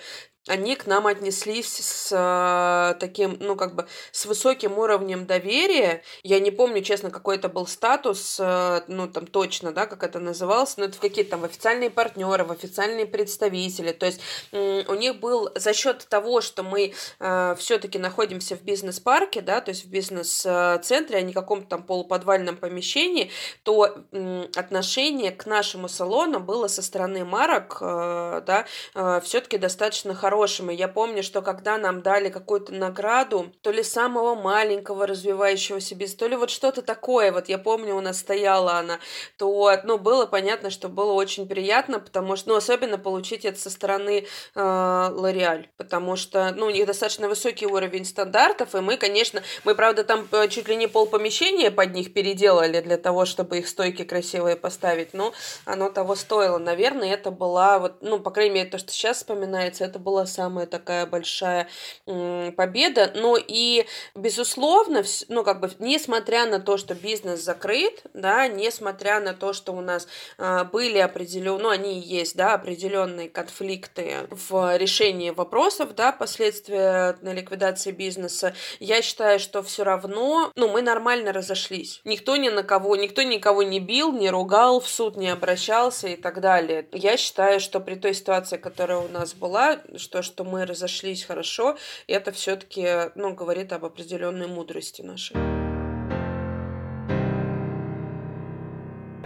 они 0.49 0.75
к 0.75 0.87
нам 0.87 1.07
отнеслись 1.07 1.77
с 1.77 2.09
э, 2.11 2.99
таким, 2.99 3.37
ну, 3.41 3.57
как 3.57 3.75
бы, 3.75 3.87
с 4.11 4.25
высоким 4.25 4.79
уровнем 4.79 5.27
доверия. 5.27 6.03
Я 6.23 6.41
не 6.41 6.51
помню, 6.51 6.83
честно, 6.83 7.11
какой 7.11 7.37
это 7.37 7.51
был 7.51 7.67
статус, 7.67 8.39
э, 8.41 8.81
ну, 8.89 9.07
там, 9.07 9.27
точно, 9.27 9.73
да, 9.73 9.87
как 9.87 10.03
это 10.03 10.19
называлось, 10.19 10.79
но 10.79 10.87
это 10.87 10.97
в 10.97 11.01
какие-то 11.01 11.33
там 11.33 11.45
официальные 11.45 11.91
партнеры, 11.91 12.45
в 12.45 12.53
официальные 12.53 13.05
представители. 13.05 13.93
То 13.93 14.07
есть 14.07 14.21
э, 14.53 14.85
у 14.89 14.95
них 14.95 15.21
был 15.21 15.51
за 15.57 15.75
счет 15.75 16.07
того, 16.09 16.41
что 16.41 16.63
мы 16.63 16.95
э, 17.19 17.55
все-таки 17.59 17.99
находимся 17.99 18.57
в 18.57 18.63
бизнес-парке, 18.63 19.43
да, 19.43 19.61
то 19.61 19.71
есть 19.71 19.85
в 19.85 19.91
бизнес-центре, 19.91 21.19
а 21.19 21.21
не 21.21 21.35
каком-то 21.35 21.69
там 21.69 21.83
полуподвальном 21.83 22.57
помещении, 22.57 23.31
то 23.63 23.95
э, 24.11 24.47
отношение 24.57 25.33
к 25.33 25.45
нашему 25.45 25.89
салону 25.89 26.41
было 26.41 26.67
со 26.67 26.81
стороны 26.81 27.27
марок, 27.27 27.77
э, 27.83 28.43
да, 28.47 28.65
э, 28.95 29.21
все-таки 29.23 29.59
достаточно 29.59 30.15
хорошее 30.15 30.30
хорошим. 30.31 30.71
И 30.71 30.75
я 30.75 30.87
помню, 30.87 31.23
что 31.23 31.43
когда 31.43 31.77
нам 31.77 32.03
дали 32.03 32.29
какую-то 32.29 32.73
награду, 32.73 33.53
то 33.63 33.73
ли 33.73 33.83
самого 33.83 34.37
маленького 34.37 35.07
развивающегося 35.07 35.97
бизнеса, 35.97 36.19
то 36.19 36.29
ли 36.29 36.37
вот 36.37 36.51
что-то 36.51 36.83
такое, 36.83 37.33
вот 37.33 37.49
я 37.49 37.59
помню, 37.59 37.97
у 37.97 38.01
нас 38.01 38.21
стояла 38.21 38.75
она, 38.75 38.99
то, 39.39 39.73
ну, 39.85 39.99
было 39.99 40.27
понятно, 40.27 40.71
что 40.71 40.89
было 40.89 41.13
очень 41.13 41.49
приятно, 41.49 41.99
потому 41.99 42.37
что, 42.37 42.51
ну, 42.51 42.57
особенно 42.57 42.97
получить 42.97 43.45
это 43.45 43.59
со 43.59 43.71
стороны 43.71 44.27
э, 44.55 45.65
потому 45.77 46.17
что, 46.17 46.53
ну, 46.57 46.67
у 46.67 46.71
них 46.71 46.87
достаточно 46.87 47.29
высокий 47.29 47.67
уровень 47.67 48.05
стандартов, 48.05 48.75
и 48.75 48.81
мы, 48.81 48.97
конечно, 48.97 49.43
мы, 49.65 49.75
правда, 49.75 50.05
там 50.05 50.29
э, 50.31 50.49
чуть 50.49 50.69
ли 50.69 50.77
не 50.77 50.87
пол 50.87 51.07
помещения 51.07 51.71
под 51.71 51.93
них 51.93 52.13
переделали 52.13 52.81
для 52.81 52.97
того, 52.97 53.25
чтобы 53.25 53.59
их 53.59 53.69
стойки 53.69 54.05
красивые 54.05 54.55
поставить, 54.55 55.13
но 55.13 55.33
оно 55.65 55.91
того 55.91 56.15
стоило. 56.15 56.59
Наверное, 56.59 57.13
это 57.13 57.31
была 57.31 57.79
вот, 57.79 57.95
ну, 58.01 58.21
по 58.21 58.31
крайней 58.31 58.55
мере, 58.55 58.71
то, 58.71 58.79
что 58.79 58.93
сейчас 58.93 59.17
вспоминается, 59.19 59.85
это 59.85 59.99
было 59.99 60.20
была 60.21 60.27
самая 60.27 60.67
такая 60.67 61.07
большая 61.07 61.69
победа. 62.05 63.13
Но 63.15 63.37
и, 63.37 63.87
безусловно, 64.15 65.03
ну, 65.29 65.45
как 65.45 65.61
бы, 65.61 65.71
несмотря 65.79 66.47
на 66.47 66.61
то, 66.61 66.77
что 66.77 66.95
бизнес 66.95 67.41
закрыт, 67.41 68.03
да, 68.15 68.49
несмотря 68.49 69.21
на 69.21 69.35
то, 69.35 69.53
что 69.53 69.73
у 69.73 69.81
нас 69.81 70.07
а, 70.39 70.65
были 70.65 70.99
определенные, 70.99 71.63
ну, 71.63 71.69
они 71.71 72.01
есть, 72.01 72.37
да, 72.37 72.55
определенные 72.55 73.29
конфликты 73.29 74.29
в 74.31 74.77
решении 74.77 75.31
вопросов, 75.31 75.95
да, 75.95 76.13
последствия 76.13 77.17
на 77.23 77.33
ликвидации 77.33 77.93
бизнеса, 77.93 78.55
я 78.79 79.03
считаю, 79.03 79.39
что 79.39 79.63
все 79.63 79.85
равно, 79.85 80.53
ну, 80.57 80.69
мы 80.69 80.83
нормально 80.83 81.33
разошлись. 81.33 82.01
Никто 82.05 82.37
ни 82.37 82.49
на 82.49 82.63
кого, 82.63 82.97
никто 82.97 83.23
никого 83.23 83.63
не 83.63 83.81
бил, 83.81 84.13
не 84.13 84.31
ругал, 84.31 84.81
в 84.81 84.89
суд 84.89 85.17
не 85.17 85.29
обращался 85.29 86.09
и 86.09 86.17
так 86.17 86.41
далее. 86.41 86.87
Я 86.93 87.17
считаю, 87.17 87.61
что 87.61 87.81
при 87.81 87.95
той 87.95 88.15
ситуации, 88.15 88.57
которая 88.57 88.99
у 88.99 89.09
нас 89.09 89.35
была, 89.35 89.81
то, 90.11 90.23
что 90.23 90.45
мы 90.45 90.67
разошлись 90.67 91.25
хорошо, 91.25 91.77
это 92.07 92.33
все-таки, 92.33 93.11
ну, 93.15 93.35
говорит 93.35 93.73
об 93.73 93.85
определенной 93.85 94.47
мудрости 94.47 95.03
нашей. 95.03 95.37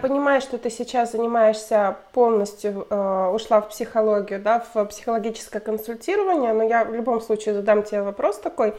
Понимаю, 0.01 0.39
что 0.41 0.57
ты 0.59 0.69
сейчас 0.69 1.13
занимаешься 1.13 1.97
полностью, 2.13 2.85
э, 2.89 3.31
ушла 3.33 3.61
в 3.61 3.69
психологию, 3.69 4.39
да, 4.39 4.63
в 4.73 4.85
психологическое 4.85 5.59
консультирование, 5.59 6.53
но 6.53 6.63
я 6.63 6.83
в 6.83 6.93
любом 6.93 7.21
случае 7.21 7.55
задам 7.55 7.81
тебе 7.81 8.03
вопрос 8.03 8.37
такой. 8.37 8.75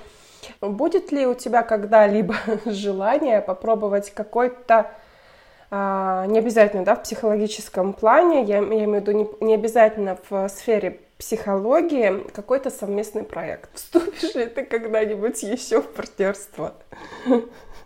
Будет 0.61 1.11
ли 1.11 1.27
у 1.27 1.35
тебя 1.35 1.63
когда-либо 1.63 2.37
желание 2.67 3.41
попробовать 3.41 4.11
какой-то 4.11 4.93
не 5.71 6.39
обязательно 6.39 6.85
да, 6.85 6.95
в 6.95 7.03
психологическом 7.03 7.93
плане, 7.93 8.45
я, 8.45 8.59
я 8.59 8.65
имею 8.65 8.91
в 8.91 8.95
виду 8.95 9.13
не, 9.13 9.29
не 9.41 9.55
обязательно 9.55 10.19
в 10.31 10.49
сфере 10.49 11.01
психологии 11.19 12.29
какой-то 12.31 12.71
совместный 12.71 13.23
проект. 13.23 13.71
Вступишь 13.75 14.35
ли 14.35 14.47
ты 14.47 14.65
когда-нибудь 14.65 15.43
еще 15.43 15.81
в 15.81 15.89
партнерство? 15.89 16.75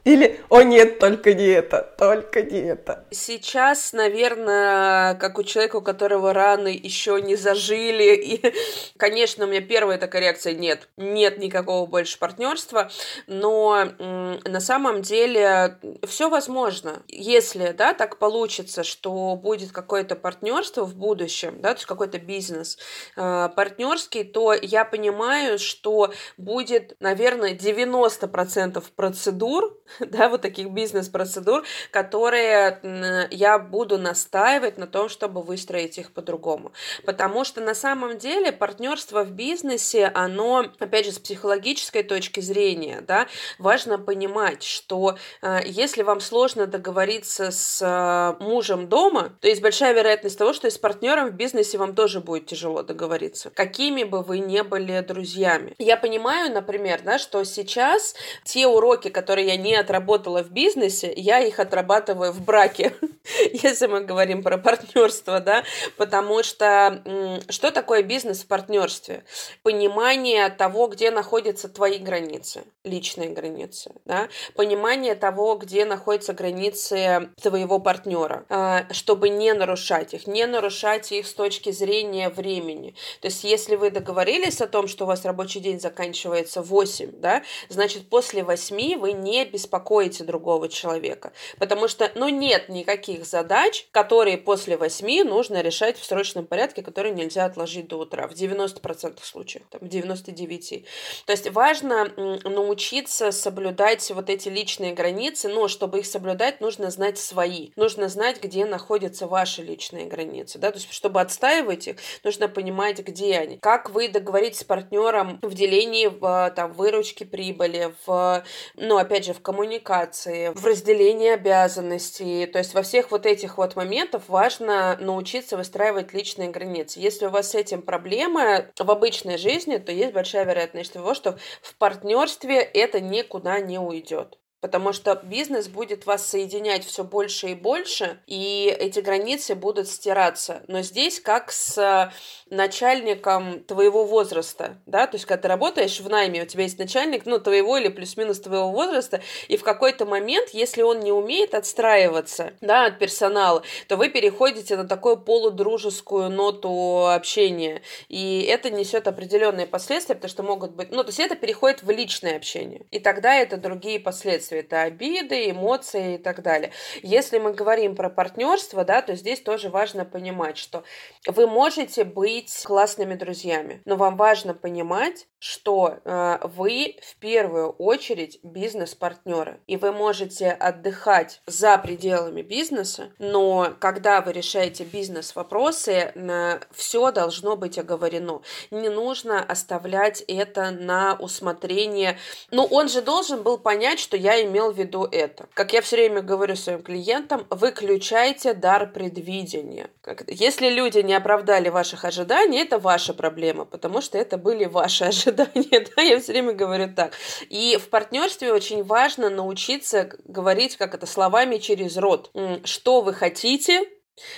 Или, 0.05 0.41
о 0.49 0.63
нет, 0.63 0.99
только 0.99 1.35
не 1.35 1.47
это, 1.47 1.95
только 1.99 2.43
не 2.43 2.61
это. 2.61 3.05
Сейчас, 3.11 3.93
наверное, 3.93 5.15
как 5.17 5.39
у 5.39 5.43
человека, 5.43 5.77
у 5.77 5.83
которого 5.83 6.33
раны 6.33 6.69
еще 6.69 7.21
не 7.21 7.37
зажили, 7.37 8.15
и, 8.15 8.55
конечно, 8.97 9.45
у 9.45 9.49
меня 9.49 9.61
первая 9.61 9.99
такая 9.99 10.23
реакция 10.23 10.55
нет, 10.55 10.89
нет 10.97 11.39
никакого 11.39 11.87
больше 11.87 12.19
партнерства, 12.19 12.91
но 13.27 13.91
на 13.99 14.61
самом 14.61 15.03
деле 15.03 15.79
все 16.07 16.31
возможно. 16.31 17.03
Если, 17.09 17.73
да, 17.73 17.93
так 17.93 18.19
получится, 18.19 18.85
что 18.85 19.37
будет 19.37 19.71
какое-то 19.73 20.17
партнерство 20.17 20.85
в 20.85 20.95
будущем, 20.95 21.61
да, 21.61 21.71
то 21.71 21.77
есть 21.77 21.87
какой-то 21.87 22.19
бизнес 22.19 22.79
э, 23.17 23.49
партнерский, 23.55 24.25
то 24.25 24.55
я 24.55 24.85
понимаю, 24.85 25.59
что 25.59 26.13
будет, 26.39 26.97
наверное, 27.01 27.55
90% 27.55 28.83
процедур, 28.97 29.77
да, 30.01 30.29
вот 30.29 30.43
таких 30.43 30.71
бизнес-процедур, 30.71 31.65
которые 31.91 33.29
я 33.31 33.59
буду 33.59 33.99
настаивать 33.99 34.79
на 34.79 34.87
том, 34.87 35.09
чтобы 35.09 35.43
выстроить 35.43 35.99
их 35.99 36.13
по-другому. 36.13 36.73
Потому 37.05 37.45
что 37.45 37.61
на 37.61 37.75
самом 37.75 38.19
деле 38.19 38.53
партнерство 38.53 39.25
в 39.25 39.31
бизнесе, 39.31 40.11
оно, 40.15 40.67
опять 40.79 41.07
же, 41.07 41.13
с 41.13 41.19
психологической 41.19 42.03
точки 42.03 42.41
зрения, 42.41 43.03
да, 43.07 43.27
важно 43.59 43.99
понимать, 43.99 44.63
что 44.63 45.17
э, 45.43 45.61
если 45.65 46.03
вам 46.03 46.21
сложно 46.21 46.67
договориться 46.67 47.51
с 47.51 47.81
э, 47.83 48.43
мужем 48.43 48.89
дома, 48.89 49.33
то 49.41 49.49
есть 49.49 49.63
большая 49.63 49.95
вероятность 49.95 50.39
того, 50.39 50.53
что 50.53 50.69
и 50.69 50.71
с 50.71 50.79
партнером 50.79 51.31
в 51.31 51.35
бизнесе 51.35 51.79
вам 51.79 51.95
тоже 51.95 52.21
будет 52.21 52.47
тяжело 52.47 52.83
договориться, 52.83 53.51
какими 53.51 54.05
бы 54.05 54.23
вы 54.23 54.39
не 54.39 54.63
были 54.63 55.01
друзьями. 55.01 55.75
Я 55.79 55.97
понимаю, 55.97 56.53
например, 56.53 57.01
да, 57.05 57.19
что 57.19 57.45
сейчас 57.45 58.15
те 58.45 58.67
уроки, 58.67 59.09
которые 59.09 59.49
я 59.49 59.57
не 59.57 59.80
отработала 59.81 60.43
в 60.43 60.51
бизнесе, 60.51 61.13
я 61.17 61.41
их 61.41 61.59
отрабатываю 61.59 62.33
в 62.33 62.43
браке, 62.45 62.95
если 63.53 63.87
мы 63.87 64.03
говорим 64.03 64.43
про 64.43 64.59
партнерство, 64.59 65.41
да, 65.41 65.65
потому 65.97 66.43
что 66.43 67.03
что 67.49 67.71
такое 67.71 68.03
бизнес 68.03 68.43
в 68.43 68.47
партнерстве? 68.47 69.25
Понимание 69.63 70.49
того, 70.49 70.87
где 70.87 71.11
находятся 71.11 71.69
твои 71.69 71.99
границы, 71.99 72.63
личные 72.85 73.31
границы, 73.31 73.93
да, 74.05 74.29
понимание 74.55 75.15
того, 75.15 75.57
где 75.57 75.85
находятся 75.85 76.33
границы 76.33 77.31
твоего 77.41 77.79
партнера, 77.79 78.45
а, 78.49 78.87
чтобы 78.93 79.29
не 79.29 79.53
нарушать 79.53 80.15
их, 80.15 80.27
не 80.27 80.47
нарушать 80.47 81.13
их 81.13 81.27
с 81.27 81.35
точки 81.35 81.71
зрения 81.71 82.29
времени. 82.29 82.95
То 83.21 83.29
есть, 83.29 83.45
если 83.45 83.77
вы 83.77 83.91
договорились 83.91 84.61
о 84.61 84.67
том, 84.67 84.89
что 84.89 85.05
у 85.05 85.09
вас 85.09 85.25
рабочий 85.25 85.61
день 85.61 85.81
заканчивается 85.81 86.63
в 86.63 86.69
8, 86.69 87.13
да, 87.21 87.43
значит, 87.69 88.09
после 88.09 88.43
8 88.43 88.99
вы 88.99 89.13
не 89.13 89.45
беспокоитесь 89.45 89.70
беспокоите 89.71 90.25
другого 90.25 90.69
человека. 90.69 91.33
Потому 91.59 91.89
что, 91.89 92.11
ну, 92.15 92.29
нет 92.29 92.69
никаких 92.69 93.25
задач, 93.25 93.87
которые 93.93 94.37
после 94.37 94.77
восьми 94.77 95.23
нужно 95.23 95.61
решать 95.63 95.99
в 95.99 96.05
срочном 96.05 96.47
порядке, 96.47 96.83
которые 96.83 97.15
нельзя 97.15 97.45
отложить 97.45 97.89
до 97.89 97.99
утра. 97.99 98.27
В 98.27 98.33
90% 98.33 99.19
случаев, 99.23 99.63
там, 99.71 99.81
в 99.81 99.85
99%. 99.85 100.85
То 101.27 101.33
есть 101.33 101.51
важно 101.51 102.13
научиться 102.45 103.31
соблюдать 103.31 104.11
вот 104.11 104.29
эти 104.29 104.49
личные 104.49 104.93
границы, 104.93 105.49
но 105.49 105.69
чтобы 105.69 106.01
их 106.01 106.07
соблюдать, 106.07 106.61
нужно 106.61 106.91
знать 106.91 107.19
свои. 107.19 107.71
Нужно 107.77 108.09
знать, 108.09 108.43
где 108.43 108.65
находятся 108.65 109.27
ваши 109.27 109.63
личные 109.63 110.07
границы. 110.07 110.59
Да? 110.59 110.71
То 110.71 110.79
есть, 110.79 110.93
чтобы 110.93 111.21
отстаивать 111.21 111.87
их, 111.89 111.97
нужно 112.25 112.49
понимать, 112.49 112.99
где 112.99 113.39
они. 113.39 113.59
Как 113.59 113.91
вы 113.91 114.09
договоритесь 114.09 114.61
с 114.61 114.65
партнером 114.65 115.39
в 115.43 115.55
делении 115.55 116.09
в, 116.09 116.53
там, 116.57 116.73
выручки 116.73 117.25
прибыли, 117.25 117.95
в, 118.07 118.45
ну, 118.75 118.97
опять 118.97 119.25
же, 119.25 119.35
в 119.35 119.41
коммуникации, 119.41 119.60
коммуникации, 119.61 120.53
в 120.55 120.65
разделении 120.65 121.29
обязанностей, 121.29 122.47
то 122.47 122.59
есть 122.59 122.73
во 122.73 122.83
всех 122.83 123.11
вот 123.11 123.27
этих 123.27 123.59
вот 123.59 123.77
моментов 123.77 124.23
важно 124.29 124.97
научиться 124.99 125.59
выстраивать 125.59 126.15
личные 126.15 126.49
границы. 126.49 126.99
Если 126.99 127.27
у 127.27 127.31
вас 127.31 127.51
с 127.51 127.55
этим 127.55 127.83
проблемы 127.83 128.71
в 128.79 128.91
обычной 128.91 129.37
жизни, 129.37 129.77
то 129.77 129.93
есть 129.93 130.15
большая 130.15 130.47
вероятность 130.47 130.95
того, 130.95 131.13
что 131.13 131.39
в 131.61 131.77
партнерстве 131.77 132.59
это 132.61 133.01
никуда 133.01 133.61
не 133.61 133.79
уйдет 133.79 134.39
потому 134.61 134.93
что 134.93 135.19
бизнес 135.23 135.69
будет 135.69 136.07
вас 136.07 136.27
соединять 136.27 136.85
все 136.85 137.03
больше 137.03 137.49
и 137.49 137.55
больше, 137.55 138.21
и 138.27 138.75
эти 138.79 139.01
границы 139.01 139.55
будут 139.55 139.89
стираться. 139.89 140.63
Но 140.69 140.83
здесь 140.83 141.21
как 141.21 141.51
с 141.51 142.13
начальником 142.51 143.65
твоего 143.65 144.05
возраста, 144.05 144.77
да, 144.87 145.07
то 145.07 145.17
есть 145.17 145.25
когда 145.25 145.43
ты 145.43 145.49
работаешь 145.49 146.01
в 146.01 146.09
найме, 146.09 146.43
у 146.43 146.47
тебя 146.47 146.65
есть 146.65 146.79
начальник, 146.79 147.25
ну, 147.25 147.39
твоего 147.39 147.79
или 147.79 147.89
плюс-минус 147.89 148.41
твоего 148.41 148.71
возраста, 148.71 149.23
и 149.49 149.57
в 149.57 149.63
какой-то 149.63 150.05
момент, 150.05 150.51
если 150.51 150.83
он 150.83 151.01
не 151.01 151.13
умеет 151.13 151.55
отстраиваться, 151.55 152.53
да, 152.61 152.87
от 152.87 152.99
персонала, 152.99 153.63
то 153.89 153.97
вы 153.97 154.09
переходите 154.09 154.77
на 154.77 154.87
такую 154.87 155.17
полудружескую 155.17 156.29
ноту 156.29 157.07
общения, 157.09 157.83
и 158.09 158.43
это 158.43 158.71
несет 158.71 159.09
определенные 159.09 159.67
последствия, 159.67 160.15
потому 160.17 160.31
что 160.31 160.43
могут 160.43 160.73
быть, 160.73 160.91
ну, 160.91 161.03
то 161.03 161.09
есть 161.09 161.21
это 161.21 161.37
переходит 161.37 161.83
в 161.83 161.91
личное 161.91 162.37
общение, 162.37 162.85
и 162.91 162.99
тогда 162.99 163.35
это 163.35 163.57
другие 163.57 164.01
последствия 164.01 164.50
Это 164.57 164.83
обиды, 164.83 165.51
эмоции 165.51 166.15
и 166.15 166.19
так 166.19 166.43
далее. 166.43 166.73
Если 167.03 167.39
мы 167.39 167.53
говорим 167.53 167.97
про 167.97 168.11
партнерство, 168.11 168.85
да, 168.85 169.03
то 169.03 169.15
здесь 169.15 169.41
тоже 169.41 169.69
важно 169.69 170.05
понимать, 170.05 170.57
что 170.57 170.85
вы 171.27 171.47
можете 171.47 172.05
быть 172.05 172.63
классными 172.65 173.15
друзьями, 173.15 173.83
но 173.85 173.97
вам 173.97 174.17
важно 174.17 174.55
понимать, 174.55 175.27
что 175.39 175.99
э, 176.05 176.39
вы 176.45 176.97
в 177.03 177.17
первую 177.17 177.71
очередь 177.71 178.41
бизнес-партнеры, 178.43 179.61
и 179.67 179.77
вы 179.77 179.93
можете 179.93 180.51
отдыхать 180.51 181.41
за 181.47 181.79
пределами 181.79 182.43
бизнеса, 182.43 183.13
но 183.19 183.73
когда 183.79 184.21
вы 184.21 184.33
решаете 184.33 184.85
бизнес-вопросы, 184.85 186.13
э, 186.15 186.61
все 186.73 187.11
должно 187.11 187.57
быть 187.57 187.79
оговорено. 187.79 188.43
Не 188.71 188.89
нужно 188.89 189.43
оставлять 189.43 190.23
это 190.29 190.71
на 190.71 191.17
усмотрение. 191.19 192.19
Ну, 192.51 192.65
он 192.65 192.89
же 192.89 193.03
должен 193.03 193.43
был 193.43 193.59
понять, 193.59 193.99
что 193.99 194.17
я 194.17 194.40
имел 194.45 194.73
в 194.73 194.79
виду 194.79 195.05
это. 195.11 195.49
Как 195.55 195.73
я 195.73 195.81
все 195.81 195.97
время 195.97 196.23
говорю 196.23 196.57
своим 196.57 196.83
клиентам, 196.83 197.47
выключайте 197.51 198.55
дар 198.55 198.91
предвидения. 198.91 199.91
Если 200.27 200.69
люди 200.69 200.99
не 200.99 201.15
оправдали 201.15 201.69
ваших 201.69 202.05
ожиданий, 202.05 202.61
это 202.61 202.79
ваша 202.79 203.15
проблема, 203.15 203.65
потому 203.65 204.01
что 204.01 204.19
это 204.19 204.39
были 204.39 204.65
ваши 204.65 205.05
ожидания 205.11 205.87
да, 205.97 206.03
я 206.03 206.21
все 206.21 206.33
время 206.33 206.53
говорю 206.53 206.93
так. 206.95 207.13
И 207.49 207.79
в 207.81 207.89
партнерстве 207.89 208.53
очень 208.53 208.83
важно 208.85 209.31
научиться 209.31 210.11
говорить, 210.25 210.77
как 210.77 210.95
это, 210.95 211.07
словами 211.07 211.59
через 211.59 211.97
рот. 211.97 212.31
Что 212.65 213.01
вы 213.01 213.15
хотите, 213.15 213.85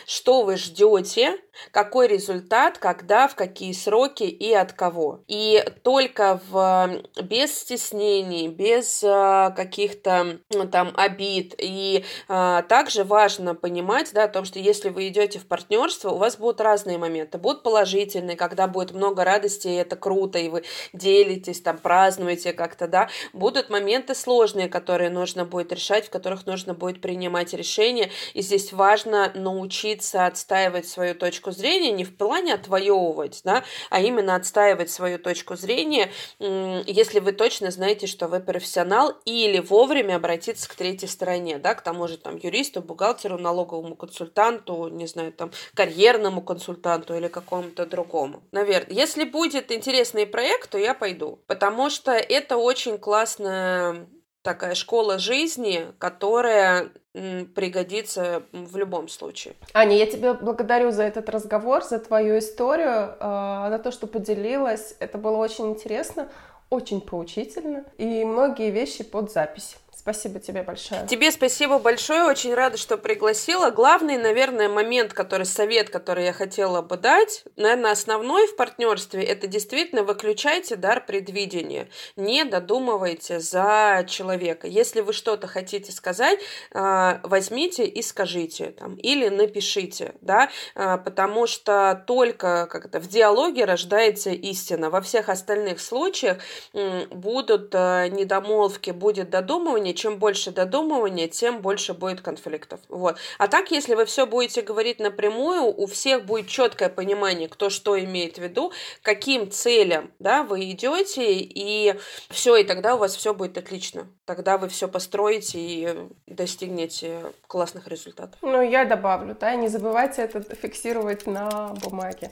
что 0.07 0.43
вы 0.43 0.57
ждете, 0.57 1.39
какой 1.71 2.09
результат, 2.09 2.79
когда, 2.79 3.29
в 3.29 3.35
какие 3.35 3.73
сроки 3.73 4.25
и 4.25 4.53
от 4.53 4.73
кого. 4.73 5.21
И 5.29 5.65
только 5.83 6.41
в, 6.51 7.03
без 7.23 7.57
стеснений, 7.59 8.49
без 8.49 9.03
а, 9.05 9.51
каких-то 9.51 10.39
там 10.71 10.93
обид. 10.95 11.55
И 11.59 12.05
а, 12.29 12.63
также 12.63 13.05
важно 13.05 13.55
понимать, 13.55 14.13
да, 14.13 14.25
о 14.25 14.29
том, 14.29 14.45
что 14.45 14.59
если 14.59 14.89
вы 14.89 15.09
идете 15.09 15.39
в 15.39 15.47
партнерство, 15.47 16.11
у 16.11 16.19
вас 16.19 16.37
будут 16.37 16.61
разные 16.61 16.99
моменты. 16.99 17.39
Будут 17.39 17.63
положительные, 17.63 18.37
когда 18.37 18.67
будет 18.67 18.93
много 18.93 19.25
радости, 19.25 19.69
и 19.69 19.75
это 19.75 19.97
круто, 19.97 20.39
и 20.39 20.49
вы 20.49 20.65
делитесь, 20.93 21.61
там, 21.61 21.79
празднуете 21.79 22.53
как-то, 22.53 22.89
да. 22.89 23.09
Будут 23.33 23.71
моменты 23.71 24.15
сложные, 24.15 24.69
которые 24.69 25.11
нужно 25.11 25.45
будет 25.45 25.73
решать, 25.73 26.07
в 26.07 26.11
которых 26.11 26.47
нужно 26.47 26.75
будет 26.75 27.01
принимать 27.01 27.53
решения. 27.53 28.11
И 28.35 28.43
здесь 28.43 28.73
важно 28.73 29.33
научиться 29.35 30.27
отстаивать 30.27 30.89
свою 30.89 31.15
точку 31.15 31.42
точку 31.43 31.51
зрения 31.51 31.91
не 31.91 32.05
в 32.05 32.17
плане 32.17 32.55
отвоевывать, 32.55 33.41
да, 33.45 33.65
а 33.91 34.01
именно 34.01 34.37
отстаивать 34.37 34.91
свою 34.91 35.19
точку 35.19 35.57
зрения, 35.57 36.11
если 36.39 37.19
вы 37.19 37.33
точно 37.33 37.71
знаете, 37.71 38.07
что 38.07 38.29
вы 38.29 38.41
профессионал, 38.41 39.15
или 39.25 39.59
вовремя 39.59 40.17
обратиться 40.17 40.69
к 40.69 40.75
третьей 40.75 41.09
стороне, 41.09 41.59
да, 41.59 41.75
к 41.75 41.83
тому 41.83 42.07
же 42.07 42.17
там 42.17 42.37
юристу, 42.37 42.81
бухгалтеру, 42.81 43.39
налоговому 43.39 43.97
консультанту, 43.97 44.89
не 44.89 45.07
знаю, 45.07 45.33
там 45.33 45.51
карьерному 45.75 46.43
консультанту 46.43 47.17
или 47.17 47.29
какому-то 47.29 47.87
другому. 47.87 48.43
Наверное, 48.53 48.95
если 48.95 49.25
будет 49.25 49.73
интересный 49.73 50.27
проект, 50.27 50.71
то 50.71 50.79
я 50.79 50.95
пойду, 50.95 51.41
потому 51.47 51.91
что 51.91 52.13
это 52.13 52.57
очень 52.57 52.99
классная 52.99 54.07
такая 54.43 54.75
школа 54.75 55.19
жизни, 55.19 55.87
которая 55.99 56.93
пригодится 57.13 58.43
в 58.53 58.77
любом 58.77 59.09
случае. 59.09 59.55
Аня, 59.75 59.97
я 59.97 60.07
тебе 60.07 60.33
благодарю 60.33 60.91
за 60.93 61.03
этот 61.03 61.29
разговор, 61.29 61.85
за 61.85 61.99
твою 61.99 62.39
историю, 62.39 63.17
а, 63.21 63.69
за 63.71 63.79
то, 63.79 63.93
что 63.93 64.07
поделилась. 64.07 64.97
Это 64.99 65.19
было 65.19 65.37
очень 65.37 65.71
интересно, 65.71 66.29
очень 66.71 67.03
поучительно 67.03 67.85
и 67.99 68.25
многие 68.25 68.71
вещи 68.71 69.05
под 69.05 69.31
запись. 69.31 69.77
Спасибо 70.03 70.41
тебе 70.41 70.65
большое. 70.65 71.07
Тебе 71.07 71.31
спасибо 71.31 71.79
большое, 71.79 72.25
очень 72.25 72.53
рада, 72.55 72.77
что 72.77 72.97
пригласила. 72.97 73.71
Главный, 73.71 74.19
наверное, 74.19 74.69
момент, 74.69 75.13
который 75.13 75.47
совет, 75.47 75.91
который 75.91 76.25
я 76.25 76.33
хотела 76.33 76.83
бы 76.83 76.97
дать, 76.97 77.45
наверное, 77.55 77.93
основной 77.93 78.49
в 78.49 78.57
партнерстве, 78.57 79.23
это 79.23 79.47
действительно 79.47 80.03
выключайте 80.03 80.75
дар 80.75 81.07
предвидения. 81.07 81.89
Не 82.17 82.43
додумывайте 82.43 83.39
за 83.39 84.05
человека. 84.09 84.67
Если 84.67 85.03
вы 85.03 85.13
что-то 85.13 85.47
хотите 85.47 85.93
сказать, 85.93 86.41
а, 86.75 87.21
возьмите 87.23 87.87
и 87.87 88.03
скажите 88.03 88.73
там, 88.73 88.97
или 88.97 89.29
напишите, 89.29 90.17
да, 90.21 90.51
а, 90.75 90.99
потому 90.99 91.47
что 91.47 92.03
только 92.09 92.67
как 92.69 92.87
это, 92.87 92.99
в 92.99 93.07
диалоге 93.07 93.67
рождается 93.67 94.31
истина. 94.31 94.91
Во 94.91 95.01
всех 95.01 95.29
остальных 95.29 95.81
случаях 95.81 96.39
будут 96.73 97.73
а, 97.77 98.09
недомолвки, 98.09 98.91
будет 98.91 99.31
додумывание, 99.31 99.92
додумывания, 99.93 99.95
чем 99.95 100.19
больше 100.19 100.51
додумывания, 100.51 101.29
тем 101.29 101.61
больше 101.61 101.95
будет 101.95 102.21
конфликтов. 102.21 102.81
Вот. 102.89 103.17
А 103.39 103.49
так, 103.49 103.71
если 103.71 103.95
вы 103.95 104.05
все 104.05 104.27
будете 104.27 104.63
говорить 104.63 105.01
напрямую, 105.01 105.65
у 105.65 105.87
всех 105.87 106.25
будет 106.25 106.49
четкое 106.49 106.89
понимание, 106.89 107.49
кто 107.49 107.71
что 107.71 107.99
имеет 107.99 108.37
в 108.37 108.43
виду, 108.43 108.73
каким 109.03 109.51
целям 109.51 110.11
да, 110.19 110.43
вы 110.43 110.71
идете, 110.71 111.33
и 111.33 111.95
все, 112.31 112.57
и 112.57 112.65
тогда 112.65 112.95
у 112.95 112.99
вас 112.99 113.17
все 113.17 113.35
будет 113.35 113.59
отлично. 113.59 114.07
Тогда 114.25 114.59
вы 114.59 114.69
все 114.69 114.89
построите 114.89 115.59
и 115.59 115.89
достигнете 116.27 117.21
классных 117.47 117.89
результатов. 117.89 118.39
Ну, 118.43 118.63
я 118.63 118.85
добавлю, 118.85 119.37
да, 119.39 119.55
не 119.55 119.69
забывайте 119.69 120.23
это 120.23 120.43
фиксировать 120.55 121.27
на 121.27 121.75
бумаге. 121.83 122.31